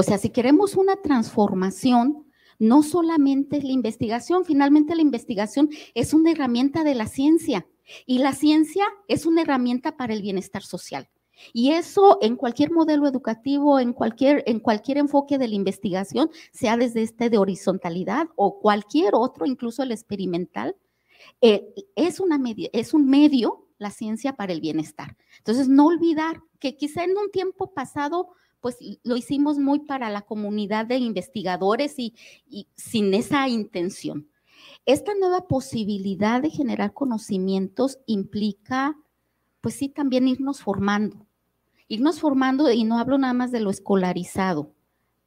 O 0.00 0.02
sea, 0.02 0.16
si 0.16 0.30
queremos 0.30 0.76
una 0.76 0.96
transformación, 0.96 2.24
no 2.58 2.82
solamente 2.82 3.60
la 3.60 3.70
investigación, 3.70 4.46
finalmente 4.46 4.94
la 4.96 5.02
investigación 5.02 5.68
es 5.94 6.14
una 6.14 6.30
herramienta 6.30 6.84
de 6.84 6.94
la 6.94 7.06
ciencia 7.06 7.66
y 8.06 8.16
la 8.20 8.32
ciencia 8.32 8.86
es 9.08 9.26
una 9.26 9.42
herramienta 9.42 9.98
para 9.98 10.14
el 10.14 10.22
bienestar 10.22 10.62
social. 10.62 11.10
Y 11.52 11.72
eso 11.72 12.16
en 12.22 12.36
cualquier 12.36 12.70
modelo 12.70 13.06
educativo, 13.06 13.78
en 13.78 13.92
cualquier, 13.92 14.42
en 14.46 14.60
cualquier 14.60 14.96
enfoque 14.96 15.36
de 15.36 15.48
la 15.48 15.54
investigación, 15.54 16.30
sea 16.50 16.78
desde 16.78 17.02
este 17.02 17.28
de 17.28 17.36
horizontalidad 17.36 18.28
o 18.36 18.58
cualquier 18.58 19.14
otro, 19.14 19.44
incluso 19.44 19.82
el 19.82 19.92
experimental, 19.92 20.76
eh, 21.42 21.74
es, 21.94 22.20
una 22.20 22.40
es 22.72 22.94
un 22.94 23.06
medio, 23.06 23.68
la 23.76 23.90
ciencia, 23.90 24.34
para 24.34 24.54
el 24.54 24.62
bienestar. 24.62 25.18
Entonces, 25.36 25.68
no 25.68 25.88
olvidar 25.88 26.40
que 26.58 26.78
quizá 26.78 27.04
en 27.04 27.10
un 27.18 27.30
tiempo 27.30 27.74
pasado 27.74 28.30
pues 28.60 28.78
lo 29.02 29.16
hicimos 29.16 29.58
muy 29.58 29.80
para 29.80 30.10
la 30.10 30.22
comunidad 30.22 30.86
de 30.86 30.96
investigadores 30.96 31.98
y, 31.98 32.14
sin 32.74 33.14
esa 33.14 33.48
intención. 33.48 34.28
Esta 34.86 35.14
nueva 35.14 35.48
posibilidad 35.48 36.42
de 36.42 36.50
generar 36.50 36.92
conocimientos 36.92 37.98
implica, 38.06 38.96
pues 39.60 39.74
sí, 39.74 39.88
también 39.88 40.28
irnos 40.28 40.60
formando. 40.60 41.26
Irnos 41.88 42.20
formando, 42.20 42.70
y 42.70 42.84
no 42.84 42.98
hablo 42.98 43.18
nada 43.18 43.32
más 43.32 43.50
de 43.50 43.60
lo 43.60 43.70
escolarizado, 43.70 44.72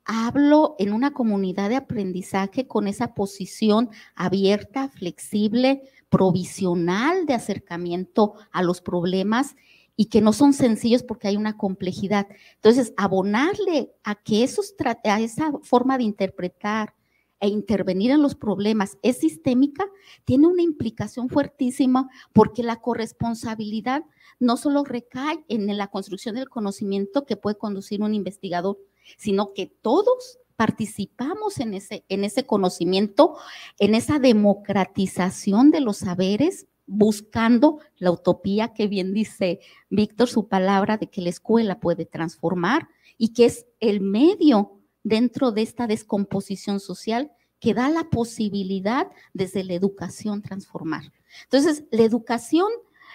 hablo 0.05 0.75
en 0.79 0.93
una 0.93 1.11
comunidad 1.11 1.69
de 1.69 1.75
aprendizaje 1.75 2.67
con 2.67 2.88
esa 2.88 3.13
posición 3.13 3.89
abierta, 4.15 4.89
flexible, 4.89 5.84
provisional 6.09 7.25
de 7.25 7.34
acercamiento 7.34 8.36
a 8.51 8.61
los 8.61 8.81
problemas 8.81 9.55
y 9.95 10.05
que 10.05 10.21
no 10.21 10.33
son 10.33 10.53
sencillos 10.53 11.03
porque 11.03 11.27
hay 11.27 11.37
una 11.37 11.57
complejidad. 11.57 12.27
Entonces, 12.55 12.93
abonarle 12.97 13.93
a 14.03 14.15
que 14.15 14.43
esos, 14.43 14.73
a 15.03 15.19
esa 15.19 15.51
forma 15.61 15.97
de 15.97 16.03
interpretar 16.03 16.95
e 17.39 17.47
intervenir 17.49 18.11
en 18.11 18.21
los 18.21 18.35
problemas 18.35 18.97
es 19.01 19.17
sistémica, 19.17 19.85
tiene 20.23 20.47
una 20.47 20.61
implicación 20.61 21.29
fuertísima 21.29 22.09
porque 22.31 22.63
la 22.63 22.77
corresponsabilidad 22.77 24.03
no 24.39 24.55
solo 24.57 24.83
recae 24.83 25.43
en 25.49 25.75
la 25.77 25.87
construcción 25.87 26.35
del 26.35 26.49
conocimiento 26.49 27.25
que 27.25 27.35
puede 27.35 27.57
conducir 27.57 28.01
un 28.01 28.13
investigador, 28.13 28.77
sino 29.17 29.53
que 29.53 29.67
todos 29.67 30.39
participamos 30.55 31.59
en 31.59 31.73
ese, 31.73 32.05
en 32.07 32.23
ese 32.23 32.45
conocimiento, 32.45 33.35
en 33.77 33.95
esa 33.95 34.19
democratización 34.19 35.71
de 35.71 35.81
los 35.81 35.97
saberes 35.97 36.67
buscando 36.86 37.79
la 37.97 38.11
utopía 38.11 38.73
que 38.73 38.88
bien 38.88 39.13
dice 39.13 39.59
Víctor, 39.89 40.27
su 40.27 40.47
palabra 40.47 40.97
de 40.97 41.07
que 41.09 41.21
la 41.21 41.29
escuela 41.29 41.79
puede 41.79 42.05
transformar 42.05 42.88
y 43.17 43.29
que 43.34 43.45
es 43.45 43.65
el 43.79 44.01
medio 44.01 44.79
dentro 45.03 45.51
de 45.51 45.61
esta 45.61 45.88
descomposición 45.88 46.79
social 46.79 47.31
que 47.59 47.73
da 47.73 47.89
la 47.89 48.09
posibilidad 48.09 49.07
desde 49.34 49.63
la 49.63 49.73
educación 49.73 50.41
transformar. 50.41 51.13
Entonces, 51.43 51.86
la 51.91 52.03
educación, 52.03 52.67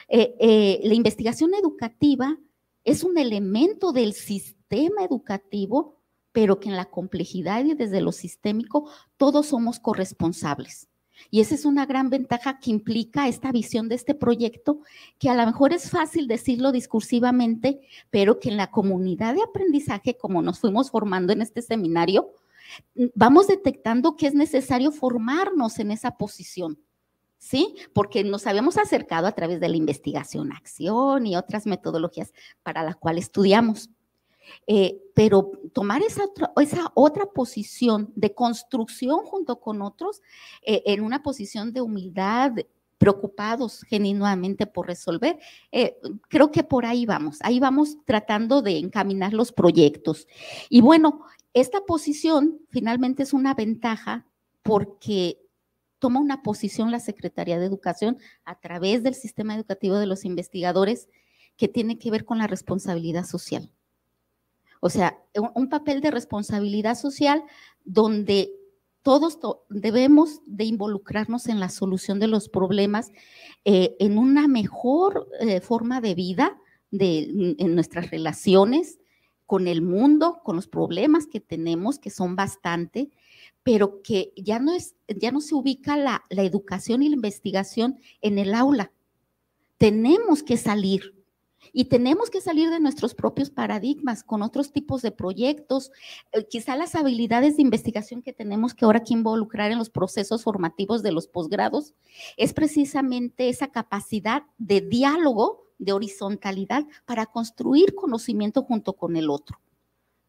eh, 0.08 0.34
eh, 0.40 0.80
la 0.84 0.94
investigación 0.94 1.52
educativa 1.54 2.38
es 2.84 3.04
un 3.04 3.18
elemento 3.18 3.92
del 3.92 4.14
sistema 4.14 5.04
educativo, 5.04 5.96
pero 6.32 6.60
que 6.60 6.70
en 6.70 6.76
la 6.76 6.86
complejidad 6.86 7.64
y 7.64 7.74
desde 7.74 8.00
lo 8.00 8.12
sistémico 8.12 8.90
todos 9.18 9.48
somos 9.48 9.80
corresponsables. 9.80 10.88
Y 11.30 11.40
esa 11.40 11.54
es 11.54 11.64
una 11.64 11.86
gran 11.86 12.10
ventaja 12.10 12.58
que 12.58 12.70
implica 12.70 13.28
esta 13.28 13.52
visión 13.52 13.88
de 13.88 13.94
este 13.94 14.14
proyecto, 14.14 14.80
que 15.18 15.30
a 15.30 15.34
lo 15.34 15.44
mejor 15.44 15.72
es 15.72 15.90
fácil 15.90 16.26
decirlo 16.26 16.72
discursivamente, 16.72 17.80
pero 18.10 18.40
que 18.40 18.50
en 18.50 18.56
la 18.56 18.70
comunidad 18.70 19.34
de 19.34 19.42
aprendizaje, 19.42 20.16
como 20.16 20.42
nos 20.42 20.60
fuimos 20.60 20.90
formando 20.90 21.32
en 21.32 21.42
este 21.42 21.62
seminario, 21.62 22.32
vamos 23.14 23.46
detectando 23.46 24.16
que 24.16 24.26
es 24.26 24.34
necesario 24.34 24.92
formarnos 24.92 25.78
en 25.78 25.90
esa 25.90 26.16
posición. 26.16 26.78
¿sí? 27.38 27.76
Porque 27.92 28.24
nos 28.24 28.46
habíamos 28.46 28.76
acercado 28.76 29.26
a 29.26 29.32
través 29.32 29.60
de 29.60 29.68
la 29.68 29.76
investigación, 29.76 30.52
acción 30.52 31.26
y 31.26 31.36
otras 31.36 31.66
metodologías 31.66 32.32
para 32.62 32.82
las 32.82 32.96
cuales 32.96 33.24
estudiamos. 33.24 33.90
Eh, 34.66 35.00
pero 35.14 35.50
tomar 35.72 36.02
esa 36.02 36.24
otra, 36.94 37.26
posición 37.26 38.12
de 38.14 38.34
construcción 38.34 39.20
junto 39.24 39.60
con 39.60 39.82
otros, 39.82 40.22
eh, 40.62 40.82
en 40.86 41.02
una 41.02 41.22
posición 41.22 41.72
de 41.72 41.80
humildad, 41.80 42.52
preocupados 42.98 43.82
genuinamente 43.82 44.66
por 44.66 44.86
resolver. 44.86 45.38
Eh, 45.72 45.96
creo 46.28 46.50
que 46.50 46.64
por 46.64 46.84
ahí 46.84 47.06
vamos, 47.06 47.38
ahí 47.42 47.60
vamos 47.60 47.96
tratando 48.04 48.60
de 48.60 48.78
encaminar 48.78 49.32
los 49.32 49.52
proyectos. 49.52 50.26
Y 50.68 50.80
bueno, 50.80 51.24
esta 51.54 51.80
posición 51.86 52.60
finalmente 52.68 53.22
es 53.22 53.32
una 53.32 53.54
ventaja 53.54 54.26
porque 54.62 55.40
toma 55.98 56.20
una 56.20 56.42
posición 56.42 56.90
la 56.90 57.00
Secretaría 57.00 57.58
de 57.58 57.66
Educación 57.66 58.18
a 58.44 58.58
través 58.60 59.02
del 59.02 59.14
sistema 59.14 59.54
educativo 59.54 59.96
de 59.96 60.06
los 60.06 60.24
investigadores 60.24 61.08
que 61.56 61.68
tiene 61.68 61.98
que 61.98 62.10
ver 62.10 62.24
con 62.24 62.38
la 62.38 62.46
responsabilidad 62.46 63.24
social. 63.24 63.72
O 64.80 64.90
sea, 64.90 65.18
un 65.54 65.68
papel 65.68 66.00
de 66.00 66.10
responsabilidad 66.10 66.96
social 66.96 67.42
donde 67.84 68.52
todos 69.02 69.38
debemos 69.68 70.40
de 70.44 70.64
involucrarnos 70.64 71.46
en 71.46 71.60
la 71.60 71.70
solución 71.70 72.20
de 72.20 72.26
los 72.26 72.48
problemas, 72.48 73.10
eh, 73.64 73.96
en 74.00 74.18
una 74.18 74.48
mejor 74.48 75.28
eh, 75.40 75.60
forma 75.60 76.00
de 76.00 76.14
vida, 76.14 76.58
de, 76.90 77.56
en 77.58 77.74
nuestras 77.74 78.10
relaciones 78.10 78.98
con 79.46 79.66
el 79.66 79.80
mundo, 79.80 80.40
con 80.44 80.56
los 80.56 80.68
problemas 80.68 81.26
que 81.26 81.40
tenemos, 81.40 81.98
que 81.98 82.10
son 82.10 82.36
bastante, 82.36 83.10
pero 83.62 84.02
que 84.02 84.32
ya 84.36 84.58
no, 84.58 84.74
es, 84.74 84.94
ya 85.08 85.32
no 85.32 85.40
se 85.40 85.54
ubica 85.54 85.96
la, 85.96 86.24
la 86.28 86.42
educación 86.42 87.02
y 87.02 87.08
la 87.08 87.16
investigación 87.16 87.98
en 88.20 88.38
el 88.38 88.54
aula. 88.54 88.92
Tenemos 89.78 90.42
que 90.42 90.56
salir 90.56 91.17
y 91.72 91.86
tenemos 91.86 92.30
que 92.30 92.40
salir 92.40 92.70
de 92.70 92.80
nuestros 92.80 93.14
propios 93.14 93.50
paradigmas 93.50 94.22
con 94.22 94.42
otros 94.42 94.72
tipos 94.72 95.02
de 95.02 95.10
proyectos. 95.10 95.90
Eh, 96.32 96.46
quizá 96.48 96.76
las 96.76 96.94
habilidades 96.94 97.56
de 97.56 97.62
investigación 97.62 98.22
que 98.22 98.32
tenemos 98.32 98.74
que 98.74 98.84
ahora 98.84 99.02
que 99.02 99.14
involucrar 99.14 99.70
en 99.70 99.78
los 99.78 99.90
procesos 99.90 100.42
formativos 100.42 101.02
de 101.02 101.12
los 101.12 101.26
posgrados 101.28 101.94
es 102.36 102.52
precisamente 102.52 103.48
esa 103.48 103.68
capacidad 103.68 104.42
de 104.58 104.80
diálogo, 104.80 105.64
de 105.78 105.92
horizontalidad 105.92 106.86
para 107.06 107.26
construir 107.26 107.94
conocimiento 107.94 108.62
junto 108.62 108.94
con 108.94 109.16
el 109.16 109.30
otro. 109.30 109.60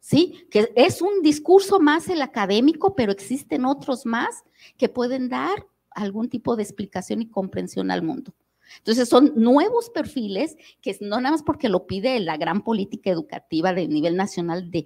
¿Sí? 0.02 0.48
Que 0.50 0.72
es 0.76 1.02
un 1.02 1.22
discurso 1.22 1.80
más 1.80 2.08
el 2.08 2.22
académico, 2.22 2.96
pero 2.96 3.12
existen 3.12 3.66
otros 3.66 4.06
más 4.06 4.44
que 4.78 4.88
pueden 4.88 5.28
dar 5.28 5.68
algún 5.92 6.30
tipo 6.30 6.56
de 6.56 6.64
explicación 6.64 7.22
y 7.22 7.30
comprensión 7.30 7.92
al 7.92 8.02
mundo. 8.02 8.34
Entonces 8.78 9.10
son 9.10 9.34
nuevos 9.36 9.90
perfiles 9.90 10.56
que 10.82 10.98
no 11.02 11.22
nada 11.22 11.32
más 11.32 11.44
porque 11.44 11.70
lo 11.70 11.88
pide 11.88 12.20
la 12.20 12.38
gran 12.38 12.64
política 12.64 13.10
educativa 13.10 13.74
de 13.74 13.88
nivel 13.88 14.16
nacional 14.16 14.70
de, 14.72 14.86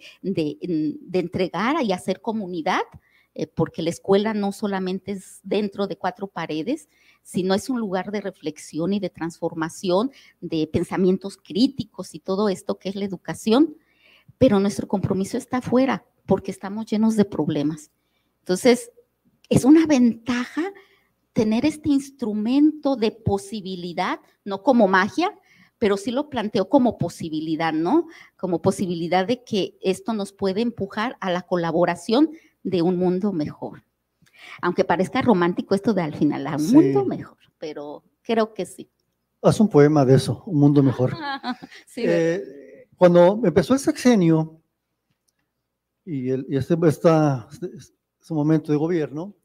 entregar 1.14 1.84
y 1.84 1.92
hacer 1.92 2.22
comunidad, 2.22 2.82
eh, 3.36 3.48
porque 3.48 3.82
la 3.82 3.90
escuela 3.90 4.34
no 4.34 4.52
solamente 4.52 5.14
es 5.14 5.40
dentro 5.44 5.88
de 5.88 5.98
cuatro 5.98 6.28
paredes, 6.28 6.88
sino 7.24 7.54
es 7.54 7.70
un 7.70 7.80
lugar 7.80 8.12
de 8.12 8.22
reflexión 8.22 8.94
y 8.94 9.00
de 9.00 9.10
transformación, 9.10 10.12
de 10.42 10.68
pensamientos 10.68 11.38
críticos 11.38 12.14
y 12.14 12.20
todo 12.20 12.50
esto 12.50 12.78
que 12.78 12.90
es 12.90 12.96
la 12.96 13.06
educación, 13.06 13.76
pero 14.38 14.60
nuestro 14.60 14.88
compromiso 14.88 15.38
está 15.38 15.58
afuera 15.58 16.06
porque 16.26 16.52
estamos 16.52 16.86
llenos 16.86 17.16
de 17.16 17.26
problemas. 17.26 17.92
Entonces, 18.40 18.92
es 19.50 19.66
una 19.66 19.86
ventaja 19.86 20.64
tener 21.34 21.66
este 21.66 21.90
instrumento 21.90 22.96
de 22.96 23.12
posibilidad, 23.12 24.20
no 24.46 24.64
como 24.64 24.88
magia, 24.88 25.34
pero 25.80 25.98
sí 25.98 26.12
lo 26.12 26.30
planteo 26.30 26.70
como 26.70 26.98
posibilidad, 26.98 27.74
¿no? 27.74 28.08
Como 28.38 28.62
posibilidad 28.62 29.28
de 29.28 29.44
que 29.44 29.78
esto 29.82 30.14
nos 30.14 30.32
puede 30.32 30.62
empujar 30.62 31.18
a 31.20 31.32
la 31.32 31.42
colaboración 31.42 32.30
de 32.64 32.82
un 32.82 32.98
mundo 32.98 33.34
mejor. 33.34 33.84
Aunque 34.62 34.86
parezca 34.86 35.22
romántico 35.22 35.76
esto 35.76 35.94
de 35.94 36.02
al 36.02 36.16
final, 36.16 36.48
un 36.58 36.72
mundo 36.72 37.06
mejor, 37.06 37.38
pero 37.58 38.04
creo 38.22 38.54
que 38.54 38.66
sí. 38.66 38.90
Haz 39.42 39.60
un 39.60 39.68
poema 39.68 40.06
de 40.06 40.16
eso, 40.16 40.44
un 40.46 40.60
mundo 40.60 40.82
mejor. 40.82 41.14
sí, 41.86 42.04
eh, 42.06 42.88
cuando 42.96 43.42
empezó 43.44 43.74
el 43.74 43.80
sexenio 43.80 44.62
y, 46.06 46.30
el, 46.30 46.46
y 46.48 46.56
este, 46.56 46.78
esta, 46.88 47.50
este 47.52 48.34
momento 48.34 48.72
de 48.72 48.78
gobierno, 48.78 49.36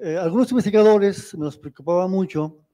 eh, 0.00 0.16
algunos 0.16 0.50
investigadores 0.52 1.34
nos 1.34 1.58
preocupaba 1.58 2.06
mucho 2.06 2.64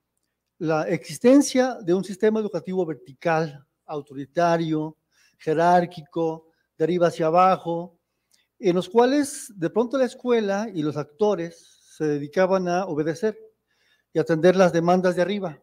la 0.58 0.86
existencia 0.88 1.78
de 1.80 1.94
un 1.94 2.04
sistema 2.04 2.38
educativo 2.38 2.84
vertical, 2.84 3.66
autoritario, 3.86 4.98
jerárquico, 5.38 6.48
de 6.76 6.84
arriba 6.84 7.06
hacia 7.06 7.26
abajo, 7.26 7.98
en 8.58 8.74
los 8.74 8.90
cuales 8.90 9.50
de 9.56 9.70
pronto 9.70 9.96
la 9.96 10.04
escuela 10.04 10.68
y 10.72 10.82
los 10.82 10.98
actores 10.98 11.80
se 11.96 12.04
dedicaban 12.04 12.68
a 12.68 12.84
obedecer 12.84 13.38
y 14.12 14.18
atender 14.18 14.54
las 14.54 14.72
demandas 14.72 15.16
de 15.16 15.22
arriba, 15.22 15.58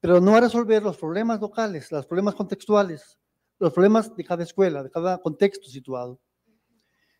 pero 0.00 0.20
no 0.20 0.34
a 0.34 0.40
resolver 0.40 0.82
los 0.82 0.96
problemas 0.96 1.38
locales, 1.38 1.92
los 1.92 2.06
problemas 2.06 2.34
contextuales, 2.34 3.18
los 3.58 3.74
problemas 3.74 4.16
de 4.16 4.24
cada 4.24 4.42
escuela, 4.42 4.82
de 4.82 4.90
cada 4.90 5.18
contexto 5.18 5.68
situado. 5.68 6.18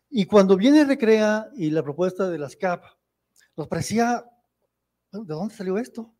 Y 0.09 0.25
cuando 0.25 0.57
viene 0.57 0.85
Recrea 0.85 1.49
y 1.55 1.69
la 1.69 1.83
propuesta 1.83 2.29
de 2.29 2.39
las 2.39 2.55
CAP, 2.55 2.83
nos 3.55 3.67
parecía, 3.67 4.25
¿de 5.11 5.33
dónde 5.33 5.55
salió 5.55 5.77
esto? 5.77 6.13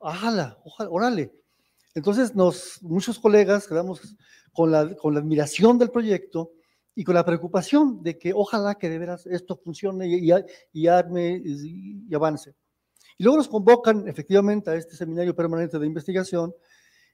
Ájala, 0.00 0.58
órale. 0.90 1.32
Entonces, 1.94 2.34
nos, 2.34 2.82
muchos 2.82 3.18
colegas 3.18 3.66
quedamos 3.66 4.16
con 4.52 4.70
la, 4.70 4.94
con 4.96 5.14
la 5.14 5.20
admiración 5.20 5.78
del 5.78 5.90
proyecto 5.90 6.52
y 6.94 7.04
con 7.04 7.14
la 7.14 7.24
preocupación 7.24 8.02
de 8.02 8.18
que 8.18 8.32
ojalá 8.34 8.74
que 8.74 8.88
de 8.88 8.98
veras 8.98 9.26
esto 9.26 9.56
funcione 9.56 10.08
y, 10.08 10.30
y, 10.72 10.86
arme 10.86 11.42
y, 11.44 12.14
avance. 12.14 12.54
Y 13.18 13.24
luego 13.24 13.36
nos 13.36 13.48
convocan 13.48 14.08
efectivamente 14.08 14.70
a 14.70 14.76
este 14.76 14.96
seminario 14.96 15.36
permanente 15.36 15.78
de 15.78 15.86
investigación. 15.86 16.54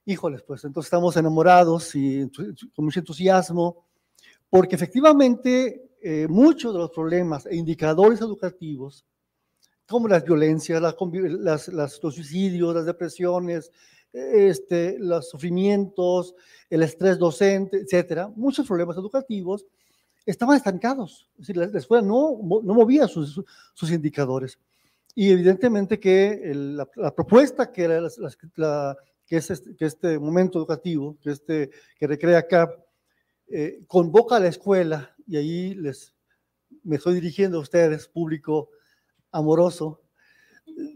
Híjoles, 0.05 0.43
pues 0.43 0.65
entonces 0.65 0.87
estamos 0.87 1.17
enamorados 1.17 1.95
y 1.95 2.29
con 2.75 2.85
mucho 2.85 3.01
entusiasmo, 3.01 3.87
porque 4.49 4.77
efectivamente 4.77 5.91
eh, 6.01 6.27
muchos 6.29 6.73
de 6.73 6.79
los 6.79 6.91
problemas 6.91 7.47
e 7.47 7.57
indicadores 7.57 8.21
educativos 8.21 9.05
como 9.93 10.09
las 10.09 10.25
violencias, 10.25 10.81
las, 10.81 11.69
los 11.69 12.15
suicidios, 12.15 12.75
las 12.75 12.87
depresiones, 12.87 13.71
este, 14.11 14.99
los 14.99 15.29
sufrimientos, 15.29 16.35
el 16.71 16.83
estrés 16.83 17.19
docente, 17.19 17.79
etcétera, 17.79 18.33
muchos 18.35 18.67
problemas 18.67 18.97
educativos 18.97 19.67
estaban 20.25 20.57
estancados. 20.57 21.29
Es 21.35 21.47
decir, 21.47 21.57
la, 21.59 21.79
escuela 21.79 22.03
no, 22.03 22.39
no 22.41 22.75
movía 22.75 23.07
sus, 23.07 23.43
sus, 23.75 23.91
indicadores. 23.91 24.59
Y 25.15 25.31
evidentemente 25.31 26.01
que 26.01 26.53
la, 26.55 26.87
propuesta 27.15 27.71
que, 27.71 27.87
la, 28.57 28.97
que, 29.27 29.37
es 29.37 29.51
este, 29.51 29.77
que 29.77 29.85
este 29.85 30.19
momento 30.19 30.59
educativo, 30.59 31.19
que, 31.23 31.33
este, 31.33 31.71
que 31.99 32.07
recrea 32.07 32.47
CAP, 32.47 32.79
eh, 33.49 33.83
convoca 33.87 34.37
a 34.37 34.41
la 34.41 34.49
escuela, 34.49 35.15
y 35.27 35.37
ahí 35.37 35.75
les, 35.75 36.15
me 36.83 36.97
estoy 36.97 37.15
dirigiendo 37.15 37.59
a 37.59 37.61
ustedes, 37.61 38.09
público 38.09 38.71
amoroso, 39.33 40.03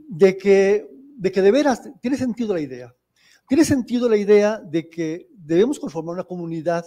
de 0.09 0.37
que, 0.37 0.89
de 1.17 1.33
que 1.33 1.43
de 1.43 1.51
veras 1.51 1.83
tiene 2.01 2.17
sentido 2.17 2.55
la 2.55 2.61
idea. 2.61 2.95
Tiene 3.49 3.65
sentido 3.65 4.09
la 4.09 4.17
idea 4.17 4.59
de 4.59 4.89
que 4.89 5.29
debemos 5.33 5.79
conformar 5.79 6.15
una 6.15 6.25
comunidad, 6.25 6.85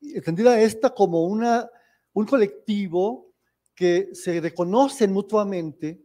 entendida 0.00 0.60
esta 0.60 0.90
como 0.90 1.24
una, 1.24 1.68
un 2.12 2.26
colectivo 2.26 3.32
que 3.74 4.10
se 4.12 4.40
reconocen 4.40 5.12
mutuamente, 5.12 6.02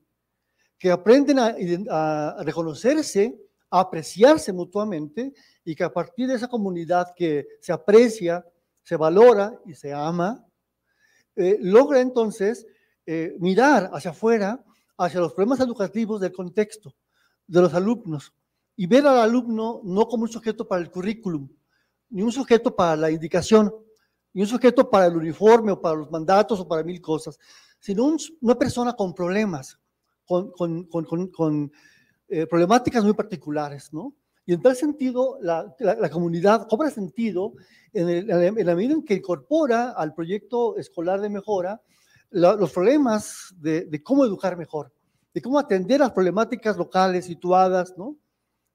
que 0.77 0.91
aprenden 0.91 1.39
a, 1.39 2.35
reconocerse, 2.43 3.39
a 3.69 3.81
apreciarse 3.81 4.51
mutuamente 4.51 5.33
y 5.63 5.75
que 5.75 5.83
a 5.83 5.91
partir 5.91 6.27
de 6.27 6.35
esa 6.35 6.47
comunidad 6.47 7.13
que 7.15 7.47
se 7.61 7.71
aprecia, 7.71 8.45
se 8.83 8.95
valora 8.95 9.59
y 9.65 9.73
se 9.73 9.93
ama, 9.93 10.45
eh, 11.35 11.57
logra 11.59 11.99
entonces 11.99 12.65
eh, 13.05 13.35
mirar 13.39 13.89
hacia 13.93 14.11
afuera, 14.11 14.63
hacia 14.97 15.19
los 15.19 15.33
problemas 15.33 15.59
educativos 15.59 16.21
del 16.21 16.31
contexto 16.31 16.95
de 17.47 17.61
los 17.61 17.73
alumnos 17.73 18.33
y 18.75 18.87
ver 18.87 19.05
al 19.05 19.19
alumno 19.19 19.81
no 19.83 20.07
como 20.07 20.23
un 20.23 20.29
sujeto 20.29 20.67
para 20.67 20.81
el 20.81 20.89
currículum, 20.89 21.47
ni 22.09 22.21
un 22.21 22.31
sujeto 22.31 22.75
para 22.75 22.95
la 22.95 23.11
indicación, 23.11 23.73
ni 24.33 24.41
un 24.41 24.47
sujeto 24.47 24.89
para 24.89 25.05
el 25.05 25.15
uniforme 25.15 25.71
o 25.71 25.81
para 25.81 25.95
los 25.95 26.11
mandatos 26.11 26.59
o 26.59 26.67
para 26.67 26.83
mil 26.83 26.99
cosas, 26.99 27.39
sino 27.79 28.15
una 28.41 28.55
persona 28.55 28.93
con 28.93 29.13
problemas, 29.13 29.79
con, 30.25 30.51
con, 30.51 30.85
con, 30.85 31.27
con 31.27 31.71
eh, 32.27 32.47
problemáticas 32.47 33.03
muy 33.03 33.13
particulares, 33.13 33.93
¿no? 33.93 34.15
Y 34.47 34.53
en 34.53 34.61
tal 34.61 34.75
sentido, 34.75 35.39
la, 35.41 35.75
la, 35.79 36.09
comunidad 36.09 36.67
cobra 36.67 36.91
sentido 36.91 37.53
en, 37.93 38.09
en, 38.09 38.65
la 38.65 38.75
medida 38.75 38.93
en 38.93 39.03
que 39.03 39.15
incorpora 39.15 39.91
al 39.91 40.13
proyecto 40.13 40.77
escolar 40.77 41.19
de 41.19 41.29
mejora 41.29 41.81
los 42.35 42.71
problemas 42.71 43.53
de, 43.57 44.01
cómo 44.03 44.25
educar 44.25 44.57
mejor, 44.57 44.91
de 45.33 45.41
cómo 45.41 45.57
atender 45.57 45.99
las 45.99 46.11
problemáticas 46.11 46.77
locales 46.77 47.25
situadas, 47.25 47.97
¿no? 47.97 48.15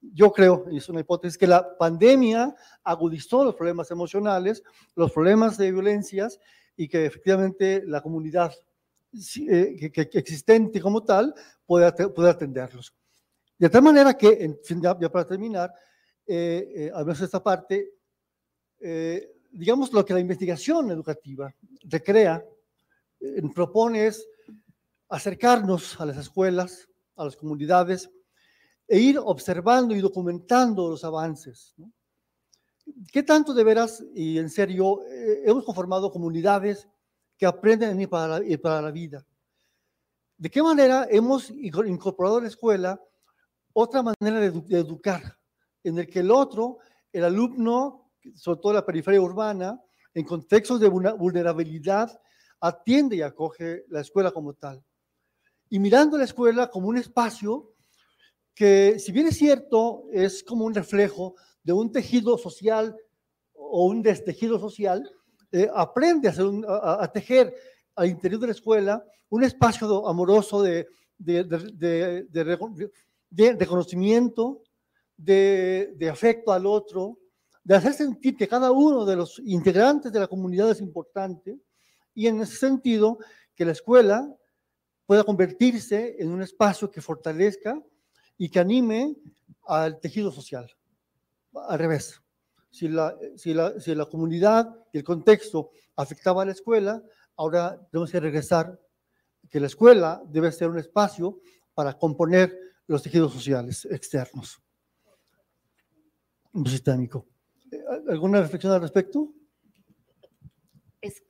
Yo 0.01 0.33
creo, 0.33 0.65
y 0.71 0.79
es 0.79 0.89
una 0.89 1.01
hipótesis, 1.01 1.37
que 1.37 1.47
la 1.47 1.77
pandemia 1.77 2.55
agudizó 2.83 3.45
los 3.45 3.55
problemas 3.55 3.91
emocionales, 3.91 4.63
los 4.95 5.13
problemas 5.13 5.59
de 5.59 5.73
violencias 5.73 6.41
y 6.75 6.89
que 6.89 7.05
efectivamente 7.05 7.83
la 7.87 8.01
comunidad 8.01 8.53
eh, 9.49 9.91
que, 9.93 10.09
existente 10.19 10.81
como 10.81 11.03
tal 11.03 11.35
puede, 11.67 11.93
puede 12.09 12.31
atenderlos. 12.31 12.95
De 13.59 13.69
tal 13.69 13.83
manera 13.83 14.15
que, 14.15 14.43
en 14.43 14.81
ya, 14.81 14.99
para 14.99 15.27
terminar, 15.27 15.71
eh, 16.27 16.73
eh, 16.75 16.91
al 16.95 17.05
menos 17.05 17.21
esta 17.21 17.43
parte, 17.43 17.93
eh, 18.81 19.33
digamos 19.51 19.93
lo 19.93 20.03
que 20.03 20.15
la 20.15 20.21
investigación 20.21 20.91
educativa 20.91 21.55
recrea, 21.83 22.43
propone 23.55 24.07
es 24.07 24.27
acercarnos 25.09 26.01
a 26.01 26.07
las 26.07 26.17
escuelas, 26.17 26.89
a 27.17 27.25
las 27.25 27.37
comunidades, 27.37 28.11
e 28.87 28.99
ir 28.99 29.19
observando 29.19 29.95
y 29.95 30.01
documentando 30.01 30.91
los 30.91 31.05
avances. 31.05 31.75
¿Qué 33.13 33.23
tanto 33.23 33.55
de 33.55 33.63
veras 33.63 34.05
y 34.15 34.39
en 34.39 34.51
serio 34.51 35.01
hemos 35.45 35.65
conformado 35.65 36.11
comunidades 36.11 36.89
que 37.37 37.47
aprenden 37.47 38.09
para 38.09 38.41
para 38.61 38.83
la 38.83 38.91
vida? 38.91 39.25
¿De 40.37 40.51
qué 40.51 40.63
manera 40.63 41.07
hemos 41.11 41.51
incorporado 41.51 42.39
a 42.39 42.41
la 42.41 42.49
escuela 42.49 43.01
otra 43.73 44.03
manera 44.03 44.41
de, 44.41 44.79
educar, 44.79 45.39
en 45.85 45.99
el 45.99 46.09
que 46.09 46.21
el 46.21 46.31
otro, 46.31 46.79
el 47.13 47.25
alumno, 47.25 48.11
sobre 48.35 48.61
todo 48.61 48.73
la 48.73 48.87
periferia 48.87 49.21
urbana, 49.21 49.81
en 50.15 50.25
contextos 50.25 50.81
de 50.81 50.89
vulnerabilidad, 50.89 52.21
atiende 52.61 53.17
y 53.17 53.23
acoge 53.23 53.85
la 53.89 54.01
escuela 54.01 54.31
como 54.31 54.55
tal. 54.55 54.85
Y 55.69 55.79
mirando 55.79 56.19
la 56.19 56.25
escuela 56.25 56.69
como 56.69 56.89
un 56.89 56.99
espacio 56.99 57.75
que, 58.55 58.99
si 58.99 59.13
bien 59.13 59.29
es 59.29 59.37
cierto, 59.37 60.05
es 60.13 60.43
como 60.43 60.65
un 60.65 60.75
reflejo 60.75 61.35
de 61.63 61.73
un 61.73 61.91
tejido 61.91 62.37
social 62.37 62.97
o 63.55 63.87
un 63.87 64.03
destejido 64.03 64.59
social, 64.59 65.09
eh, 65.53 65.69
aprende 65.75 66.29
a, 66.29 66.33
hacer 66.33 66.47
a, 66.69 67.13
tejer 67.13 67.55
al 67.95 68.09
interior 68.09 68.41
de 68.41 68.49
la 68.49 68.53
escuela 68.53 69.05
un 69.29 69.45
espacio 69.45 70.07
amoroso 70.07 70.63
de, 70.63 70.87
de, 71.17 71.45
de, 71.45 73.57
reconocimiento, 73.59 74.63
de 75.17 76.09
afecto 76.11 76.53
al 76.53 76.67
otro, 76.67 77.19
de 77.63 77.77
hacer 77.77 77.93
sentir 77.93 78.37
que 78.37 78.49
cada 78.49 78.73
uno 78.73 79.05
de 79.05 79.17
los 79.17 79.41
integrantes 79.45 80.13
de 80.13 80.21
la 80.21 80.27
comunidad 80.27 80.71
es 80.71 80.81
importante 80.81 81.59
y 82.15 82.27
en 82.27 82.41
ese 82.41 82.57
sentido 82.57 83.19
que 83.55 83.65
la 83.65 83.73
escuela 83.73 84.37
pueda 85.07 85.25
convertirse 85.25 86.17
en 86.19 86.31
un 86.31 86.43
espacio 86.43 86.91
que 86.91 87.01
fortalezca 87.01 87.81
y 88.39 88.49
que 88.49 88.59
anime 88.59 89.17
al 89.67 89.99
tejido 90.01 90.31
social. 90.31 90.71
Al 91.55 91.79
revés, 91.79 92.23
si 92.71 92.89
la, 92.89 93.17
si 93.37 93.53
la, 93.53 93.79
si 93.81 93.95
la 93.95 94.07
comunidad 94.07 94.73
y 94.93 94.99
el 94.99 95.05
contexto 95.05 95.71
afectaba 95.97 96.43
a 96.43 96.47
la 96.47 96.53
escuela, 96.53 97.03
ahora 97.37 97.81
tenemos 97.91 98.11
que 98.11 98.21
regresar 98.21 98.81
que 99.49 99.61
la 99.61 99.67
escuela 99.67 100.23
debe 100.29 100.53
ser 100.53 100.71
un 100.71 100.79
espacio 100.79 101.41
para 101.75 101.99
componer 101.99 102.57
los 102.87 103.03
tejidos 103.03 103.33
sociales 103.33 103.87
externos. 103.91 104.61
Sistémico. 106.67 107.27
¿Alguna 108.09 108.41
reflexión 108.41 108.73
al 108.73 108.81
respecto? 108.81 109.33
Es, 111.01 111.23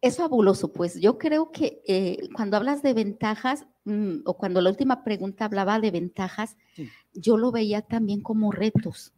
es 0.00 0.16
fabuloso, 0.16 0.72
pues 0.72 1.00
yo 1.00 1.18
creo 1.18 1.50
que 1.50 1.82
eh, 1.86 2.28
cuando 2.34 2.56
hablas 2.56 2.82
de 2.82 2.94
ventajas, 2.94 3.66
mm, 3.84 4.18
o 4.24 4.36
cuando 4.36 4.60
la 4.60 4.70
última 4.70 5.02
pregunta 5.02 5.44
hablaba 5.44 5.80
de 5.80 5.90
ventajas, 5.90 6.56
yo 7.12 7.36
lo 7.36 7.50
veía 7.50 7.82
también 7.82 8.20
como 8.22 8.52
retos. 8.52 9.12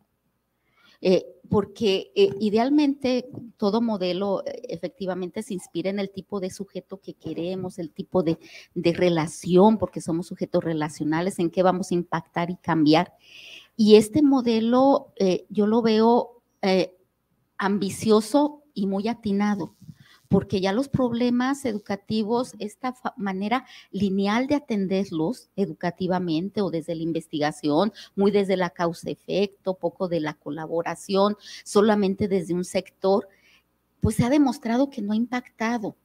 Eh, 1.03 1.25
porque 1.49 2.13
eh, 2.15 2.31
idealmente 2.41 3.31
todo 3.57 3.81
modelo 3.81 4.43
efectivamente 4.69 5.43
se 5.43 5.55
inspira 5.55 5.89
en 5.89 5.99
el 5.99 6.11
tipo 6.11 6.41
de 6.41 6.51
sujeto 6.51 7.01
que 7.01 7.15
queremos, 7.15 7.79
el 7.79 7.91
tipo 7.91 8.23
de, 8.23 8.39
relación, 8.75 9.79
porque 9.79 10.03
somos 10.03 10.27
sujetos 10.27 10.63
relacionales, 10.63 11.39
en 11.39 11.51
qué 11.51 11.63
vamos 11.63 11.91
a 11.91 11.95
impactar 11.95 12.51
y 12.51 12.57
cambiar. 12.57 13.15
Y 13.77 13.97
este 13.97 14.23
modelo 14.23 15.15
yo 15.49 15.67
lo 15.67 15.81
veo 15.81 16.43
ambicioso 17.57 18.63
y 18.75 18.87
muy 18.87 19.09
atinado 19.09 19.75
porque 20.31 20.61
ya 20.61 20.73
los 20.73 20.89
problemas 20.89 21.65
educativos, 21.65 22.55
esta 22.61 22.95
manera 23.17 23.67
lineal 23.91 24.47
de 24.47 24.55
atenderlos 24.55 25.51
educativamente 25.57 26.63
o 26.63 26.71
desde 26.71 26.95
la 26.95 27.03
investigación, 27.03 27.93
muy 28.15 28.31
desde 28.31 28.57
la 28.57 28.71
causa-efecto, 28.71 29.75
poco 29.75 30.07
de 30.07 30.21
la 30.21 30.35
colaboración, 30.35 31.37
solamente 31.65 32.29
desde 32.29 32.55
un 32.55 32.65
sector, 32.65 33.29
pues 34.01 34.15
se 34.15 34.25
ha 34.25 34.31
demostrado 34.31 34.89
que 34.89 35.03
no 35.03 35.15
ha 35.15 35.17
impactado. 35.17 35.97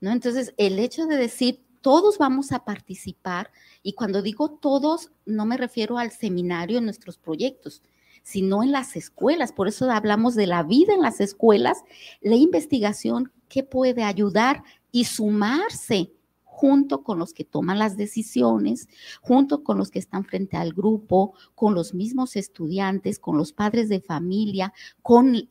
¿no? 0.00 0.10
Entonces, 0.10 0.54
el 0.56 0.78
hecho 0.78 1.04
de 1.04 1.18
decir 1.18 1.60
todos 1.82 2.16
vamos 2.16 2.50
a 2.50 2.64
participar, 2.64 3.50
y 3.82 3.92
cuando 3.92 4.22
digo 4.22 4.52
todos, 4.52 5.12
no 5.26 5.44
me 5.44 5.58
refiero 5.58 5.98
al 5.98 6.12
seminario 6.12 6.78
en 6.78 6.86
nuestros 6.86 7.18
proyectos, 7.18 7.82
sino 8.22 8.62
en 8.62 8.72
las 8.72 8.96
escuelas. 8.96 9.52
Por 9.52 9.68
eso 9.68 9.88
hablamos 9.90 10.34
de 10.34 10.46
la 10.46 10.62
vida 10.62 10.94
en 10.94 11.02
las 11.02 11.20
escuelas, 11.20 11.84
la 12.22 12.36
investigación 12.36 13.30
que 13.48 13.62
puede 13.62 14.02
ayudar 14.02 14.62
y 14.90 15.04
sumarse 15.04 16.12
junto 16.44 17.02
con 17.02 17.18
los 17.18 17.34
que 17.34 17.44
toman 17.44 17.80
las 17.80 17.96
decisiones, 17.96 18.88
junto 19.20 19.64
con 19.64 19.76
los 19.76 19.90
que 19.90 19.98
están 19.98 20.24
frente 20.24 20.56
al 20.56 20.72
grupo, 20.72 21.34
con 21.56 21.74
los 21.74 21.94
mismos 21.94 22.36
estudiantes, 22.36 23.18
con 23.18 23.36
los 23.36 23.52
padres 23.52 23.88
de 23.88 24.00
familia, 24.00 24.72
con 25.02 25.48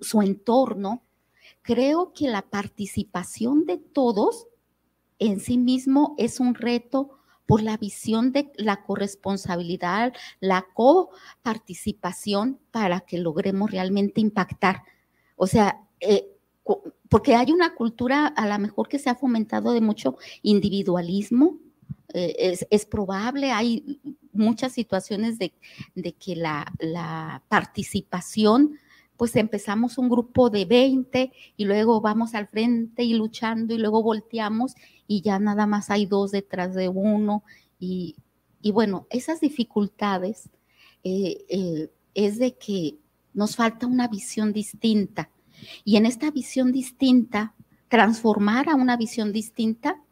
su 0.00 0.22
entorno. 0.22 1.04
Creo 1.62 2.12
que 2.12 2.28
la 2.28 2.42
participación 2.42 3.64
de 3.64 3.78
todos 3.78 4.48
en 5.20 5.38
sí 5.38 5.56
mismo 5.56 6.16
es 6.18 6.40
un 6.40 6.56
reto 6.56 7.18
por 7.46 7.62
la 7.62 7.76
visión 7.76 8.32
de 8.32 8.50
la 8.56 8.82
corresponsabilidad, 8.82 10.14
la 10.40 10.66
coparticipación 10.74 12.58
para 12.70 13.00
que 13.00 13.18
logremos 13.18 13.70
realmente 13.70 14.20
impactar. 14.20 14.82
O 15.36 15.46
sea, 15.46 15.80
eh, 16.00 16.33
porque 17.08 17.34
hay 17.34 17.52
una 17.52 17.74
cultura 17.74 18.26
a 18.26 18.46
lo 18.46 18.58
mejor 18.58 18.88
que 18.88 18.98
se 18.98 19.10
ha 19.10 19.14
fomentado 19.14 19.72
de 19.72 19.80
mucho 19.80 20.16
individualismo. 20.42 21.58
Eh, 22.12 22.56
es, 22.70 22.86
probable, 22.86 23.50
hay 23.50 24.00
muchas 24.32 24.72
situaciones 24.72 25.38
de, 25.38 25.52
que 26.12 26.36
la, 26.36 26.72
la, 26.78 27.42
participación, 27.48 28.78
pues 29.16 29.34
empezamos 29.36 29.98
un 29.98 30.08
grupo 30.08 30.48
de 30.48 30.64
20 30.64 31.32
y 31.56 31.64
luego 31.64 32.00
vamos 32.00 32.34
al 32.34 32.46
frente 32.46 33.02
y 33.02 33.14
luchando 33.14 33.74
y 33.74 33.78
luego 33.78 34.02
volteamos 34.02 34.74
y 35.06 35.22
ya 35.22 35.38
nada 35.38 35.66
más 35.66 35.90
hay 35.90 36.06
dos 36.06 36.30
detrás 36.30 36.74
de 36.74 36.88
uno. 36.88 37.44
Y, 37.78 38.16
bueno, 38.72 39.06
esas 39.10 39.40
dificultades 39.40 40.48
eh, 41.02 41.44
eh, 41.48 41.90
es 42.14 42.38
de 42.38 42.56
que 42.56 42.96
nos 43.34 43.56
falta 43.56 43.86
una 43.86 44.08
visión 44.08 44.52
distinta. 44.52 45.30
Y 45.84 45.96
en 45.96 46.06
esta 46.06 46.30
visión 46.30 46.72
distinta, 46.72 47.54
transformar 47.88 48.68
a 48.68 48.74
una 48.74 48.96
visión 48.96 49.32
distinta, 49.32 50.02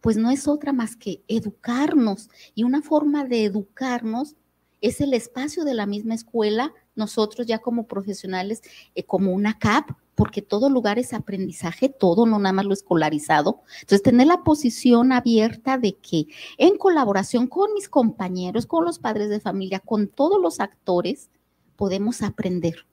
pues 0.00 0.16
no 0.16 0.30
es 0.30 0.48
otra 0.48 0.72
más 0.72 0.96
que 0.96 1.22
educarnos. 1.28 2.28
Y 2.54 2.64
una 2.64 2.82
forma 2.82 3.24
de 3.24 3.44
educarnos 3.44 4.36
es 4.80 5.00
el 5.00 5.14
espacio 5.14 5.64
de 5.64 5.74
la 5.74 5.86
misma 5.86 6.14
escuela, 6.14 6.72
nosotros 6.94 7.46
ya 7.46 7.58
como 7.58 7.86
profesionales, 7.86 8.62
eh, 8.94 9.04
como 9.04 9.32
una 9.32 9.58
CAP, 9.58 9.90
porque 10.14 10.42
todo 10.42 10.68
lugar 10.68 10.98
es 10.98 11.12
aprendizaje, 11.12 11.88
todo, 11.88 12.26
no 12.26 12.38
nada 12.38 12.52
más 12.52 12.66
lo 12.66 12.74
escolarizado. 12.74 13.62
Entonces, 13.80 14.02
tener 14.02 14.26
la 14.26 14.42
posición 14.42 15.12
abierta 15.12 15.78
de 15.78 15.96
que 15.96 16.26
en 16.58 16.76
colaboración 16.76 17.46
con 17.46 17.72
mis 17.74 17.88
compañeros, 17.88 18.66
con 18.66 18.84
los 18.84 18.98
padres 18.98 19.28
de 19.28 19.40
familia, 19.40 19.80
con 19.80 20.08
todos 20.08 20.40
los 20.40 20.60
actores, 20.60 21.30
podemos 21.76 22.22
aprender 22.22 22.86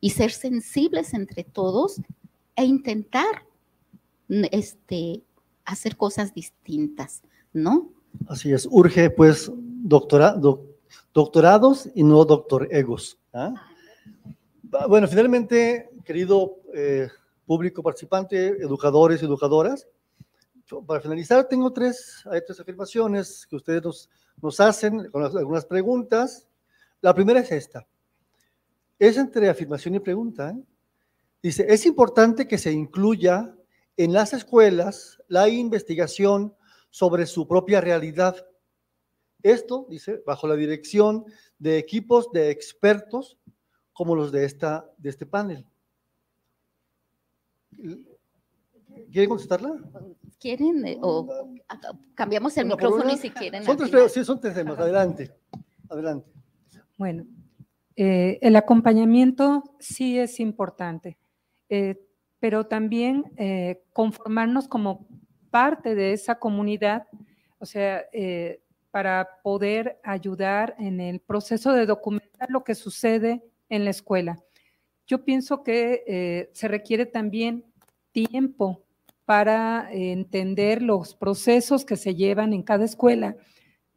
y 0.00 0.10
ser 0.10 0.30
sensibles 0.30 1.14
entre 1.14 1.44
todos 1.44 2.00
e 2.56 2.64
intentar 2.64 3.44
este, 4.28 5.22
hacer 5.64 5.96
cosas 5.96 6.34
distintas, 6.34 7.22
¿no? 7.52 7.90
Así 8.28 8.52
es, 8.52 8.66
urge 8.70 9.10
pues 9.10 9.50
doctorados 9.82 10.60
y 11.94 12.02
no 12.02 12.24
doctor 12.24 12.68
egos. 12.70 13.18
¿ah? 13.32 13.54
Bueno, 14.88 15.06
finalmente, 15.08 15.90
querido 16.04 16.56
eh, 16.74 17.08
público 17.46 17.82
participante, 17.82 18.48
educadores 18.48 19.22
y 19.22 19.26
educadoras. 19.26 19.86
Para 20.86 21.00
finalizar, 21.00 21.48
tengo 21.48 21.72
tres, 21.72 22.22
hay 22.30 22.40
afirmaciones 22.48 23.44
que 23.46 23.56
ustedes 23.56 23.82
nos, 23.82 24.08
nos 24.40 24.60
hacen 24.60 25.10
con 25.10 25.24
algunas 25.24 25.64
preguntas. 25.64 26.46
La 27.00 27.12
primera 27.12 27.40
es 27.40 27.50
esta. 27.50 27.84
Es 29.00 29.16
entre 29.16 29.48
afirmación 29.48 29.94
y 29.94 29.98
pregunta. 29.98 30.50
¿eh? 30.50 30.62
Dice, 31.42 31.64
es 31.68 31.86
importante 31.86 32.46
que 32.46 32.58
se 32.58 32.70
incluya 32.70 33.56
en 33.96 34.12
las 34.12 34.34
escuelas 34.34 35.18
la 35.26 35.48
investigación 35.48 36.54
sobre 36.90 37.24
su 37.24 37.48
propia 37.48 37.80
realidad. 37.80 38.46
Esto, 39.42 39.86
dice, 39.88 40.22
bajo 40.26 40.46
la 40.46 40.54
dirección 40.54 41.24
de 41.58 41.78
equipos 41.78 42.30
de 42.30 42.50
expertos 42.50 43.38
como 43.94 44.14
los 44.14 44.30
de, 44.32 44.44
esta, 44.44 44.90
de 44.98 45.08
este 45.08 45.24
panel. 45.24 45.66
¿Quieren 49.10 49.30
contestarla? 49.30 49.78
¿Quieren? 50.38 50.86
Eh, 50.86 50.98
o 51.00 51.54
cambiamos 52.14 52.54
el 52.58 52.66
micrófono 52.66 53.10
y 53.10 53.16
si 53.16 53.30
quieren. 53.30 53.64
Son 53.64 53.78
tres, 53.78 54.12
sí, 54.12 54.24
son 54.26 54.38
tres 54.38 54.54
temas. 54.54 54.78
Adelante. 54.78 55.34
Adelante. 55.88 56.30
Bueno, 56.98 57.24
eh, 58.02 58.38
el 58.40 58.56
acompañamiento 58.56 59.76
sí 59.78 60.18
es 60.18 60.40
importante, 60.40 61.18
eh, 61.68 62.00
pero 62.38 62.64
también 62.64 63.24
conformarnos 63.92 64.68
como 64.68 65.06
parte 65.50 65.94
de 65.94 66.14
esa 66.14 66.38
comunidad, 66.38 67.06
o 67.58 67.66
sea, 67.66 68.06
para 68.90 69.28
poder 69.42 70.00
ayudar 70.02 70.74
en 70.78 71.00
el 71.00 71.20
proceso 71.20 71.74
de 71.74 71.84
documentar 71.84 72.48
lo 72.48 72.64
que 72.64 72.74
sucede 72.74 73.44
en 73.68 73.84
la 73.84 73.90
escuela. 73.90 74.38
Yo 75.06 75.22
pienso 75.22 75.62
que 75.62 76.48
se 76.54 76.68
requiere 76.68 77.04
también 77.04 77.66
tiempo 78.12 78.82
para 79.26 79.92
entender 79.92 80.80
los 80.80 81.14
procesos 81.14 81.84
que 81.84 81.98
se 81.98 82.14
llevan 82.14 82.54
en 82.54 82.62
cada 82.62 82.86
escuela 82.86 83.36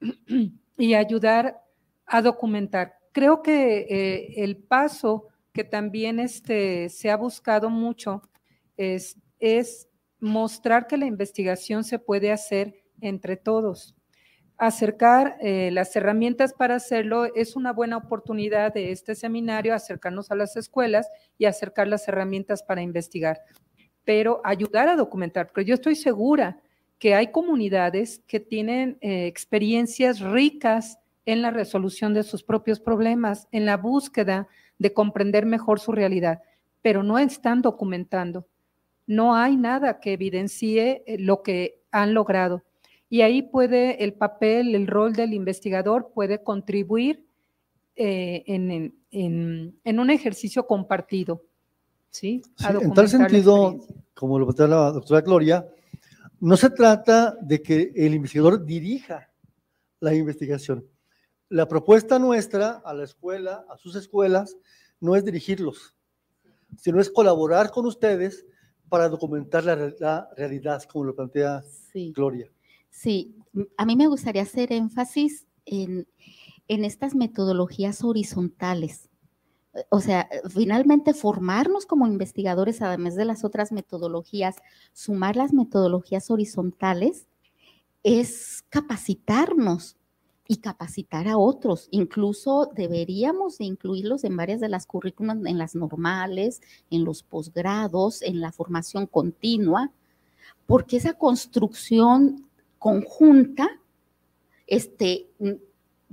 y 0.77 0.93
ayudar 0.93 1.63
a 2.05 2.21
documentar. 2.21 3.02
Creo 3.13 3.41
que 3.41 3.87
eh, 3.89 4.43
el 4.43 4.57
paso 4.57 5.29
que 5.53 5.63
también 5.63 6.19
este, 6.19 6.89
se 6.89 7.09
ha 7.09 7.15
buscado 7.15 7.69
mucho 7.69 8.21
es, 8.75 9.17
es 9.39 9.87
mostrar 10.19 10.87
que 10.87 10.97
la 10.97 11.05
investigación 11.05 11.85
se 11.85 11.99
puede 11.99 12.31
hacer 12.31 12.83
entre 12.99 13.37
todos. 13.37 13.95
Acercar 14.57 15.37
eh, 15.39 15.69
las 15.71 15.95
herramientas 15.95 16.53
para 16.53 16.75
hacerlo 16.75 17.33
es 17.33 17.55
una 17.55 17.71
buena 17.71 17.95
oportunidad 17.95 18.73
de 18.73 18.91
este 18.91 19.15
seminario, 19.15 19.73
acercarnos 19.73 20.29
a 20.31 20.35
las 20.35 20.57
escuelas 20.57 21.07
y 21.37 21.45
acercar 21.45 21.87
las 21.87 22.07
herramientas 22.09 22.61
para 22.61 22.81
investigar 22.81 23.39
pero 24.03 24.41
ayudar 24.43 24.89
a 24.89 24.95
documentar, 24.95 25.47
porque 25.47 25.65
yo 25.65 25.75
estoy 25.75 25.95
segura 25.95 26.59
que 26.99 27.15
hay 27.15 27.31
comunidades 27.31 28.21
que 28.27 28.39
tienen 28.39 28.97
eh, 29.01 29.27
experiencias 29.27 30.19
ricas 30.19 30.99
en 31.25 31.41
la 31.41 31.51
resolución 31.51 32.13
de 32.13 32.23
sus 32.23 32.43
propios 32.43 32.79
problemas, 32.79 33.47
en 33.51 33.65
la 33.65 33.77
búsqueda 33.77 34.47
de 34.77 34.93
comprender 34.93 35.45
mejor 35.45 35.79
su 35.79 35.91
realidad, 35.91 36.41
pero 36.81 37.03
no 37.03 37.19
están 37.19 37.61
documentando. 37.61 38.47
No 39.07 39.35
hay 39.35 39.55
nada 39.55 39.99
que 39.99 40.13
evidencie 40.13 41.03
eh, 41.05 41.17
lo 41.19 41.43
que 41.43 41.81
han 41.91 42.13
logrado. 42.13 42.63
Y 43.09 43.21
ahí 43.21 43.41
puede 43.41 44.03
el 44.03 44.13
papel, 44.13 44.75
el 44.75 44.87
rol 44.87 45.13
del 45.13 45.33
investigador 45.33 46.11
puede 46.13 46.41
contribuir 46.43 47.25
eh, 47.95 48.43
en, 48.47 48.95
en 49.11 49.99
un 49.99 50.09
ejercicio 50.09 50.65
compartido 50.65 51.43
¿sí? 52.13 52.41
en 52.59 52.93
tal 52.93 53.09
sentido, 53.09 53.79
como 54.13 54.39
lo 54.39 54.45
plantea 54.45 54.67
la 54.67 54.91
doctora 54.91 55.21
Gloria, 55.21 55.67
no 56.39 56.55
se 56.55 56.69
trata 56.69 57.35
de 57.41 57.61
que 57.61 57.91
el 57.95 58.13
investigador 58.13 58.63
dirija 58.63 59.31
la 59.99 60.13
investigación. 60.13 60.85
La 61.53 61.67
propuesta 61.67 62.17
nuestra 62.17 62.81
a 62.83 62.95
la 62.95 63.03
escuela, 63.03 63.63
a 63.69 63.77
sus 63.77 63.95
escuelas, 63.95 64.57
no 64.99 65.15
es 65.15 65.23
dirigirlos, 65.23 65.95
sino 66.77 66.99
es 66.99 67.11
colaborar 67.11 67.69
con 67.69 67.85
ustedes 67.85 68.43
para 68.89 69.07
documentar 69.07 69.63
la, 69.63 70.29
realidad, 70.35 70.81
como 70.91 71.05
lo 71.05 71.15
plantea 71.15 71.63
Gloria. 72.15 72.49
Sí, 72.89 73.35
a 73.77 73.85
mí 73.85 73.95
me 73.95 74.07
gustaría 74.07 74.41
hacer 74.41 74.73
énfasis 74.73 75.45
en, 75.65 76.07
en 76.67 76.85
estas 76.85 77.13
metodologías 77.13 78.03
horizontales 78.03 79.11
o 79.89 79.99
sea, 79.99 80.29
finalmente 80.49 81.13
formarnos 81.13 81.85
como 81.85 82.07
investigadores, 82.07 82.81
además 82.81 83.15
de 83.15 83.25
las 83.25 83.43
otras 83.43 83.71
metodologías, 83.71 84.55
sumar 84.91 85.35
las 85.35 85.53
metodologías 85.53 86.29
horizontales, 86.29 87.27
es 88.03 88.63
capacitarnos 88.69 89.97
y 90.47 90.57
capacitar 90.57 91.27
a 91.27 91.37
otros. 91.37 91.87
Incluso 91.91 92.69
deberíamos 92.75 93.61
incluirlos 93.61 94.23
en 94.23 94.35
varias 94.35 94.59
de 94.59 94.69
las 94.69 94.85
currículas, 94.85 95.37
en 95.45 95.57
las 95.57 95.75
normales, 95.75 96.61
en 96.89 97.05
los 97.05 97.23
posgrados, 97.23 98.21
en 98.21 98.41
la 98.41 98.51
formación 98.51 99.07
continua, 99.07 99.91
porque 100.65 100.97
esa 100.97 101.13
construcción 101.13 102.47
conjunta 102.79 103.69
este, 104.67 105.27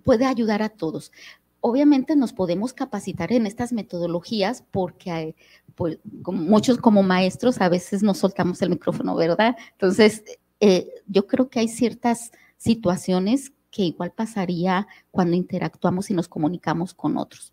puede 0.05 0.27
ayudar 0.27 0.63
a 0.63 0.69
todos 0.69 1.13
obviamente 1.61 2.17
nos 2.17 2.33
podemos 2.33 2.73
capacitar 2.73 3.33
en 3.33 3.47
estas 3.47 3.73
metodologías 3.73 4.65
porque 4.71 5.37
pues, 5.75 5.99
como 6.23 6.43
muchos 6.43 6.79
como 6.79 7.03
maestros 7.03 7.61
a 7.61 7.69
veces 7.69 8.03
nos 8.03 8.19
soltamos 8.19 8.61
el 8.63 8.71
micrófono, 8.71 9.15
¿verdad? 9.15 9.57
Entonces, 9.73 10.25
eh, 10.61 10.89
yo 11.07 11.27
creo 11.27 11.49
que 11.49 11.61
hay 11.61 11.69
ciertas 11.69 12.33
situaciones 12.57 13.53
que 13.71 13.83
igual 13.83 14.13
pasaría 14.13 14.87
cuando 15.11 15.37
interactuamos 15.37 16.11
y 16.11 16.15
nos 16.15 16.29
comunicamos 16.29 16.95
con 16.95 17.17
otros. 17.17 17.53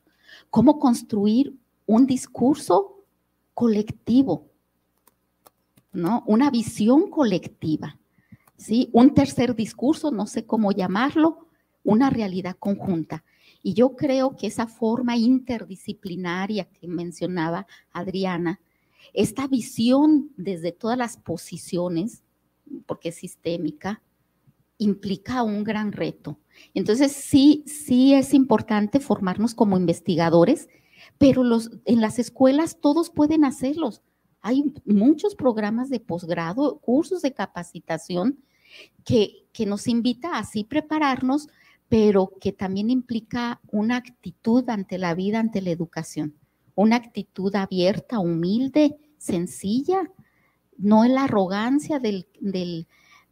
¿Cómo 0.49 0.80
construir 0.80 1.55
un 1.86 2.05
discurso 2.05 3.03
colectivo? 3.53 4.47
¿No? 5.93 6.24
Una 6.28 6.51
visión 6.51 7.09
colectiva, 7.09 7.97
¿sí? 8.57 8.89
Un 8.91 9.13
tercer 9.13 9.55
discurso, 9.55 10.11
no 10.11 10.28
sé 10.28 10.45
cómo 10.45 10.72
llamarlo, 10.72 11.47
una 11.84 12.09
realidad 12.09 12.55
conjunta. 12.59 13.24
Y 13.63 13.74
yo 13.74 13.95
creo 13.95 14.36
que 14.36 14.47
esa 14.47 14.68
forma 14.68 15.18
interdisciplinaria 15.18 16.65
que 16.65 16.88
mencionaba 16.88 17.65
Adriana, 17.91 18.59
esta 19.13 19.47
visión 19.47 20.32
desde 20.38 20.72
todas 20.72 20.97
las 20.97 21.18
posiciones, 21.18 22.24
porque 22.86 23.09
es 23.09 23.15
sistémica, 23.15 24.01
implica 24.78 25.43
un 25.43 25.63
gran 25.63 25.91
reto. 25.91 26.39
Entonces, 26.73 27.11
sí, 27.11 27.63
sí 27.67 28.13
es 28.13 28.34
importante 28.34 28.99
formarnos 28.99 29.55
como 29.55 29.78
investigadores, 29.78 30.69
pero 31.17 31.43
los, 31.43 31.71
en 31.86 32.01
las 32.01 32.19
escuelas 32.19 32.80
todos 32.80 33.09
pueden 33.09 33.45
hacerlos. 33.45 34.01
Hay 34.41 34.73
muchos 34.86 35.36
programas 35.36 35.89
de 35.89 35.99
posgrado, 35.99 36.80
cursos 36.80 37.21
de 37.21 37.34
capacitación 37.34 38.39
que, 39.03 39.45
que 39.51 39.65
nos 39.65 39.88
invita 39.88 40.36
a 40.36 40.39
así 40.39 40.63
prepararnos 40.63 41.47
pero 41.89 42.34
que 42.41 42.51
también 42.51 42.89
implica 42.89 43.61
una 43.71 43.97
actitud 43.97 44.67
ante 44.69 44.97
la 44.97 45.13
vida, 45.13 45.39
ante 45.39 45.61
la 45.61 45.69
educación, 45.69 46.36
una 46.75 46.97
actitud 46.97 47.55
abierta, 47.55 48.19
humilde, 48.19 48.97
sencilla, 49.17 50.11
no 50.78 51.05
la 51.05 51.23
arrogancia 51.23 51.99
del, 51.99 52.28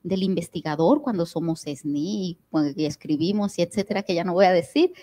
investigador 0.10 1.02
cuando 1.02 1.26
somos 1.26 1.62
SNI 1.62 2.38
y 2.76 2.86
escribimos 2.86 3.58
y 3.58 3.64
etcétera, 3.64 4.04
que 4.04 4.16
ya 4.16 4.24
no 4.24 4.34
voy 4.34 4.46
a 4.46 4.52
decir, 4.52 4.94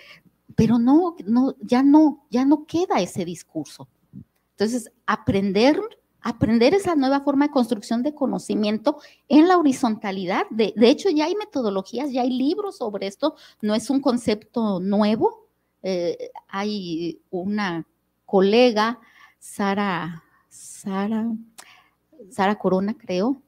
pero 0.55 0.79
no, 0.79 1.17
no, 1.25 1.55
ya 1.61 1.83
no, 1.83 2.25
ya 2.31 2.45
no 2.45 2.67
queda 2.67 3.01
ese 3.01 3.25
discurso. 3.25 3.89
Entonces, 4.53 4.93
aprender 5.07 5.81
aprender 6.23 6.75
esa 6.75 6.95
nueva 6.95 7.21
forma 7.21 7.47
de 7.47 7.53
construcción 7.53 8.03
de 8.03 8.15
conocimiento 8.15 8.99
en 9.29 9.49
la 9.49 9.59
horizontalidad. 9.59 10.47
De, 10.51 10.73
hecho, 10.83 11.11
ya 11.11 11.27
hay 11.27 11.35
metodologías, 11.35 12.13
ya 12.13 12.23
hay 12.23 12.31
libros 12.31 12.79
sobre 12.79 13.07
esto, 13.07 13.35
no 13.61 13.75
es 13.75 13.91
un 13.91 14.01
concepto 14.01 14.81
nuevo. 14.81 15.49
Eh, 15.83 16.31
hay 16.47 17.21
una 17.31 17.87
colega, 18.25 19.01
Sara, 19.41 20.23
Sara, 20.49 21.27
Sara 22.31 22.55
Corona, 22.57 22.95
creo, 22.97 23.43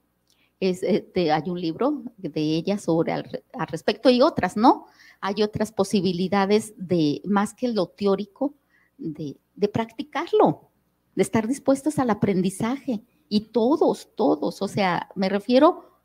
es, 0.60 0.82
este, 0.82 1.32
hay 1.32 1.48
un 1.48 1.60
libro 1.60 2.02
de 2.16 2.40
ella 2.40 2.78
sobre 2.78 3.12
al, 3.12 3.28
respecto 3.68 4.10
y 4.10 4.22
otras, 4.22 4.56
¿no? 4.56 4.86
Hay 5.20 5.42
otras 5.42 5.72
posibilidades 5.72 6.74
de, 6.76 7.22
más 7.24 7.54
que 7.54 7.68
lo 7.68 7.86
teórico, 7.86 8.54
de, 8.98 9.36
de 9.54 9.68
practicarlo 9.68 10.70
de 11.14 11.22
estar 11.22 11.46
dispuestos 11.46 11.98
al 11.98 12.10
aprendizaje. 12.10 13.02
Y 13.28 13.40
todos, 13.40 14.08
todos, 14.14 14.60
o 14.62 14.68
sea, 14.68 15.08
me 15.14 15.28
refiero, 15.28 15.98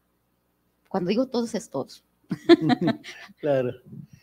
cuando 0.88 1.10
digo 1.10 1.28
todos 1.28 1.54
es 1.56 1.70
todos. 1.70 2.04
claro. 3.40 3.72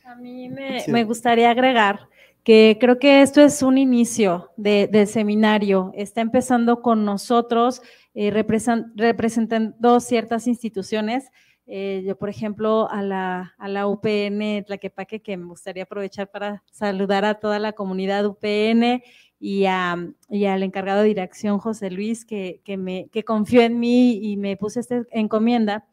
A 0.04 0.14
mí 0.14 0.48
me, 0.48 1.04
gustaría 1.04 1.50
agregar 1.50 2.08
que 2.46 2.78
creo 2.80 3.00
que 3.00 3.22
esto 3.22 3.40
es 3.40 3.60
un 3.60 3.76
inicio 3.76 4.52
de, 4.56 5.06
seminario. 5.06 5.90
Está 5.96 6.20
empezando 6.20 6.80
con 6.80 7.04
nosotros, 7.04 7.82
eh, 8.14 8.30
representando 8.30 9.98
ciertas 9.98 10.46
instituciones. 10.46 11.28
Eh, 11.66 12.04
yo, 12.06 12.16
por 12.16 12.28
ejemplo, 12.28 12.88
a 12.88 13.02
la, 13.02 13.56
a 13.58 13.66
la 13.66 13.88
UPN 13.88 14.64
Tlaquepaque, 14.64 15.22
que 15.22 15.36
me 15.36 15.46
gustaría 15.46 15.82
aprovechar 15.82 16.30
para 16.30 16.62
saludar 16.70 17.24
a 17.24 17.40
toda 17.40 17.58
la 17.58 17.72
comunidad 17.72 18.24
UPN 18.24 19.02
y, 19.40 19.64
al 19.66 20.14
encargado 20.62 21.02
de 21.02 21.08
dirección, 21.08 21.58
José 21.58 21.90
Luis, 21.90 22.24
que, 22.24 22.62
me, 22.78 23.08
que 23.08 23.24
confió 23.24 23.62
en 23.62 23.80
mí 23.80 24.20
y 24.22 24.36
me 24.36 24.56
puse 24.56 24.78
esta 24.78 25.02
encomienda. 25.10 25.84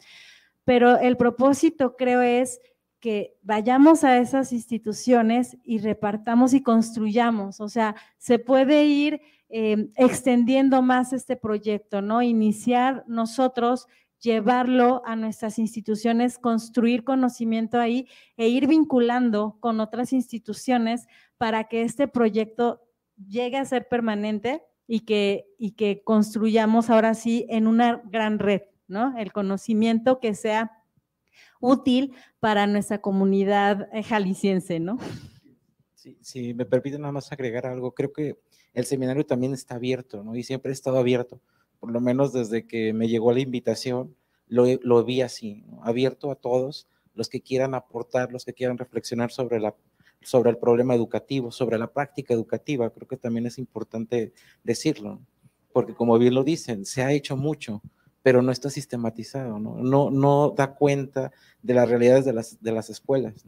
pero 0.66 1.00
el 1.00 1.18
propósito 1.18 1.96
creo 1.98 2.22
es 2.22 2.62
que 3.04 3.38
vayamos 3.42 4.06
a 4.06 4.18
esas 4.18 4.54
instituciones 4.54 5.58
y 5.62 5.80
repartamos 5.80 6.54
y 6.54 6.64
construyamos. 6.64 7.60
O 7.60 7.68
sea, 7.68 7.98
se 8.18 8.40
puede 8.40 8.86
ir 8.86 9.20
eh, 9.50 9.90
extendiendo 9.98 10.82
más 10.82 11.12
este 11.12 11.36
proyecto, 11.36 12.02
¿no? 12.02 12.22
Iniciar 12.22 13.04
nosotros, 13.06 13.88
llevarlo 14.22 15.02
a 15.06 15.18
nuestras 15.18 15.60
instituciones, 15.60 16.40
construir 16.40 17.04
conocimiento 17.04 17.78
ahí 17.78 18.08
e 18.38 18.48
ir 18.48 18.68
vinculando 18.68 19.58
con 19.60 19.82
otras 19.82 20.14
instituciones 20.14 21.06
para 21.38 21.66
que 21.66 21.82
este 21.82 22.08
proyecto 22.08 22.88
llegue 23.18 23.58
a 23.58 23.66
ser 23.66 23.90
permanente 23.90 24.64
y 24.88 25.02
que, 25.02 25.46
y 25.58 25.72
que 25.72 26.04
construyamos 26.06 26.90
ahora 26.90 27.16
sí 27.16 27.46
en 27.50 27.68
una 27.68 28.02
gran 28.06 28.40
red, 28.40 28.62
¿no? 28.88 29.14
El 29.18 29.34
conocimiento 29.34 30.22
que 30.22 30.36
sea 30.36 30.83
útil 31.64 32.14
para 32.42 32.68
nuestra 32.68 33.00
comunidad 33.00 33.88
eh, 33.94 34.04
jalisciense, 34.04 34.80
¿no? 34.80 35.00
Sí, 35.96 36.18
si 36.22 36.54
me 36.54 36.66
permite 36.66 37.00
nada 37.00 37.14
más 37.14 37.32
agregar 37.32 37.66
algo, 37.66 37.94
creo 37.94 38.12
que 38.12 38.38
el 38.74 38.86
seminario 38.86 39.26
también 39.26 39.54
está 39.54 39.76
abierto, 39.76 40.24
¿no? 40.24 40.36
Y 40.36 40.44
siempre 40.44 40.72
ha 40.72 40.74
estado 40.74 40.98
abierto, 40.98 41.40
por 41.80 41.92
lo 41.92 42.02
menos 42.02 42.34
desde 42.34 42.68
que 42.68 42.92
me 42.92 43.08
llegó 43.08 43.32
la 43.32 43.40
invitación, 43.40 44.14
lo, 44.48 44.66
lo 44.82 45.06
vi 45.06 45.22
así, 45.22 45.64
abierto 45.82 46.30
a 46.32 46.36
todos 46.36 46.90
los 47.14 47.30
que 47.30 47.42
quieran 47.42 47.76
aportar, 47.76 48.34
los 48.34 48.44
que 48.44 48.54
quieran 48.54 48.78
reflexionar 48.78 49.32
sobre 49.32 49.60
la 49.60 49.74
sobre 50.26 50.50
el 50.50 50.58
problema 50.58 50.96
educativo, 50.96 51.52
sobre 51.52 51.78
la 51.78 51.92
práctica 51.92 52.34
educativa, 52.34 52.90
creo 52.90 53.08
que 53.10 53.18
también 53.18 53.46
es 53.46 53.58
importante 53.58 54.32
decirlo, 54.64 55.20
porque 55.74 55.94
como 55.94 56.18
bien 56.18 56.34
lo 56.34 56.46
dicen, 56.46 56.86
se 56.86 57.04
ha 57.04 57.12
hecho 57.12 57.36
mucho, 57.36 57.82
pero 58.24 58.42
no 58.42 58.52
está 58.52 58.70
sistematizado, 58.70 59.60
no, 59.60 60.10
no, 60.10 60.54
da 60.56 60.76
cuenta 60.76 61.32
de 61.62 61.74
las 61.74 61.90
realidades 61.90 62.26
de 62.26 62.34
las, 62.34 62.62
de 62.62 62.72
las 62.72 62.90
escuelas. 62.90 63.46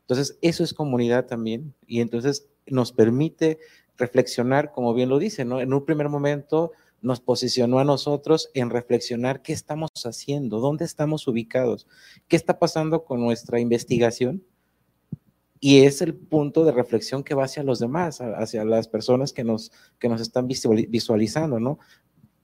Entonces, 0.00 0.36
eso 0.42 0.64
es 0.64 0.74
comunidad 0.74 1.26
también, 1.26 1.74
y 1.86 2.00
entonces 2.00 2.48
nos 2.66 2.92
permite 2.92 3.58
reflexionar, 3.96 4.72
como 4.72 4.92
bien 4.92 5.08
lo 5.08 5.18
dice, 5.18 5.44
¿no? 5.44 5.60
En 5.60 5.72
un 5.72 5.84
primer 5.84 6.08
momento 6.08 6.72
nos 7.00 7.20
posicionó 7.20 7.78
a 7.78 7.84
nosotros 7.84 8.50
en 8.54 8.70
reflexionar 8.70 9.42
qué 9.42 9.52
estamos 9.52 9.90
haciendo, 10.04 10.58
dónde 10.58 10.84
estamos 10.84 11.26
ubicados, 11.28 11.86
qué 12.26 12.36
está 12.36 12.58
pasando 12.58 13.04
con 13.04 13.20
nuestra 13.20 13.60
investigación, 13.60 14.42
y 15.60 15.84
es 15.84 16.02
el 16.02 16.14
punto 16.14 16.64
de 16.64 16.72
reflexión 16.72 17.24
que 17.24 17.34
va 17.34 17.44
hacia 17.44 17.62
los 17.62 17.78
demás, 17.78 18.20
hacia 18.20 18.64
las 18.64 18.88
personas 18.88 19.32
que 19.32 19.44
nos, 19.44 19.72
que 19.98 20.08
nos 20.08 20.20
están 20.20 20.46
visualizando, 20.48 21.60
¿no? 21.60 21.78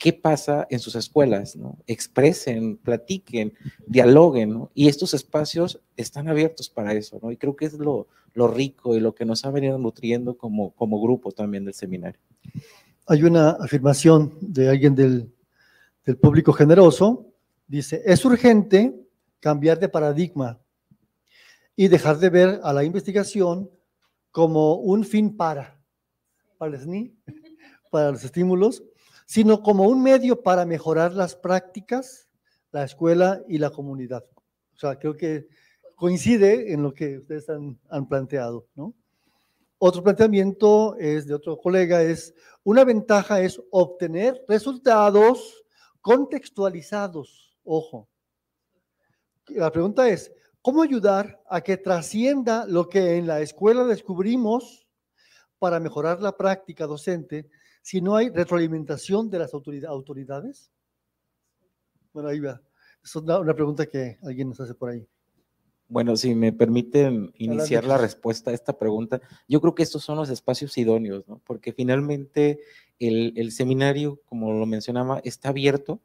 ¿Qué 0.03 0.13
pasa 0.13 0.67
en 0.69 0.81
sus 0.81 0.97
escuelas? 0.97 1.55
¿no? 1.55 1.79
Expresen, 1.87 2.77
platiquen, 2.77 3.55
dialoguen, 3.87 4.51
¿no? 4.51 4.73
Y 4.75 4.89
estos 4.89 5.15
espacios 5.15 5.81
están 5.97 6.27
abiertos 6.27 6.69
para 6.69 6.93
eso, 6.93 7.21
¿no? 7.23 7.31
Y 7.31 7.37
creo 7.37 7.55
que 7.55 7.67
es 7.67 7.75
lo, 7.75 8.09
lo 8.35 8.49
rico 8.49 8.97
y 8.97 9.01
lo 9.01 9.15
que 9.15 9.25
nos 9.25 9.45
ha 9.45 9.53
venido 9.53 9.79
nutriendo 9.79 10.37
como, 10.37 10.73
como 10.73 11.01
grupo 11.01 11.31
también 11.31 11.65
del 11.65 11.75
seminario. 11.75 12.21
Hay 13.07 13.23
una 13.23 13.51
afirmación 13.51 14.37
de 14.41 14.71
alguien 14.71 14.97
del, 14.97 15.33
del 16.05 16.17
público 16.17 16.53
generoso, 16.53 17.29
dice, 17.69 18.03
es 18.05 18.25
urgente 18.25 19.07
cambiar 19.39 19.79
de 19.79 19.89
paradigma 19.89 20.59
y 21.77 21.87
dejar 21.87 22.19
de 22.19 22.29
ver 22.29 22.61
a 22.65 22.73
la 22.73 22.83
investigación 22.83 23.71
como 24.33 24.75
un 24.79 25.05
fin 25.05 25.37
para, 25.37 25.81
para 26.59 26.77
para 27.89 28.11
los 28.11 28.25
estímulos, 28.25 28.83
sino 29.33 29.63
como 29.63 29.85
un 29.85 30.03
medio 30.03 30.43
para 30.43 30.67
mejorar 30.67 31.15
las 31.15 31.35
prácticas, 31.35 32.29
la 32.71 32.85
escuela 32.85 33.43
y 33.49 33.57
la 33.57 33.71
comunidad. 33.71 34.27
O 34.75 34.79
sea, 34.79 34.99
creo 34.99 35.17
que 35.17 35.49
coincide 35.97 36.71
en 36.75 36.83
lo 36.83 36.93
que 36.93 37.17
ustedes 37.17 37.49
han, 37.49 37.81
han 37.89 38.07
planteado, 38.07 38.67
¿no? 38.75 38.93
Otro 39.79 40.03
planteamiento 40.03 40.97
es 40.99 41.27
de 41.27 41.33
otro 41.33 41.57
colega, 41.57 42.03
es 42.03 42.35
una 42.63 42.85
ventaja 42.85 43.41
es 43.41 43.59
obtener 43.71 44.45
resultados 44.47 45.65
contextualizados. 46.03 47.57
Ojo. 47.65 48.11
La 49.47 49.73
pregunta 49.73 50.11
es, 50.11 50.31
¿Cómo 50.61 50.83
ayudar 50.83 51.43
a 51.49 51.63
que 51.63 51.79
trascienda 51.79 52.67
lo 52.67 52.91
que 52.91 53.17
en 53.17 53.27
la 53.27 53.41
escuela 53.41 53.85
descubrimos 53.85 54.87
para 55.59 55.81
mejorar 55.81 56.21
la 56.21 56.37
práctica 56.37 56.87
docente 56.87 57.49
si 57.83 58.01
no 58.01 58.17
hay 58.17 58.31
retroalimentación 58.31 59.29
de 59.29 59.41
las 59.41 59.53
autoridades? 59.53 60.71
Bueno, 62.13 62.29
ahí 62.29 62.41
va. 62.41 62.63
Es 63.05 63.17
una, 63.17 63.55
pregunta 63.55 63.87
que 63.87 64.19
alguien 64.23 64.49
nos 64.49 64.61
hace 64.61 64.75
por 64.75 64.91
ahí. 64.91 65.07
Bueno, 65.89 66.17
si 66.17 66.35
me 66.35 66.53
permiten 66.53 67.33
iniciar 67.37 67.85
la 67.85 67.99
respuesta 67.99 68.51
a 68.51 68.55
esta 68.55 68.79
pregunta, 68.79 69.21
yo 69.49 69.61
creo 69.61 69.75
que 69.75 69.83
estos 69.83 70.03
son 70.03 70.17
los 70.17 70.31
espacios 70.31 70.79
idóneos, 70.79 71.29
¿no? 71.29 71.43
Porque 71.45 71.73
finalmente 71.73 72.61
el, 72.99 73.35
el 73.37 73.53
seminario, 73.53 74.21
como 74.25 74.53
lo 74.53 74.65
mencionaba, 74.65 75.21
está 75.25 75.51
abierto 75.51 76.01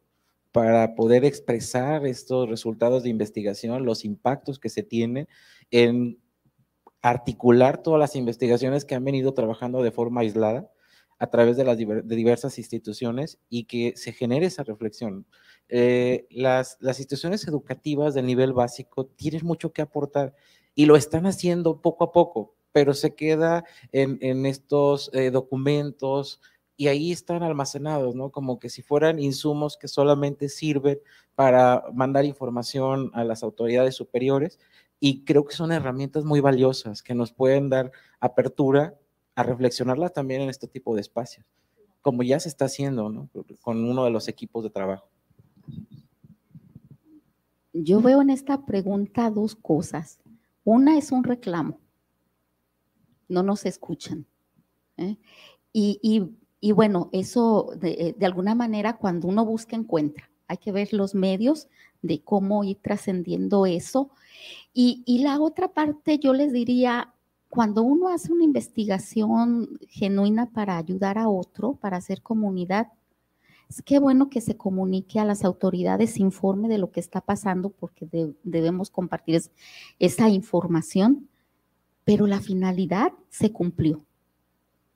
para 0.52 0.96
poder 0.96 1.24
expresar 1.24 2.06
estos 2.06 2.50
resultados 2.50 3.04
de 3.04 3.10
investigación, 3.10 3.86
los 3.86 4.04
impactos 4.04 4.60
que 4.60 4.70
se 4.70 4.84
tienen 4.84 5.28
en 5.70 6.18
articular 7.02 7.82
todas 7.82 8.00
las 8.00 8.16
investigaciones 8.16 8.84
que 8.84 8.96
han 8.96 9.06
venido 9.06 9.34
trabajando 9.34 9.84
de 9.84 9.92
forma 9.92 10.22
aislada 10.22 10.70
a 11.20 11.28
través 11.28 11.58
de 11.58 11.64
las 11.64 11.78
de 11.78 12.16
diversas 12.16 12.58
instituciones 12.58 13.40
y 13.50 13.66
que 13.66 13.94
se 13.96 14.14
genere 14.14 14.46
esa 14.46 14.64
reflexión. 14.64 15.26
Eh, 15.70 16.28
las, 16.30 16.78
las 16.80 17.00
instituciones 17.00 17.48
educativas 17.48 18.14
del 18.14 18.26
nivel 18.26 18.54
básico 18.54 19.06
tienen 19.06 19.46
mucho 19.46 19.74
que 19.74 19.82
aportar 19.82 20.34
y 20.76 20.86
lo 20.86 20.96
están 20.96 21.26
haciendo 21.26 21.82
poco 21.82 22.04
a 22.04 22.12
poco, 22.12 22.56
pero 22.72 22.94
se 22.94 23.16
queda 23.16 23.66
en, 23.92 24.20
en 24.22 24.46
estos 24.46 25.10
eh, 25.14 25.32
documentos, 25.32 26.40
y 26.78 26.88
ahí 26.90 27.12
están 27.12 27.42
almacenados, 27.42 28.16
¿no? 28.16 28.30
Como 28.30 28.60
que 28.60 28.70
si 28.70 28.84
fueran 28.84 29.18
insumos 29.18 29.78
que 29.78 29.88
solamente 29.88 30.48
sirven 30.48 31.00
para 31.34 31.84
mandar 31.92 32.24
información 32.24 33.10
a 33.16 33.24
las 33.24 33.42
autoridades 33.42 33.96
superiores 33.96 34.60
y 35.00 35.26
creo 35.26 35.44
que 35.44 35.56
son 35.56 35.72
herramientas 35.72 36.24
muy 36.24 36.40
valiosas 36.40 37.02
que 37.02 37.16
nos 37.16 37.34
pueden 37.34 37.70
dar 37.70 37.92
apertura 38.20 38.96
a 39.38 39.44
reflexionarlas 39.44 40.14
también 40.14 40.42
en 40.42 40.50
este 40.50 40.68
tipo 40.68 40.96
de 40.96 41.02
espacios, 41.02 41.46
como 42.02 42.24
ya 42.24 42.40
se 42.40 42.50
está 42.50 42.66
haciendo, 42.66 43.08
¿no? 43.10 43.30
Con 43.62 43.86
uno 43.86 44.04
de 44.04 44.10
los 44.10 44.28
equipos 44.28 44.64
de 44.64 44.72
trabajo. 44.72 45.08
Yo 47.72 48.02
veo 48.02 48.24
en 48.24 48.32
esta 48.32 48.66
pregunta 48.66 49.30
dos 49.30 49.56
cosas. 49.56 50.20
Una 50.64 50.98
es 50.98 51.12
un 51.12 51.24
reclamo. 51.24 51.80
No 53.30 53.44
nos 53.44 53.68
escuchan. 53.68 54.26
¿eh? 54.98 55.18
Y, 55.72 56.00
y, 56.02 56.32
y 56.60 56.72
bueno, 56.72 57.12
eso 57.12 57.74
eh, 57.84 58.16
de, 58.18 58.26
alguna 58.26 58.56
manera 58.56 58.98
cuando 58.98 59.28
uno 59.28 59.46
busca 59.46 59.76
encuentra. 59.76 60.32
Hay 60.48 60.58
que 60.58 60.72
ver 60.72 60.94
los 60.94 61.14
medios 61.14 61.68
de 62.02 62.24
cómo 62.24 62.64
ir 62.64 62.80
trascendiendo 62.82 63.68
eso. 63.68 64.10
Y, 64.74 65.04
y 65.06 65.20
la 65.20 65.40
otra 65.40 65.68
parte, 65.68 66.18
yo 66.18 66.34
les 66.34 66.52
diría, 66.52 67.14
cuando 67.50 67.82
uno 67.82 68.10
hace 68.10 68.32
una 68.32 68.44
investigación 68.44 69.80
genuina 69.90 70.52
para 70.52 70.78
ayudar 70.78 71.18
a 71.18 71.30
otro, 71.30 71.74
para 71.74 71.98
hacer 71.98 72.22
comunidad, 72.22 72.88
es 73.70 73.82
que 73.82 74.00
bueno 74.00 74.30
que 74.30 74.42
se 74.42 74.56
comunique 74.56 75.20
a 75.20 75.26
las 75.26 75.44
autoridades, 75.44 76.18
informe 76.18 76.70
de 76.70 76.78
lo 76.78 76.92
que 76.92 77.00
está 77.00 77.22
pasando, 77.22 77.70
porque 77.70 78.08
debemos 78.44 78.90
compartir 78.90 79.42
esa 80.00 80.30
información, 80.30 81.28
pero 82.06 82.28
la 82.28 82.40
finalidad 82.40 83.12
se 83.30 83.52
cumplió. 83.52 84.06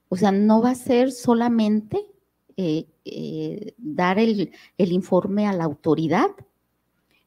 O 0.07 0.17
sea, 0.17 0.31
no 0.31 0.61
va 0.61 0.71
a 0.71 0.75
ser 0.75 1.11
solamente 1.11 2.05
eh, 2.57 2.85
eh, 3.05 3.73
dar 3.77 4.19
el, 4.19 4.51
informe 4.77 5.47
a 5.47 5.53
la 5.53 5.63
autoridad, 5.63 6.29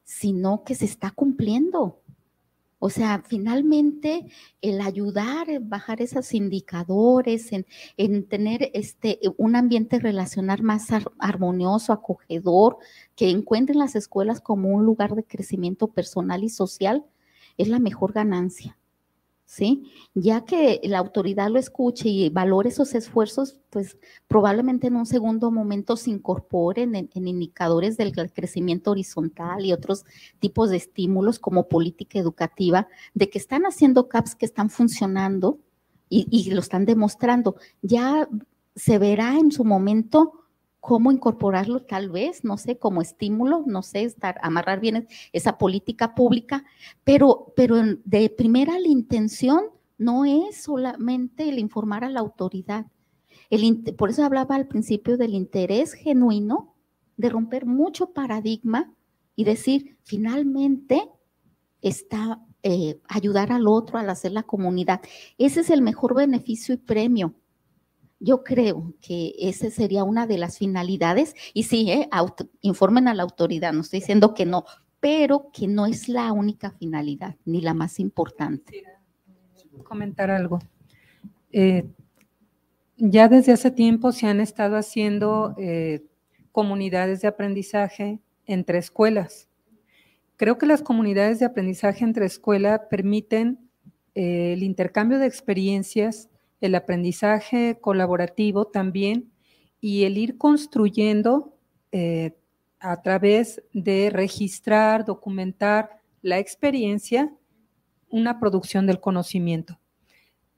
sino 0.04 0.64
que 0.64 0.74
se 0.74 0.84
está 0.84 1.10
cumpliendo. 1.10 2.00
O 2.86 2.90
sea, 2.90 3.22
finalmente 3.26 4.26
el 4.60 4.82
ayudar, 4.82 5.46
bajar 5.62 6.02
esos 6.02 6.34
indicadores, 6.34 7.50
en, 7.96 8.28
tener 8.28 8.70
este, 8.74 9.20
un 9.38 9.56
ambiente 9.56 9.98
relacional 9.98 10.62
más 10.62 10.88
armonioso, 11.18 11.94
acogedor, 11.94 12.76
que 13.16 13.30
encuentren 13.30 13.78
las 13.78 13.96
escuelas 13.96 14.42
como 14.42 14.68
un 14.68 14.84
lugar 14.84 15.14
de 15.14 15.24
crecimiento 15.24 15.86
personal 15.86 16.44
y 16.44 16.50
social, 16.50 17.06
es 17.56 17.68
la 17.68 17.78
mejor 17.78 18.12
ganancia. 18.12 18.76
¿Sí? 19.44 19.84
Ya 20.14 20.44
que 20.44 20.80
la 20.84 20.98
autoridad 20.98 21.50
lo 21.50 21.58
escuche 21.58 22.08
y 22.08 22.28
valore 22.30 22.70
esos 22.70 22.94
esfuerzos, 22.94 23.60
pues 23.70 23.98
probablemente 24.26 24.86
en 24.86 24.96
un 24.96 25.06
segundo 25.06 25.50
momento 25.50 25.96
se 25.96 26.10
incorporen 26.10 26.94
en, 26.94 27.08
indicadores 27.28 27.96
del 27.96 28.12
crecimiento 28.32 28.90
horizontal 28.90 29.64
y 29.64 29.72
otros 29.72 30.04
tipos 30.38 30.70
de 30.70 30.76
estímulos 30.76 31.38
como 31.38 31.68
política 31.68 32.18
educativa, 32.18 32.88
de 33.14 33.30
que 33.30 33.38
están 33.38 33.64
haciendo 33.64 34.08
CAPS 34.08 34.36
que 34.36 34.46
están 34.46 34.70
funcionando 34.70 35.58
y, 36.08 36.26
y 36.30 36.50
lo 36.50 36.60
están 36.60 36.84
demostrando. 36.84 37.56
Ya 37.82 38.28
se 38.76 38.98
verá 38.98 39.38
en 39.38 39.52
su 39.52 39.64
momento 39.64 40.43
cómo 40.84 41.10
incorporarlo 41.10 41.80
tal 41.80 42.10
vez, 42.10 42.44
no 42.44 42.58
sé, 42.58 42.78
como 42.78 43.00
estímulo, 43.00 43.64
no 43.66 43.80
sé, 43.80 44.02
estar, 44.02 44.38
amarrar 44.42 44.80
bien 44.80 45.08
esa 45.32 45.56
política 45.56 46.14
pública, 46.14 46.62
pero, 47.04 47.54
pero 47.56 47.76
de 48.04 48.28
primera 48.28 48.78
la 48.78 48.88
intención 48.88 49.62
no 49.96 50.26
es 50.26 50.62
solamente 50.62 51.48
el 51.48 51.58
informar 51.58 52.04
a 52.04 52.10
la 52.10 52.20
autoridad. 52.20 52.84
Por 53.96 54.10
eso 54.10 54.24
hablaba 54.24 54.56
al 54.56 54.68
principio 54.68 55.16
del 55.16 55.32
interés 55.32 55.94
genuino 55.94 56.74
de 57.16 57.30
romper 57.30 57.64
mucho 57.64 58.12
paradigma 58.12 58.92
y 59.36 59.44
decir, 59.44 59.96
finalmente 60.02 61.08
está 61.80 62.44
eh, 62.62 63.00
ayudar 63.08 63.52
al 63.52 63.68
otro, 63.68 63.96
al 63.96 64.10
hacer 64.10 64.32
la 64.32 64.42
comunidad. 64.42 65.00
Ese 65.38 65.60
es 65.60 65.70
el 65.70 65.80
mejor 65.80 66.14
beneficio 66.14 66.74
y 66.74 66.78
premio. 66.78 67.32
Yo 68.24 68.42
creo 68.42 68.94
que 69.00 69.34
esa 69.38 69.70
sería 69.70 70.04
una 70.04 70.26
de 70.26 70.38
las 70.38 70.58
finalidades. 70.58 71.34
Y 71.52 71.64
sí, 71.64 71.90
eh, 71.90 72.08
informen 72.60 73.08
a 73.08 73.14
la 73.14 73.22
autoridad, 73.22 73.72
no 73.72 73.82
estoy 73.82 74.00
diciendo 74.00 74.34
que 74.34 74.46
no, 74.46 74.64
pero 75.00 75.50
que 75.52 75.66
no 75.66 75.86
es 75.86 76.08
la 76.08 76.32
única 76.32 76.70
finalidad 76.70 77.36
ni 77.44 77.60
la 77.60 77.74
más 77.74 78.00
importante. 78.00 78.82
Comentar 79.82 80.30
algo. 80.30 80.58
Eh, 81.52 81.86
ya 82.96 83.28
desde 83.28 83.52
hace 83.52 83.70
tiempo 83.70 84.12
se 84.12 84.26
han 84.26 84.40
estado 84.40 84.76
haciendo 84.76 85.54
comunidades 86.52 87.20
de 87.20 87.28
aprendizaje 87.28 88.20
entre 88.46 88.78
escuelas. 88.78 89.48
Creo 90.36 90.58
que 90.58 90.66
las 90.66 90.82
comunidades 90.82 91.38
de 91.38 91.46
aprendizaje 91.46 92.04
entre 92.04 92.26
escuela 92.26 92.88
permiten 92.88 93.58
eh, 94.14 94.52
el 94.52 94.62
intercambio 94.62 95.18
de 95.18 95.26
experiencias, 95.26 96.28
el 96.60 96.74
aprendizaje 96.74 97.78
colaborativo 97.80 98.66
también 98.66 99.32
y 99.80 100.04
el 100.04 100.18
ir 100.18 100.38
construyendo 100.38 101.56
eh, 101.92 102.36
a 102.80 103.02
través 103.02 103.62
de 103.72 104.10
registrar, 104.10 105.04
documentar 105.04 106.00
la 106.22 106.38
experiencia, 106.38 107.32
una 108.08 108.40
producción 108.40 108.86
del 108.86 109.00
conocimiento. 109.00 109.78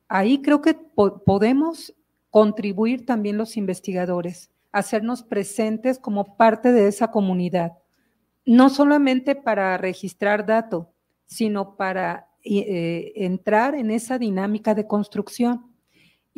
Ahí 0.08 0.42
creo 0.42 0.62
que 0.62 0.74
podemos 0.74 1.94
contribuir 2.30 3.06
también 3.06 3.36
los 3.36 3.56
investigadores, 3.56 4.50
hacernos 4.70 5.22
presentes 5.22 5.98
como 5.98 6.36
parte 6.36 6.72
de 6.72 6.86
esa 6.86 7.10
comunidad 7.10 7.72
no 8.46 8.70
solamente 8.70 9.34
para 9.34 9.76
registrar 9.76 10.46
datos, 10.46 10.86
sino 11.26 11.76
para 11.76 12.30
eh, 12.44 13.12
entrar 13.16 13.74
en 13.74 13.90
esa 13.90 14.18
dinámica 14.18 14.74
de 14.74 14.86
construcción. 14.86 15.72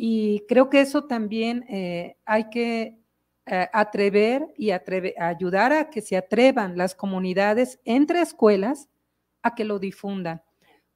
Y 0.01 0.45
creo 0.47 0.69
que 0.69 0.79
eso 0.79 1.03
también 1.03 1.65
eh, 1.67 2.15
hay 2.23 2.49
que 2.49 2.97
eh, 3.45 3.67
atrever 3.73 4.47
y 4.55 4.71
ayudar 4.71 5.73
a 5.73 5.89
que 5.89 5.99
se 5.99 6.15
atrevan 6.15 6.77
las 6.77 6.95
comunidades 6.95 7.81
entre 7.83 8.21
escuelas 8.21 8.87
a 9.41 9.55
que 9.55 9.65
lo 9.65 9.77
difundan, 9.77 10.41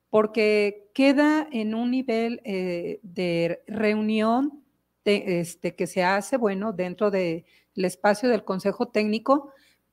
porque 0.09 0.89
queda 0.93 1.45
en 1.51 1.75
un 1.75 1.91
nivel 1.91 2.39
de 2.43 3.61
reunión 3.67 4.63
este, 5.03 5.75
que 5.75 5.85
se 5.85 6.05
hace, 6.05 6.37
bueno, 6.37 6.71
dentro 6.71 7.11
del 7.11 7.43
espacio 7.75 8.29
del 8.29 8.45
Consejo 8.45 8.87
Técnico, 8.87 9.51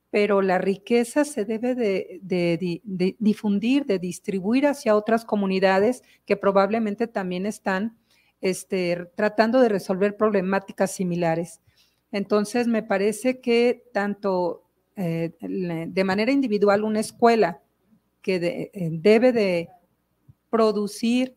pero 0.09 0.41
la 0.41 0.57
riqueza 0.57 1.25
se 1.25 1.43
debe 1.43 1.75
de, 1.75 3.17
difundir, 3.19 3.85
de 3.85 3.99
distribuir 3.99 4.67
hacia 4.67 4.95
otras 4.95 5.25
comunidades 5.25 6.01
que 6.25 6.37
probablemente 6.37 7.07
también 7.07 7.45
están 7.45 7.97
este, 8.41 9.09
tratando 9.15 9.61
de 9.61 9.69
resolver 9.69 10.17
problemáticas 10.17 10.91
similares. 10.91 11.61
Entonces, 12.11 12.67
me 12.67 12.83
parece 12.83 13.39
que 13.39 13.85
tanto 13.93 14.63
eh, 14.95 15.31
de 15.39 16.03
manera 16.03 16.31
individual 16.31 16.83
una 16.83 16.99
escuela 16.99 17.61
que 18.21 18.35
eh, 18.73 18.89
debe 18.91 19.31
de 19.31 19.69
producir 20.49 21.35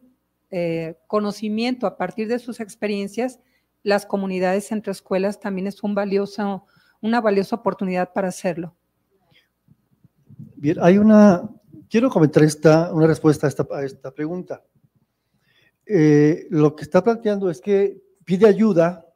eh, 0.50 0.96
conocimiento 1.06 1.86
a 1.86 1.96
partir 1.96 2.26
de 2.28 2.38
sus 2.38 2.60
experiencias, 2.60 3.38
las 3.82 4.06
comunidades 4.06 4.72
entre 4.72 4.92
escuelas 4.92 5.40
también 5.40 5.66
es 5.66 5.82
un 5.82 5.94
valioso 5.94 6.64
una 7.04 7.20
valiosa 7.20 7.56
oportunidad 7.56 8.14
para 8.14 8.28
hacerlo. 8.28 8.74
Bien, 10.56 10.78
hay 10.80 10.96
una, 10.96 11.50
quiero 11.90 12.08
comentar 12.08 12.42
esta, 12.42 12.94
una 12.94 13.06
respuesta 13.06 13.46
a 13.46 13.50
esta, 13.50 13.66
a 13.70 13.84
esta 13.84 14.10
pregunta. 14.10 14.62
Eh, 15.86 16.46
lo 16.50 16.74
que 16.74 16.84
está 16.84 17.02
planteando 17.02 17.50
es 17.50 17.60
que 17.60 18.02
pide 18.24 18.46
ayuda 18.46 19.06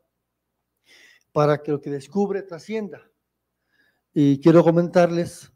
para 1.33 1.63
que 1.63 1.73
lo 1.73 1.81
que 1.81 1.91
descubre 1.91 2.43
trascienda. 2.43 3.09
Y 4.13 4.41
quiero 4.41 4.65
comentarles, 4.65 5.53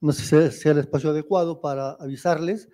no 0.00 0.12
sé 0.12 0.50
si 0.50 0.58
sea 0.58 0.72
el 0.72 0.78
espacio 0.78 1.10
adecuado 1.10 1.60
para 1.60 1.92
avisarles, 1.92 2.68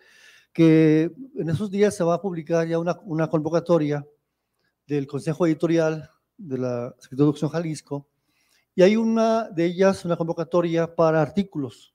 que 0.53 1.12
en 1.34 1.51
esos 1.51 1.70
días 1.70 1.95
se 1.95 2.03
va 2.03 2.14
a 2.14 2.22
publicar 2.22 2.66
ya 2.66 2.78
una, 2.78 3.28
convocatoria 3.28 4.07
del 4.87 5.07
Consejo 5.07 5.47
Editorial 5.47 6.09
de 6.39 6.59
la 6.59 6.95
Secretaría 6.99 7.16
de 7.18 7.24
Educación 7.24 7.51
Jalisco 7.51 8.09
y 8.74 8.82
hay 8.82 8.97
una 8.97 9.51
de 9.51 9.66
ellas, 9.66 10.05
una 10.07 10.16
convocatoria 10.16 10.95
para 10.95 11.20
artículos. 11.20 11.95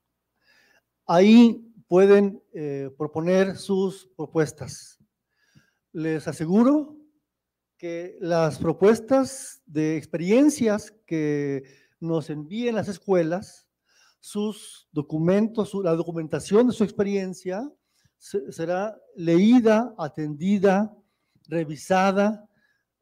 Ahí 1.08 1.74
pueden 1.88 2.44
eh, 2.54 2.92
proponer 2.98 3.58
sus 3.58 4.08
propuestas. 4.16 5.01
Les 5.94 6.28
aseguro 6.28 6.98
que 7.78 8.18
las 8.20 8.60
propuestas 8.60 9.62
de 9.66 9.98
experiencias 9.98 10.94
que 11.06 11.64
nos 12.00 12.30
envíen 12.30 12.76
las 12.76 12.88
escuelas, 12.88 13.68
sus 14.20 14.88
documentos, 14.92 15.74
la 15.84 15.96
documentación 15.96 16.68
de 16.68 16.74
su 16.74 16.84
experiencia, 16.84 17.70
será 18.18 18.96
leída, 19.16 19.96
atendida, 19.98 20.96
revisada, 21.48 22.48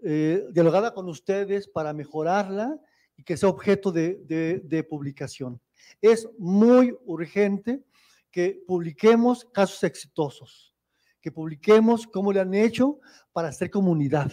eh, 0.02 0.46
dialogada 0.52 0.94
con 0.94 1.10
ustedes 1.10 1.68
para 1.68 1.94
mejorarla 1.94 2.80
y 3.18 3.24
que 3.24 3.36
sea 3.36 3.50
objeto 3.50 3.92
de, 3.92 4.88
publicación. 4.90 5.60
Es 6.02 6.28
muy 6.38 6.96
urgente 7.04 7.84
que 8.32 8.64
publiquemos 8.66 9.44
casos 9.44 9.84
exitosos, 9.84 10.69
que 11.22 11.32
publiquemos 11.32 12.08
cómo 12.08 12.32
le 12.32 12.40
han 12.40 12.54
hecho 12.54 13.00
para 13.32 13.50
hacer 13.50 13.70
comunidad, 13.70 14.32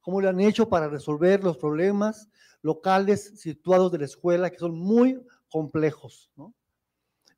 cómo 0.00 0.20
le 0.20 0.28
han 0.28 0.40
hecho 0.40 0.68
para 0.68 0.88
resolver 0.88 1.42
los 1.42 1.56
problemas 1.56 2.28
locales 2.62 3.40
situados 3.40 3.92
de 3.92 3.98
la 3.98 4.04
escuela 4.04 4.50
que 4.50 4.58
son 4.58 4.78
muy 4.78 5.20
complejos, 5.48 6.30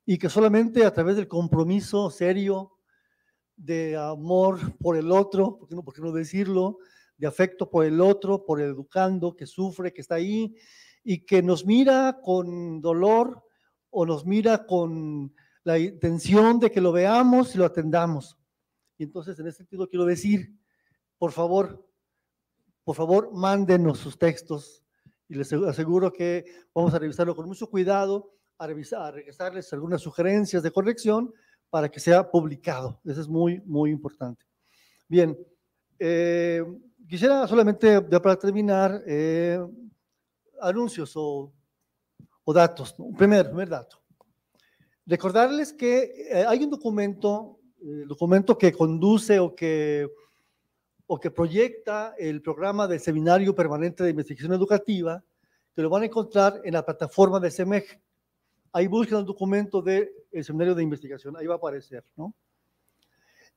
y 0.05 0.17
que 0.17 0.29
solamente 0.29 0.85
a 0.85 0.93
través 0.93 1.15
del 1.15 1.27
compromiso 1.27 2.09
serio 2.09 2.73
de 3.55 3.95
amor 3.95 4.59
por 4.77 4.97
el 4.97 5.11
otro, 5.11 5.57
¿por 5.59 5.71
no, 5.73 5.83
por 5.83 5.93
qué 5.93 6.01
no 6.01 6.11
decirlo? 6.11 6.79
de 7.21 7.27
afecto 7.27 7.69
por 7.69 7.85
el 7.85 8.01
otro, 8.01 8.43
por 8.43 8.59
el 8.59 8.71
educando 8.71 9.35
que 9.35 9.45
sufre, 9.45 9.93
que 9.93 10.01
está 10.01 10.15
ahí 10.15 10.55
y 11.03 11.23
que 11.23 11.43
nos 11.43 11.67
mira 11.67 12.19
con 12.23 12.81
dolor 12.81 13.43
o 13.91 14.07
nos 14.07 14.25
mira 14.25 14.65
con 14.65 15.31
la 15.63 15.77
intención 15.77 16.59
de 16.59 16.71
que 16.71 16.81
lo 16.81 16.91
veamos 16.91 17.53
y 17.53 17.59
lo 17.59 17.65
atendamos. 17.65 18.39
Entonces, 19.03 19.37
en 19.39 19.47
ese 19.47 19.57
sentido, 19.57 19.87
quiero 19.87 20.05
decir, 20.05 20.53
por 21.17 21.31
favor, 21.31 21.87
por 22.83 22.95
favor, 22.95 23.31
mándenos 23.33 23.99
sus 23.99 24.17
textos 24.17 24.83
y 25.27 25.35
les 25.35 25.51
aseguro 25.53 26.11
que 26.11 26.45
vamos 26.73 26.93
a 26.93 26.99
revisarlo 26.99 27.35
con 27.35 27.47
mucho 27.47 27.69
cuidado, 27.69 28.33
a, 28.57 28.67
revisar, 28.67 29.13
regresarles 29.13 29.71
algunas 29.73 30.01
sugerencias 30.01 30.63
de 30.63 30.71
corrección 30.71 31.33
para 31.69 31.89
que 31.89 31.99
sea 31.99 32.29
publicado. 32.29 32.99
Eso 33.05 33.21
es 33.21 33.27
muy, 33.27 33.61
muy 33.65 33.91
importante. 33.91 34.45
Bien, 35.07 35.37
eh, 35.99 36.63
Quisiera 37.11 37.45
solamente, 37.45 38.07
ya 38.09 38.21
para 38.21 38.37
terminar, 38.37 39.03
eh, 39.05 39.59
anuncios 40.61 41.11
o, 41.15 41.51
datos. 42.47 42.95
Primer, 43.17 43.47
primer 43.47 43.67
dato. 43.67 44.01
Recordarles 45.05 45.73
que 45.73 46.03
eh, 46.31 46.45
hay 46.47 46.63
un 46.63 46.69
documento, 46.69 47.59
el 47.81 48.07
documento 48.07 48.57
que 48.57 48.71
conduce 48.71 49.39
o 49.39 49.55
que, 49.55 50.09
o 51.07 51.19
que 51.19 51.31
proyecta 51.31 52.15
el 52.17 52.41
programa 52.41 52.87
del 52.87 52.99
Seminario 52.99 53.55
Permanente 53.55 54.03
de 54.03 54.11
Investigación 54.11 54.53
Educativa, 54.53 55.23
que 55.75 55.81
lo 55.81 55.89
van 55.89 56.03
a 56.03 56.05
encontrar 56.05 56.61
en 56.63 56.73
la 56.73 56.85
plataforma 56.85 57.39
de 57.39 57.51
CEMEG. 57.51 58.01
Ahí 58.73 58.87
buscan 58.87 59.19
el 59.19 59.25
documento 59.25 59.81
del 59.81 60.09
Seminario 60.41 60.75
de 60.75 60.83
Investigación, 60.83 61.35
ahí 61.37 61.47
va 61.47 61.55
a 61.55 61.57
aparecer, 61.57 62.03
¿no? 62.15 62.33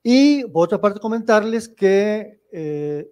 Y 0.02 0.44
por 0.44 0.64
otra 0.64 0.78
parte, 0.78 1.00
comentarles 1.00 1.66
que 1.66 2.42
eh, 2.52 3.10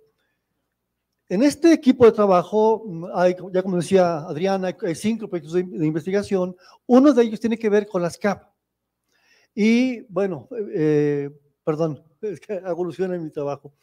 en 1.33 1.43
este 1.43 1.73
equipo 1.73 2.05
de 2.05 2.13
trabajo, 2.13 2.85
hay, 3.15 3.35
ya 3.51 3.63
como 3.63 3.79
decía 3.79 4.19
Adriana, 4.19 4.77
hay 4.83 4.95
cinco 4.95 5.27
proyectos 5.27 5.55
de, 5.55 5.87
investigación. 5.87 6.55
Uno 6.85 7.15
de 7.15 7.23
ellos 7.23 7.41
tiene 7.41 7.59
que 7.59 7.71
ver 7.71 7.87
con 7.87 8.03
las 8.03 8.19
CAP. 8.19 8.52
Y 9.55 10.01
bueno, 10.13 10.49
eh, 10.75 11.31
perdón, 11.65 12.03
es 12.21 12.41
que 12.41 12.55
evoluciona 12.55 13.15
en 13.15 13.25
mi 13.25 13.31
trabajo. 13.31 13.75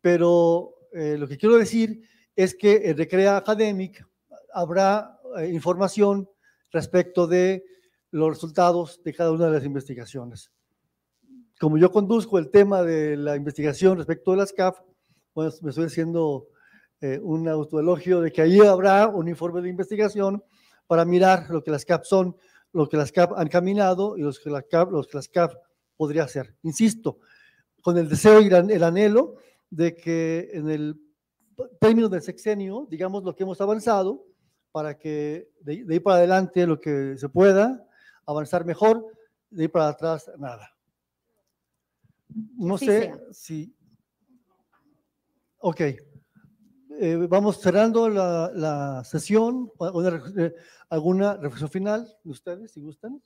Pero 0.00 0.74
eh, 0.92 1.16
lo 1.18 1.28
que 1.28 1.36
quiero 1.36 1.56
decir 1.56 2.02
es 2.34 2.54
que 2.54 2.88
en 2.90 2.96
Recrea 2.96 3.36
Academic 3.36 4.04
habrá 4.52 5.20
eh, 5.38 5.48
información 5.48 6.28
respecto 6.70 7.26
de 7.26 7.64
los 8.10 8.30
resultados 8.30 9.02
de 9.04 9.14
cada 9.14 9.32
una 9.32 9.46
de 9.46 9.52
las 9.52 9.64
investigaciones. 9.64 10.50
Como 11.60 11.76
yo 11.78 11.92
conduzco 11.92 12.38
el 12.38 12.50
tema 12.50 12.82
de 12.82 13.16
la 13.16 13.36
investigación 13.36 13.98
respecto 13.98 14.30
de 14.30 14.38
las 14.38 14.52
CAF, 14.52 14.78
pues 15.32 15.62
me 15.62 15.70
estoy 15.70 15.86
haciendo 15.86 16.48
eh, 17.00 17.20
un 17.22 17.48
autoelogio 17.48 18.20
de 18.20 18.32
que 18.32 18.42
ahí 18.42 18.60
habrá 18.60 19.06
un 19.06 19.28
informe 19.28 19.60
de 19.60 19.68
investigación 19.68 20.42
para 20.86 21.04
mirar 21.04 21.48
lo 21.50 21.62
que 21.62 21.70
las 21.70 21.84
CAF 21.84 22.04
son, 22.04 22.36
lo 22.72 22.88
que 22.88 22.96
las 22.96 23.12
CAF 23.12 23.32
han 23.36 23.48
caminado 23.48 24.16
y 24.16 24.22
los 24.22 24.38
que, 24.38 24.50
las 24.50 24.64
CAF, 24.64 24.90
los 24.90 25.06
que 25.06 25.16
las 25.16 25.28
CAF 25.28 25.54
podría 25.96 26.24
hacer. 26.24 26.56
Insisto, 26.62 27.18
con 27.82 27.98
el 27.98 28.08
deseo 28.08 28.40
y 28.40 28.48
el 28.48 28.84
anhelo 28.84 29.36
de 29.70 29.94
que 29.94 30.50
en 30.52 30.68
el 30.70 31.00
término 31.80 32.08
del 32.08 32.22
sexenio, 32.22 32.86
digamos 32.90 33.24
lo 33.24 33.34
que 33.34 33.42
hemos 33.42 33.60
avanzado, 33.60 34.24
para 34.72 34.96
que 34.96 35.50
de, 35.60 35.84
de 35.84 35.94
ahí 35.94 36.00
para 36.00 36.18
adelante 36.18 36.66
lo 36.66 36.80
que 36.80 37.16
se 37.18 37.28
pueda, 37.28 37.86
avanzar 38.24 38.64
mejor, 38.64 39.04
de 39.50 39.62
ahí 39.62 39.68
para 39.68 39.88
atrás 39.88 40.30
nada. 40.38 40.74
No 42.56 42.78
sé 42.78 43.12
si... 43.32 43.74
Ok. 45.58 45.80
Eh, 47.02 47.16
vamos 47.30 47.58
cerrando 47.58 48.10
la, 48.10 48.52
la 48.54 49.02
sesión. 49.04 49.72
Eh, 50.36 50.54
¿Alguna 50.90 51.34
reflexión 51.38 51.70
final 51.70 52.06
de 52.22 52.30
ustedes, 52.30 52.72
si 52.72 52.80
gustan? 52.82 53.22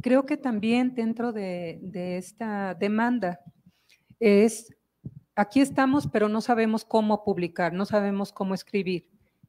Creo 0.00 0.24
que 0.24 0.38
también 0.38 0.94
dentro 0.94 1.30
de, 1.30 1.78
de 1.82 2.16
esta 2.16 2.72
demanda 2.72 3.40
es, 4.18 4.74
aquí 5.34 5.60
estamos, 5.60 6.08
pero 6.10 6.30
no 6.30 6.40
sabemos 6.40 6.86
cómo 6.86 7.22
publicar, 7.22 7.74
no 7.74 7.84
sabemos 7.84 8.32
cómo 8.32 8.54
escribir. 8.54 9.06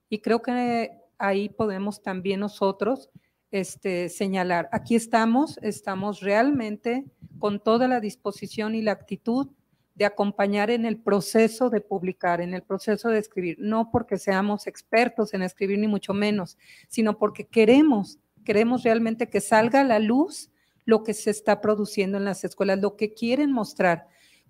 Y 0.10 0.20
creo 0.20 0.42
que 0.42 0.92
ahí 1.18 1.48
podemos 1.48 2.02
también 2.02 2.42
nosotros 2.42 3.10
este, 3.50 4.10
señalar, 4.10 4.68
aquí 4.74 4.96
estamos, 4.96 5.58
estamos 5.62 6.20
realmente 6.20 7.06
con 7.40 7.64
toda 7.64 7.88
la 7.88 8.02
disposición 8.02 8.76
y 8.76 8.82
la 8.82 8.92
actitud 8.92 9.52
de 9.96 10.06
acompañar 10.06 10.72
en 10.72 10.86
el 10.86 10.98
proceso 10.98 11.70
de 11.70 11.82
publicar, 11.82 12.42
en 12.42 12.54
el 12.54 12.64
proceso 12.64 13.10
de 13.10 13.20
escribir, 13.20 13.58
no 13.60 13.92
porque 13.92 14.18
seamos 14.18 14.66
expertos 14.66 15.34
en 15.34 15.44
escribir 15.44 15.80
ni 15.80 15.88
mucho 15.88 16.14
menos, 16.14 16.58
sino 16.88 17.18
porque 17.18 17.46
queremos, 17.46 18.20
queremos 18.44 18.84
realmente 18.84 19.30
que 19.30 19.42
salga 19.42 19.82
a 19.82 19.86
la 19.86 20.00
luz 20.00 20.52
lo 20.86 21.04
que 21.04 21.14
se 21.14 21.30
está 21.30 21.62
produciendo 21.62 22.18
en 22.18 22.26
las 22.26 22.44
escuelas, 22.44 22.80
lo 22.80 22.96
que 22.96 23.14
quieren 23.14 23.52
mostrar. 23.52 24.08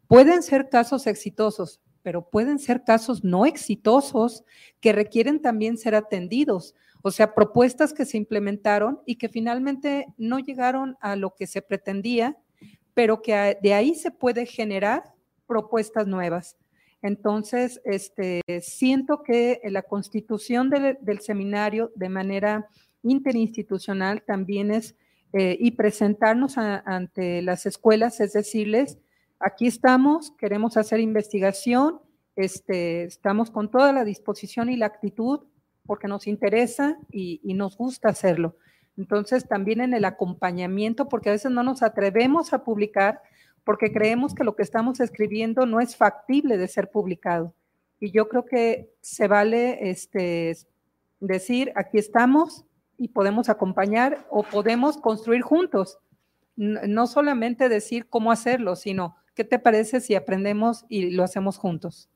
Pueden 0.07 0.43
ser 0.43 0.69
casos 0.69 1.07
exitosos, 1.07 1.81
pero 2.01 2.29
pueden 2.29 2.59
ser 2.59 2.83
casos 2.83 3.23
no 3.23 3.45
exitosos 3.45 4.43
que 4.79 4.93
requieren 4.93 5.41
también 5.41 5.77
ser 5.77 5.95
atendidos. 5.95 6.75
O 7.01 7.11
sea, 7.11 7.35
propuestas 7.35 7.93
que 7.93 8.05
se 8.05 8.17
implementaron 8.17 9.01
y 9.05 9.17
que 9.17 9.29
finalmente 9.29 10.07
no 10.17 10.39
llegaron 10.39 10.97
a 11.01 11.15
lo 11.15 11.35
que 11.35 11.47
se 11.47 11.61
pretendía, 11.61 12.37
pero 12.93 13.21
que 13.21 13.57
de 13.61 13.73
ahí 13.73 13.95
se 13.95 14.11
puede 14.11 14.45
generar 14.45 15.12
propuestas 15.53 16.07
nuevas. 16.07 16.57
Entonces, 17.03 17.79
este, 17.85 18.41
siento 18.61 19.21
que 19.21 19.61
la 19.65 19.83
constitución 19.83 20.71
del 20.71 21.19
seminario 21.19 21.91
de 21.93 22.09
manera 22.09 22.67
interinstitucional 23.03 24.23
también 24.23 24.71
es, 24.71 24.95
eh, 25.31 25.55
y 25.59 25.71
presentarnos 25.71 26.57
ante 26.57 27.43
las 27.43 27.67
escuelas, 27.67 28.19
es 28.19 28.33
decirles, 28.33 28.97
aquí 29.39 29.67
estamos, 29.67 30.31
queremos 30.39 30.75
hacer 30.75 30.99
investigación, 30.99 31.99
este, 32.35 33.03
estamos 33.03 33.51
con 33.51 33.69
toda 33.69 33.93
la 33.93 34.05
disposición 34.05 34.71
y 34.71 34.75
la 34.75 34.87
actitud 34.87 35.41
porque 35.85 36.07
nos 36.07 36.25
interesa 36.25 36.97
y, 37.11 37.41
y 37.43 37.53
nos 37.53 37.77
gusta 37.77 38.09
hacerlo. 38.09 38.55
Entonces, 38.97 39.47
también 39.47 39.81
en 39.81 39.93
el 39.93 40.05
acompañamiento, 40.05 41.09
porque 41.09 41.29
a 41.29 41.33
veces 41.33 41.51
no 41.51 41.61
nos 41.61 41.83
atrevemos 41.83 42.53
a 42.53 42.63
publicar 42.63 43.21
porque 43.63 43.91
creemos 43.91 44.33
que 44.33 44.43
lo 44.43 44.55
que 44.55 44.63
estamos 44.63 44.99
escribiendo 44.99 45.65
no 45.65 45.79
es 45.79 45.95
factible 45.95 46.57
de 46.57 46.67
ser 46.67 46.89
publicado. 46.91 47.53
Y 47.99 48.11
yo 48.11 48.27
creo 48.27 48.45
que 48.45 48.93
se 49.01 49.27
vale 49.27 49.89
este, 49.89 50.55
decir, 51.19 51.71
aquí 51.75 51.97
estamos 51.97 52.65
y 52.97 53.09
podemos 53.09 53.49
acompañar 53.49 54.25
o 54.29 54.43
podemos 54.43 54.97
construir 54.97 55.41
juntos. 55.41 55.99
No 56.55 57.07
solamente 57.07 57.69
decir 57.69 58.07
cómo 58.07 58.31
hacerlo, 58.31 58.75
sino 58.75 59.15
qué 59.33 59.43
te 59.43 59.59
parece 59.59 60.01
si 60.01 60.15
aprendemos 60.15 60.85
y 60.89 61.11
lo 61.11 61.23
hacemos 61.23 61.57
juntos. 61.57 62.09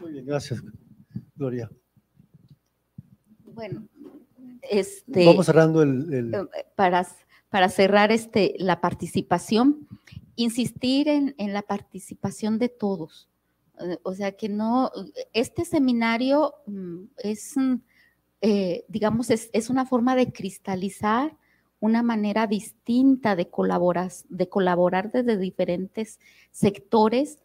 Muy 0.00 0.12
bien, 0.12 0.26
gracias, 0.26 0.60
Gloria. 1.36 1.70
Bueno, 3.44 3.86
este, 4.62 5.26
vamos 5.26 5.46
cerrando 5.46 5.82
el, 5.82 6.32
eh, 6.34 6.64
Para, 6.74 7.06
para 7.50 7.68
cerrar 7.68 8.10
este, 8.10 8.54
la 8.58 8.80
participación, 8.80 9.86
insistir 10.36 11.08
en, 11.08 11.34
la 11.38 11.62
participación 11.62 12.58
de 12.58 12.68
todos. 12.68 13.28
Eh, 13.80 13.98
o 14.02 14.14
sea, 14.14 14.32
que 14.32 14.48
no, 14.48 14.90
este 15.32 15.64
seminario 15.64 16.54
mm, 16.66 17.04
es, 17.18 17.52
mm, 17.56 17.74
eh, 18.40 18.84
digamos, 18.88 19.30
es, 19.30 19.70
una 19.70 19.86
forma 19.86 20.16
de 20.16 20.32
cristalizar 20.32 21.36
una 21.80 22.02
manera 22.02 22.46
distinta 22.46 23.34
de 23.34 23.48
colaborar, 23.48 24.12
de 24.28 24.48
colaborar 24.48 25.10
desde 25.10 25.36
diferentes 25.36 26.20
sectores 26.52 27.38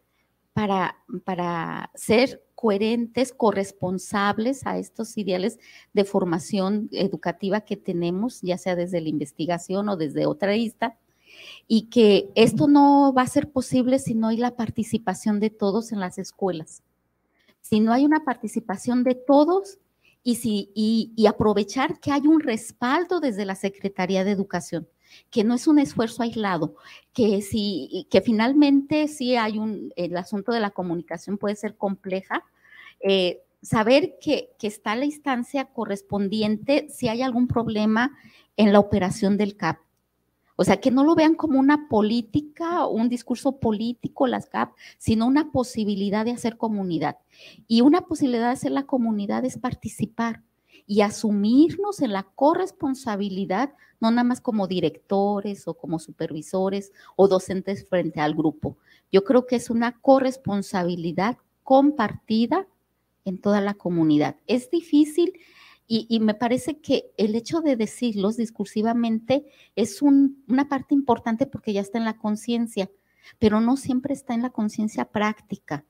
para, 0.54 0.98
para 1.24 1.92
ser 1.96 2.44
coherentes, 2.54 3.34
corresponsables 3.34 4.66
a 4.66 4.78
estos 4.80 5.18
ideales 5.18 5.60
de 5.94 6.06
formación 6.06 6.90
educativa 6.92 7.62
que 7.62 7.78
tenemos, 7.78 8.42
ya 8.42 8.58
sea 8.58 8.76
desde 8.76 9.02
la 9.02 9.10
investigación 9.10 9.90
o 9.90 9.98
desde 9.98 10.26
otra 10.26 10.54
lista, 10.54 10.98
y 11.68 11.84
que 11.84 12.30
esto 12.36 12.68
no 12.68 13.14
va 13.14 13.24
a 13.24 13.28
ser 13.28 13.52
posible 13.52 14.00
si 14.00 14.14
no 14.14 14.28
hay 14.28 14.38
la 14.38 14.56
participación 14.56 15.40
de 15.40 15.50
todos 15.50 15.92
en 15.92 16.00
las 16.00 16.18
escuelas. 16.18 16.84
Si 17.62 17.80
no 17.80 17.92
hay 17.92 18.06
una 18.06 18.24
participación 18.24 19.04
de 19.04 19.16
todos 19.16 19.80
y, 20.24 20.36
si, 20.36 20.72
y, 20.74 21.26
aprovechar 21.26 22.00
que 22.00 22.12
hay 22.12 22.28
un 22.28 22.40
respaldo 22.40 23.20
desde 23.20 23.46
la 23.46 23.56
Secretaría 23.56 24.24
de 24.24 24.32
Educación, 24.32 24.88
que 25.30 25.44
no 25.44 25.54
es 25.54 25.68
un 25.68 25.80
esfuerzo 25.80 26.24
aislado, 26.24 26.76
que, 27.14 27.42
si, 27.42 28.08
que 28.10 28.22
finalmente 28.22 29.08
sí 29.08 29.36
hay 29.36 29.58
un, 29.58 29.94
el 29.96 30.16
asunto 30.18 30.52
de 30.52 30.60
la 30.60 30.72
comunicación 30.72 31.38
puede 31.38 31.56
ser 31.56 31.76
compleja, 31.78 32.44
eh, 33.00 33.42
saber 33.62 34.18
que, 34.20 34.50
que, 34.60 34.68
está 34.68 34.96
la 34.96 35.06
instancia 35.06 35.66
correspondiente 35.66 36.88
si 36.90 37.08
hay 37.08 37.22
algún 37.22 37.48
problema 37.48 38.18
en 38.58 38.74
la 38.74 38.80
operación 38.80 39.38
del 39.38 39.56
CAP. 39.56 39.78
O 40.58 40.64
sea, 40.64 40.82
que 40.82 40.92
no 40.92 41.06
lo 41.06 41.16
vean 41.16 41.36
como 41.36 41.60
una 41.60 41.88
política 41.88 42.86
un 42.88 43.08
discurso 43.08 43.60
político, 43.60 44.28
las 44.28 44.48
CAP, 44.48 44.74
sino 44.98 45.28
una 45.28 45.52
posibilidad 45.52 46.26
de 46.26 46.32
hacer 46.32 46.58
comunidad. 46.58 47.18
Y 47.68 47.82
una 47.82 48.02
posibilidad 48.02 48.48
de 48.48 48.54
hacer 48.54 48.72
la 48.72 48.88
comunidad 48.88 49.46
es 49.46 49.58
participar 49.58 50.42
y 50.88 51.02
asumirnos 51.02 52.02
en 52.02 52.12
la 52.12 52.24
corresponsabilidad, 52.24 53.74
no 54.00 54.10
nada 54.10 54.24
más 54.24 54.42
como 54.42 54.68
directores 54.68 55.68
o 55.68 55.76
como 55.76 56.00
supervisores 56.00 56.92
o 57.16 57.28
docentes 57.28 57.88
frente 57.88 58.20
al 58.20 58.34
grupo. 58.34 58.78
Yo 59.12 59.24
creo 59.24 59.46
que 59.46 59.58
es 59.58 59.70
una 59.70 60.00
corresponsabilidad 60.00 61.38
compartida 61.64 62.68
en 63.26 63.40
toda 63.40 63.62
la 63.62 63.76
comunidad. 63.76 64.38
Es 64.48 64.72
difícil 64.72 65.34
y, 65.90 66.20
me 66.20 66.34
parece 66.34 66.80
que 66.80 67.12
el 67.16 67.34
hecho 67.34 67.62
de 67.62 67.78
decirlos 67.78 68.36
discursivamente 68.36 69.46
es 69.76 70.02
una 70.02 70.68
parte 70.68 70.94
importante 70.94 71.46
porque 71.46 71.72
ya 71.72 71.80
está 71.80 71.98
en 71.98 72.04
la 72.04 72.18
conciencia, 72.18 72.92
pero 73.40 73.62
no 73.62 73.78
siempre 73.78 74.14
está 74.14 74.34
en 74.34 74.42
la 74.42 74.50
conciencia 74.50 75.06
práctica. 75.06 75.86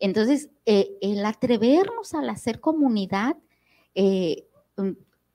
Entonces, 0.00 0.48
eh, 0.64 0.96
el 1.02 1.24
atrevernos 1.26 2.14
al 2.14 2.30
hacer 2.30 2.60
comunidad, 2.60 3.36
eh, 3.94 4.46
mm, 4.76 4.92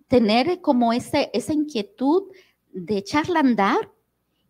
tener 0.07 0.59
como 0.61 0.91
ese, 0.91 1.29
esa 1.33 1.53
inquietud 1.53 2.31
de 2.73 2.97
echarla 2.97 3.39
a 3.39 3.43
andar 3.43 3.91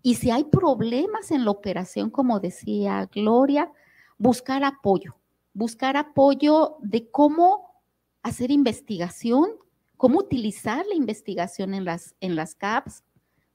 y 0.02 0.16
si 0.16 0.32
hay 0.32 0.46
problemas 0.46 1.32
en 1.32 1.44
la 1.44 1.52
operación, 1.52 2.10
como 2.10 2.40
decía 2.40 3.10
Gloria, 3.14 3.72
buscar 4.18 4.64
apoyo, 4.64 5.16
buscar 5.54 5.98
apoyo 5.98 6.78
de 6.82 7.10
cómo 7.12 7.69
hacer 8.24 8.52
investigación, 8.52 9.52
cómo 9.98 10.20
utilizar 10.20 10.86
la 10.86 10.96
investigación 10.96 11.74
en 11.74 11.86
las, 11.86 12.16
en 12.20 12.36
las 12.36 12.56
CAPS, 12.56 13.04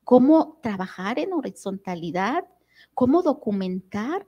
cómo 0.04 0.58
trabajar 0.62 1.18
en 1.18 1.32
horizontalidad, 1.32 2.44
cómo 2.92 3.22
documentar, 3.22 4.26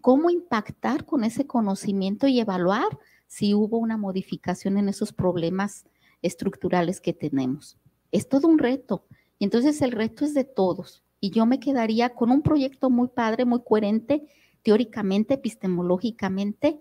cómo 0.00 0.30
impactar 0.30 1.04
con 1.04 1.24
ese 1.24 1.46
conocimiento 1.46 2.26
y 2.26 2.40
evaluar 2.40 2.98
si 3.26 3.54
hubo 3.54 3.78
una 3.78 3.96
modificación 3.96 4.76
en 4.76 4.88
esos 4.88 5.12
problemas 5.12 5.86
estructurales 6.20 7.00
que 7.00 7.12
tenemos. 7.12 7.78
Es 8.10 8.28
todo 8.28 8.48
un 8.48 8.58
reto. 8.58 9.06
Y 9.38 9.44
entonces 9.44 9.80
el 9.82 9.92
reto 9.92 10.24
es 10.24 10.34
de 10.34 10.44
todos. 10.44 11.02
Y 11.20 11.30
yo 11.30 11.46
me 11.46 11.60
quedaría 11.60 12.10
con 12.10 12.30
un 12.30 12.42
proyecto 12.42 12.90
muy 12.90 13.08
padre, 13.08 13.44
muy 13.44 13.62
coherente, 13.62 14.26
teóricamente, 14.62 15.34
epistemológicamente, 15.34 16.80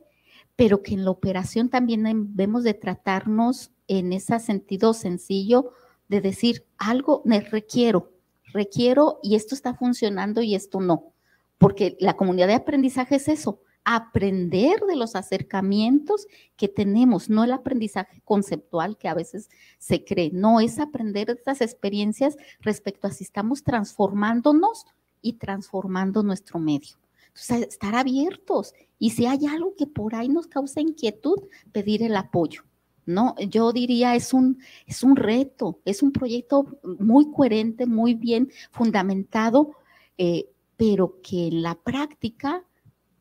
pero 0.56 0.84
que 0.84 0.94
en 0.94 1.06
la 1.06 1.11
operación 1.11 1.69
también 1.69 2.03
debemos 2.03 2.64
de 2.64 2.73
tratarnos 2.73 3.72
en 3.88 4.14
ese 4.14 4.40
sentido 4.40 4.94
sencillo 4.94 5.72
de 6.07 6.22
decir 6.22 6.65
algo 6.78 7.22
me 7.26 7.41
requiero, 7.41 8.11
requiero 8.53 9.19
y 9.23 9.36
esto 9.36 9.56
está 9.56 9.73
funcionando 9.73 10.41
y 10.41 10.56
esto 10.56 10.82
no, 10.82 11.14
porque 11.57 11.95
la 11.99 12.15
comunidad 12.15 12.48
de 12.48 12.56
aprendizaje 12.56 13.15
es 13.15 13.28
eso, 13.28 13.61
aprender 13.84 14.80
de 14.82 14.95
los 14.95 15.15
acercamientos 15.15 16.28
que 16.56 16.68
tenemos, 16.68 17.30
no 17.30 17.44
el 17.44 17.52
aprendizaje 17.52 18.22
conceptual 18.23 18.98
que 18.98 19.07
a 19.07 19.14
veces 19.14 19.49
se 19.80 20.03
cree, 20.03 20.32
no 20.34 20.60
es 20.60 20.80
aprender 20.80 21.28
de 21.28 21.34
estas 21.34 21.61
experiencias 21.61 22.38
respecto 22.60 23.07
a 23.07 23.11
si 23.11 23.23
estamos 23.23 23.64
transformándonos 23.64 24.86
y 25.22 25.34
transformando 25.34 26.23
nuestro 26.23 26.60
medio. 26.60 27.01
Estar 27.34 27.95
abiertos 27.95 28.74
y 28.99 29.12
si 29.12 29.26
hay 29.26 29.45
algo 29.45 29.76
que 29.76 29.88
por 29.88 30.16
ahí 30.16 30.30
nos 30.30 30.48
causa 30.48 30.82
inquietud, 30.82 31.38
pedir 31.72 32.03
el 32.03 32.16
apoyo. 32.16 32.64
¿no? 33.06 33.36
Yo 33.40 33.72
diría 33.74 34.16
es 34.16 34.34
un, 34.34 34.60
es 34.86 35.03
un 35.03 35.16
reto, 35.16 35.80
es 35.86 36.03
un 36.03 36.12
proyecto 36.12 36.66
muy 36.99 37.32
coherente, 37.32 37.86
muy 37.86 38.14
bien 38.14 38.52
fundamentado, 38.72 39.72
eh, 40.18 40.49
pero 40.78 41.20
que 41.22 41.48
en 41.48 41.62
la 41.62 41.76
práctica 41.76 42.64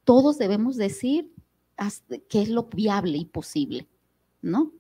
todos 0.05 0.39
debemos 0.39 0.77
decir 0.77 1.31
qué 2.29 2.43
es 2.43 2.49
lo 2.49 2.65
viable 2.65 3.19
y 3.19 3.25
posible, 3.25 3.87
¿no? 4.43 4.73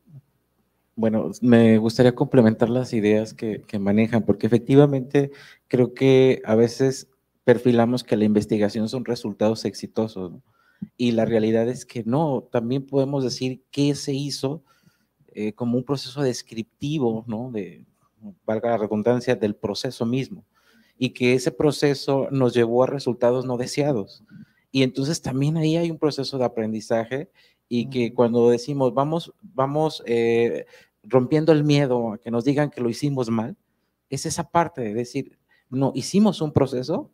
Bueno, 0.96 1.30
me 1.40 1.78
gustaría 1.78 2.14
complementar 2.14 2.68
las 2.68 2.92
ideas 2.92 3.32
que, 3.32 3.64
manejan, 3.78 4.22
porque 4.22 4.46
efectivamente 4.46 5.30
creo 5.66 5.94
que 5.94 6.42
a 6.44 6.54
veces 6.54 7.08
perfilamos 7.50 8.04
que 8.04 8.16
la 8.16 8.24
investigación 8.24 8.88
son 8.88 9.04
resultados 9.04 9.64
exitosos, 9.64 10.34
y 10.96 11.10
la 11.10 11.24
realidad 11.24 11.68
es 11.68 11.84
que 11.84 12.04
no, 12.04 12.48
también 12.52 12.86
podemos 12.86 13.24
decir 13.24 13.64
qué 13.72 13.96
se 13.96 14.12
hizo 14.12 14.62
eh, 15.34 15.52
como 15.52 15.76
un 15.76 15.82
proceso 15.82 16.22
descriptivo, 16.22 17.24
¿no? 17.26 17.50
De, 17.50 17.84
valga 18.46 18.70
la 18.70 18.76
redundancia, 18.76 19.34
del 19.34 19.56
proceso 19.56 20.06
mismo, 20.06 20.44
y 20.96 21.10
que 21.10 21.34
ese 21.34 21.50
proceso 21.50 22.28
nos 22.30 22.54
llevó 22.54 22.84
a 22.84 22.86
resultados 22.86 23.44
no 23.44 23.56
deseados. 23.56 24.22
Y 24.70 24.84
entonces 24.84 25.20
también 25.20 25.56
ahí 25.56 25.76
hay 25.76 25.90
un 25.90 25.98
proceso 25.98 26.38
de 26.38 26.44
aprendizaje 26.44 27.32
y 27.68 27.90
que 27.90 28.14
cuando 28.14 28.48
decimos 28.48 28.94
vamos, 28.94 29.34
vamos 29.42 30.04
eh, 30.06 30.66
rompiendo 31.02 31.50
el 31.50 31.64
miedo 31.64 32.12
a 32.12 32.18
que 32.18 32.30
nos 32.30 32.44
digan 32.44 32.70
que 32.70 32.80
lo 32.80 32.88
hicimos 32.88 33.28
mal, 33.28 33.56
es 34.08 34.24
esa 34.24 34.48
parte 34.52 34.82
de 34.82 34.94
decir, 34.94 35.36
no, 35.68 35.90
hicimos 35.96 36.40
un 36.42 36.52
proceso 36.52 37.10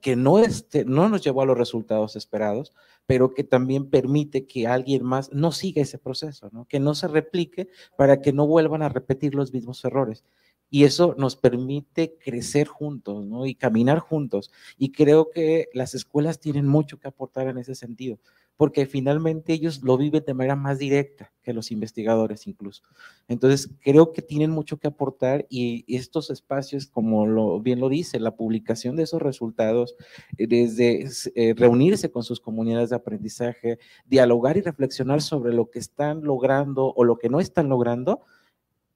que 0.00 0.16
no, 0.16 0.38
este, 0.38 0.84
no 0.84 1.08
nos 1.08 1.22
llevó 1.22 1.42
a 1.42 1.46
los 1.46 1.58
resultados 1.58 2.16
esperados, 2.16 2.72
pero 3.06 3.34
que 3.34 3.44
también 3.44 3.90
permite 3.90 4.46
que 4.46 4.66
alguien 4.66 5.04
más 5.04 5.32
no 5.32 5.52
siga 5.52 5.82
ese 5.82 5.98
proceso, 5.98 6.48
¿no? 6.52 6.66
que 6.66 6.80
no 6.80 6.94
se 6.94 7.08
replique 7.08 7.68
para 7.96 8.20
que 8.20 8.32
no 8.32 8.46
vuelvan 8.46 8.82
a 8.82 8.88
repetir 8.88 9.34
los 9.34 9.52
mismos 9.52 9.84
errores 9.84 10.24
y 10.70 10.84
eso 10.84 11.14
nos 11.18 11.36
permite 11.36 12.16
crecer 12.22 12.68
juntos 12.68 13.26
¿no? 13.26 13.44
y 13.44 13.54
caminar 13.54 13.98
juntos. 13.98 14.52
Y 14.78 14.92
creo 14.92 15.30
que 15.30 15.68
las 15.74 15.94
escuelas 15.94 16.38
tienen 16.38 16.66
mucho 16.66 16.98
que 16.98 17.08
aportar 17.08 17.48
en 17.48 17.58
ese 17.58 17.74
sentido, 17.74 18.18
porque 18.60 18.84
finalmente 18.84 19.54
ellos 19.54 19.82
lo 19.82 19.96
viven 19.96 20.22
de 20.26 20.34
manera 20.34 20.54
más 20.54 20.78
directa 20.78 21.32
que 21.42 21.54
los 21.54 21.70
investigadores 21.70 22.46
incluso. 22.46 22.82
Entonces, 23.26 23.70
creo 23.80 24.12
que 24.12 24.20
tienen 24.20 24.50
mucho 24.50 24.76
que 24.76 24.86
aportar 24.86 25.46
y 25.48 25.86
estos 25.88 26.28
espacios, 26.28 26.86
como 26.86 27.58
bien 27.62 27.80
lo 27.80 27.88
dice, 27.88 28.20
la 28.20 28.36
publicación 28.36 28.96
de 28.96 29.04
esos 29.04 29.22
resultados, 29.22 29.96
eh, 30.36 30.46
desde 30.46 31.08
eh, 31.36 31.54
reunirse 31.56 32.10
con 32.10 32.22
sus 32.22 32.38
comunidades 32.38 32.90
de 32.90 32.96
aprendizaje, 32.96 33.78
dialogar 34.04 34.58
y 34.58 34.60
reflexionar 34.60 35.22
sobre 35.22 35.54
lo 35.54 35.70
que 35.70 35.78
están 35.78 36.22
logrando 36.22 36.92
o 36.94 37.04
lo 37.04 37.16
que 37.16 37.30
no 37.30 37.40
están 37.40 37.70
logrando, 37.70 38.26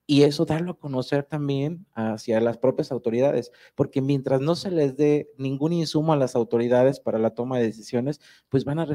y 0.06 0.22
eso 0.22 0.44
darlo 0.44 0.72
a 0.72 0.78
conocer 0.78 1.24
también 1.24 1.86
hacia 1.94 2.40
las 2.40 2.58
propias 2.58 2.92
autoridades, 2.92 3.52
porque 3.74 4.02
mientras 4.02 4.40
no 4.40 4.54
se 4.54 4.70
les 4.70 4.96
dé 4.96 5.30
ningún 5.38 5.72
insumo 5.72 6.12
a 6.12 6.16
las 6.16 6.36
autoridades 6.36 7.00
para 7.00 7.18
la 7.18 7.30
toma 7.30 7.58
de 7.58 7.64
decisiones, 7.64 8.20
pues 8.48 8.64
van 8.64 8.78
a, 8.78 8.86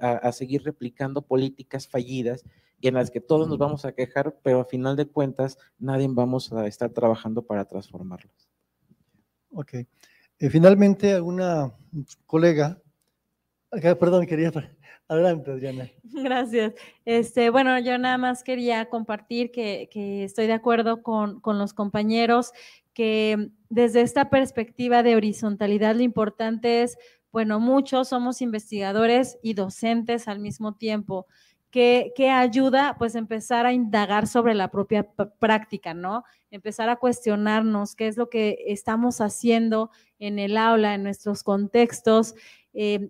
a, 0.00 0.32
seguir 0.32 0.62
replicando 0.64 1.22
políticas 1.22 1.86
fallidas 1.86 2.44
y 2.80 2.88
en 2.88 2.94
las 2.94 3.10
que 3.10 3.20
todos 3.20 3.48
nos 3.48 3.58
vamos 3.58 3.84
a 3.84 3.92
quejar, 3.92 4.38
pero 4.42 4.60
a 4.60 4.64
final 4.64 4.96
de 4.96 5.06
cuentas 5.06 5.58
nadie 5.78 6.08
vamos 6.10 6.52
a 6.52 6.66
estar 6.66 6.90
trabajando 6.90 7.42
para 7.42 7.66
transformarlos. 7.66 8.48
Ok. 9.50 9.74
Eh, 10.38 10.50
finalmente, 10.50 11.12
alguna 11.12 11.72
colega, 12.26 12.80
perdón, 13.70 14.26
quería 14.26 14.52
Adelante, 15.08 15.52
Adriana. 15.52 15.88
Gracias. 16.04 16.74
Este, 17.04 17.50
bueno, 17.50 17.78
yo 17.78 17.96
nada 17.98 18.18
más 18.18 18.42
quería 18.42 18.88
compartir 18.88 19.52
que, 19.52 19.88
estoy 20.24 20.46
de 20.46 20.52
acuerdo 20.52 21.02
con, 21.02 21.40
los 21.44 21.72
compañeros 21.72 22.52
que 22.92 23.50
desde 23.68 24.00
esta 24.00 24.30
perspectiva 24.30 25.02
de 25.02 25.16
horizontalidad 25.16 25.94
lo 25.94 26.02
importante 26.02 26.82
es, 26.82 26.98
bueno, 27.30 27.60
muchos 27.60 28.08
somos 28.08 28.40
investigadores 28.40 29.38
y 29.42 29.54
docentes 29.54 30.28
al 30.28 30.40
mismo 30.40 30.74
tiempo. 30.74 31.26
Que, 31.70 32.12
que, 32.16 32.30
ayuda 32.30 32.96
pues 32.98 33.16
empezar 33.16 33.66
a 33.66 33.72
indagar 33.72 34.26
sobre 34.26 34.54
la 34.54 34.70
propia 34.70 35.06
práctica, 35.38 35.92
¿no? 35.92 36.24
Empezar 36.50 36.88
a 36.88 36.96
cuestionarnos 36.96 37.94
qué 37.96 38.06
es 38.08 38.16
lo 38.16 38.30
que 38.30 38.56
estamos 38.68 39.20
haciendo 39.20 39.90
en 40.18 40.38
el 40.38 40.56
aula, 40.56 40.94
en 40.94 41.02
nuestros 41.02 41.42
contextos, 41.42 42.34
eh, 42.72 43.08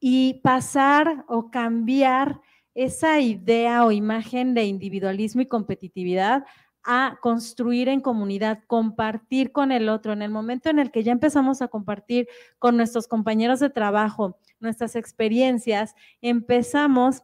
y 0.00 0.40
pasar 0.42 1.24
o 1.28 1.50
cambiar 1.50 2.40
esa 2.74 3.20
idea 3.20 3.84
o 3.84 3.92
imagen 3.92 4.54
de 4.54 4.64
individualismo 4.64 5.40
y 5.42 5.46
competitividad 5.46 6.44
a 6.84 7.18
construir 7.20 7.88
en 7.88 8.00
comunidad, 8.00 8.60
compartir 8.66 9.52
con 9.52 9.72
el 9.72 9.88
otro. 9.88 10.12
En 10.12 10.22
el 10.22 10.30
momento 10.30 10.70
en 10.70 10.78
el 10.78 10.90
que 10.90 11.02
ya 11.02 11.12
empezamos 11.12 11.60
a 11.60 11.68
compartir 11.68 12.28
con 12.58 12.76
nuestros 12.76 13.08
compañeros 13.08 13.60
de 13.60 13.70
trabajo 13.70 14.38
nuestras 14.60 14.96
experiencias, 14.96 15.94
empezamos 16.22 17.22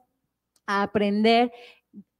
a 0.66 0.82
aprender 0.82 1.52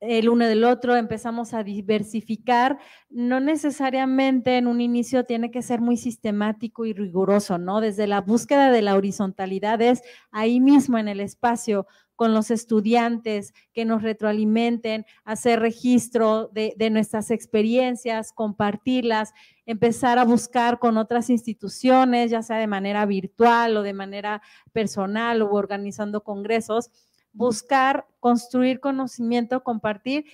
el 0.06 0.28
uno 0.28 0.47
del 0.47 0.64
otro, 0.64 0.97
empezamos 0.97 1.55
a 1.55 1.62
diversificar, 1.62 2.78
no 3.10 3.40
necesariamente 3.40 4.56
en 4.56 4.66
un 4.66 4.81
inicio 4.81 5.24
tiene 5.24 5.51
que 5.51 5.62
ser 5.62 5.81
muy 5.81 5.97
sistemático 5.97 6.85
y 6.86 6.93
riguroso, 6.93 7.59
¿no? 7.59 7.81
Desde 7.81 8.06
la 8.06 8.20
búsqueda 8.20 8.70
de 8.70 8.82
la 8.82 8.97
horizontalidad 8.97 9.81
es 9.82 10.02
ahí 10.31 10.60
mismo 10.60 10.98
en 10.98 11.09
el 11.09 11.20
espacio 11.20 11.86
con 12.16 12.32
los 12.32 12.51
estudiantes 12.51 13.52
que 13.72 13.85
nos 13.85 14.02
retroalimenten, 14.02 15.05
hacer 15.24 15.60
registro 15.60 16.48
de, 16.52 16.74
nuestras 16.90 17.31
experiencias, 17.31 18.32
compartirlas, 18.32 19.32
empezar 19.66 20.18
a 20.18 20.24
buscar 20.24 20.78
con 20.78 20.97
otras 20.97 21.31
instituciones, 21.31 22.31
ya 22.31 22.43
sea 22.43 22.59
de 22.59 22.66
manera 22.66 23.05
virtual 23.06 23.76
o 23.76 23.82
de 23.82 23.94
manera 23.94 24.43
personal 24.72 25.43
o 25.43 25.51
organizando 25.51 26.22
congresos 26.22 26.90
buscar 27.35 28.06
construir 28.20 28.81
conocimiento, 28.81 29.62
compartir, 29.62 30.24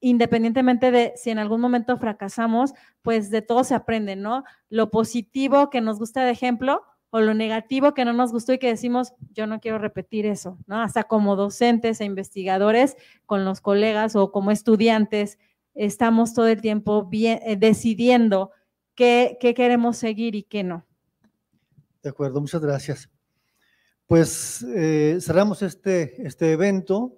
independientemente 0.00 0.90
de 0.90 1.12
si 1.16 1.30
en 1.30 1.38
algún 1.38 1.60
momento 1.60 1.96
fracasamos, 1.98 2.72
pues 3.02 3.30
de 3.30 3.42
todo 3.42 3.62
se 3.62 3.74
aprende, 3.74 4.16
¿no? 4.16 4.42
Lo 4.68 4.90
positivo 4.90 5.70
que 5.70 5.80
nos 5.80 5.98
gusta 5.98 6.24
de 6.24 6.32
ejemplo 6.32 6.82
o 7.10 7.20
lo 7.20 7.34
negativo 7.34 7.94
que 7.94 8.04
no 8.04 8.12
nos 8.12 8.32
gustó 8.32 8.52
y 8.52 8.58
que 8.58 8.68
decimos, 8.68 9.12
yo 9.32 9.46
no 9.46 9.60
quiero 9.60 9.78
repetir 9.78 10.26
eso, 10.26 10.58
¿no? 10.66 10.80
Hasta 10.82 11.04
como 11.04 11.36
docentes 11.36 12.00
e 12.00 12.04
investigadores 12.04 12.96
con 13.26 13.44
los 13.44 13.60
colegas 13.60 14.16
o 14.16 14.32
como 14.32 14.50
estudiantes, 14.50 15.38
estamos 15.74 16.34
todo 16.34 16.48
el 16.48 16.60
tiempo 16.60 17.08
eh, 17.12 17.56
decidiendo 17.58 18.50
qué, 18.94 19.38
qué 19.40 19.54
queremos 19.54 19.96
seguir 19.96 20.34
y 20.34 20.42
qué 20.42 20.64
no. 20.64 20.84
De 22.02 22.10
acuerdo, 22.10 22.40
muchas 22.40 22.60
gracias. 22.60 23.10
Pues 24.06 24.62
eh, 24.62 25.18
cerramos 25.20 25.62
este, 25.62 26.24
este 26.24 26.52
evento 26.52 27.12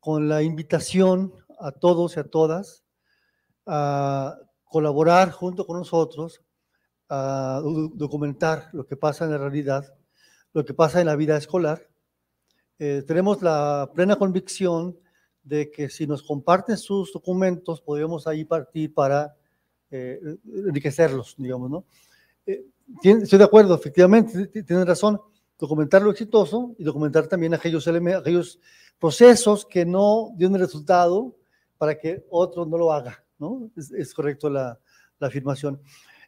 con 0.00 0.28
la 0.28 0.42
invitación 0.42 1.32
a 1.60 1.70
todos 1.70 2.16
y 2.16 2.20
a 2.20 2.24
todas 2.24 2.84
a 3.66 4.36
colaborar 4.64 5.30
junto 5.30 5.64
con 5.64 5.78
nosotros, 5.78 6.42
a 7.08 7.60
documentar 7.94 8.68
lo 8.72 8.84
que 8.84 8.96
pasa 8.96 9.26
en 9.26 9.30
la 9.30 9.38
realidad, 9.38 9.94
lo 10.54 10.64
que 10.64 10.74
pasa 10.74 11.00
en 11.00 11.06
la 11.06 11.14
vida 11.14 11.36
escolar. 11.36 11.86
Eh, 12.80 13.04
tenemos 13.06 13.40
la 13.40 13.88
plena 13.94 14.16
convicción 14.16 14.98
de 15.44 15.70
que 15.70 15.88
si 15.88 16.06
nos 16.06 16.24
comparten 16.24 16.78
sus 16.78 17.12
documentos, 17.12 17.80
podemos 17.80 18.26
ahí 18.26 18.44
partir 18.44 18.92
para 18.92 19.36
eh, 19.90 20.18
enriquecerlos, 20.66 21.36
digamos, 21.38 21.70
¿no? 21.70 21.84
estoy 23.02 23.38
de 23.38 23.44
acuerdo, 23.44 23.74
efectivamente, 23.74 24.46
tienen 24.48 24.86
razón 24.86 25.20
documentar 25.58 26.02
lo 26.02 26.10
exitoso 26.10 26.74
y 26.78 26.84
documentar 26.84 27.26
también 27.26 27.54
aquellos, 27.54 27.88
procesos 28.98 29.64
que 29.64 29.84
no 29.84 30.32
dieron 30.36 30.58
resultado 30.58 31.36
para 31.76 31.98
que 31.98 32.24
otro 32.30 32.66
no 32.66 32.76
lo 32.76 32.92
haga, 32.92 33.24
¿no? 33.38 33.70
Es, 33.76 34.12
correcto 34.12 34.50
la, 34.50 34.78
la 35.20 35.26
afirmación. 35.28 35.80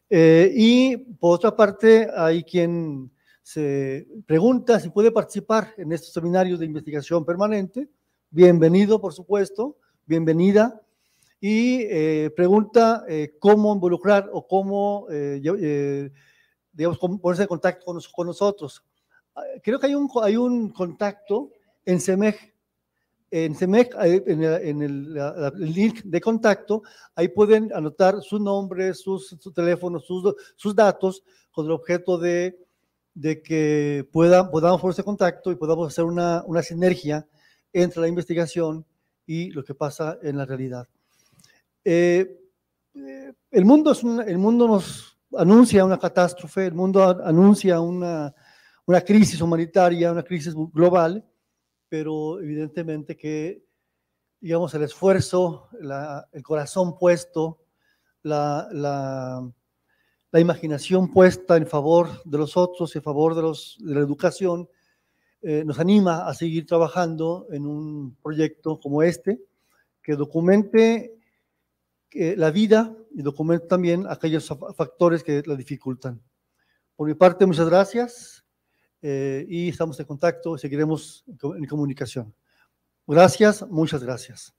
Eh, 0.08 0.52
y 0.54 0.96
por 0.96 1.34
otra 1.34 1.56
parte, 1.56 2.08
hay 2.16 2.44
quien 2.44 3.10
se 3.42 4.06
pregunta 4.26 4.78
si 4.78 4.90
puede 4.90 5.10
participar 5.10 5.74
en 5.76 5.92
estos 5.92 6.12
seminarios 6.12 6.60
de 6.60 6.66
investigación 6.66 7.24
permanente, 7.24 7.88
bienvenido, 8.30 9.00
por 9.00 9.12
supuesto, 9.12 9.76
bienvenida. 10.06 10.80
Y 11.40 11.82
eh, 11.88 12.30
pregunta 12.36 13.04
eh, 13.08 13.34
cómo 13.38 13.74
involucrar 13.74 14.28
o 14.32 14.46
cómo, 14.46 15.06
eh, 15.10 16.10
digamos, 16.72 16.98
ponerse 16.98 17.42
en 17.42 17.48
contacto 17.48 17.92
con, 18.12 18.26
nosotros. 18.26 18.84
Creo 19.62 19.78
que 19.78 19.86
hay 19.86 19.94
un, 19.94 20.08
hay 20.22 20.36
un 20.36 20.70
contacto 20.70 21.50
en 21.84 22.00
CEMEG. 22.00 22.54
En 23.30 23.54
CEMEG, 23.54 23.90
en, 24.26 24.82
el, 24.82 25.14
link 25.54 26.02
de 26.02 26.20
contacto, 26.20 26.82
ahí 27.14 27.28
pueden 27.28 27.72
anotar 27.72 28.20
su 28.22 28.38
nombre, 28.40 28.92
sus, 28.94 29.36
su 29.38 29.52
teléfono, 29.52 30.00
sus, 30.00 30.34
sus 30.56 30.74
datos, 30.74 31.22
con 31.52 31.66
el 31.66 31.72
objeto 31.72 32.18
de, 32.18 32.58
de 33.14 33.42
que 33.42 34.08
puedan, 34.12 34.50
podamos 34.50 34.80
ponerse 34.80 35.02
en 35.02 35.06
contacto 35.06 35.52
y 35.52 35.56
podamos 35.56 35.88
hacer 35.88 36.04
una, 36.04 36.42
una 36.46 36.62
sinergia 36.62 37.26
entre 37.72 38.00
la 38.00 38.08
investigación 38.08 38.84
y 39.26 39.50
lo 39.50 39.64
que 39.64 39.74
pasa 39.74 40.18
en 40.22 40.36
la 40.36 40.44
realidad. 40.44 40.88
Eh, 41.84 42.40
eh, 42.94 43.32
el, 43.50 43.64
mundo 43.64 43.92
es 43.92 44.02
el 44.02 44.38
mundo 44.38 44.66
nos 44.66 45.18
anuncia 45.36 45.84
una 45.84 45.98
catástrofe, 45.98 46.66
el 46.66 46.74
mundo 46.74 47.02
anuncia 47.24 47.80
una, 47.80 48.34
una 48.90 49.02
crisis 49.02 49.40
humanitaria, 49.40 50.10
una 50.10 50.24
crisis 50.24 50.52
global, 50.72 51.24
pero 51.88 52.40
evidentemente 52.40 53.16
que, 53.16 53.64
digamos, 54.40 54.74
el 54.74 54.82
esfuerzo, 54.82 55.68
el 56.32 56.42
corazón 56.42 56.98
puesto, 56.98 57.60
la, 58.24 58.68
la, 58.72 59.48
la, 60.32 60.40
imaginación 60.40 61.12
puesta 61.12 61.56
en 61.56 61.68
favor 61.68 62.20
de 62.24 62.38
los 62.38 62.56
otros, 62.56 62.96
en 62.96 63.02
favor 63.02 63.36
de, 63.36 63.42
los, 63.42 63.78
de 63.78 63.94
la 63.94 64.00
educación, 64.00 64.68
eh, 65.40 65.62
nos 65.64 65.78
anima 65.78 66.26
a 66.26 66.34
seguir 66.34 66.66
trabajando 66.66 67.46
en 67.52 67.66
un 67.66 68.16
proyecto 68.16 68.80
como 68.80 69.04
este, 69.04 69.40
que 70.02 70.16
documente 70.16 71.16
eh, 72.10 72.34
la 72.36 72.50
vida 72.50 72.92
y 73.12 73.22
documente 73.22 73.68
también 73.68 74.04
aquellos 74.08 74.48
factores 74.76 75.22
que 75.22 75.44
la 75.46 75.54
dificultan. 75.54 76.20
Por 76.96 77.06
mi 77.06 77.14
parte, 77.14 77.46
muchas 77.46 77.68
gracias 77.68 78.44
eh, 79.02 79.46
y 79.48 79.68
estamos 79.68 79.98
en 80.00 80.06
contacto, 80.06 80.58
seguiremos 80.58 81.24
en 81.26 81.66
comunicación. 81.66 82.34
Gracias, 83.06 83.66
muchas 83.68 84.02
gracias. 84.02 84.54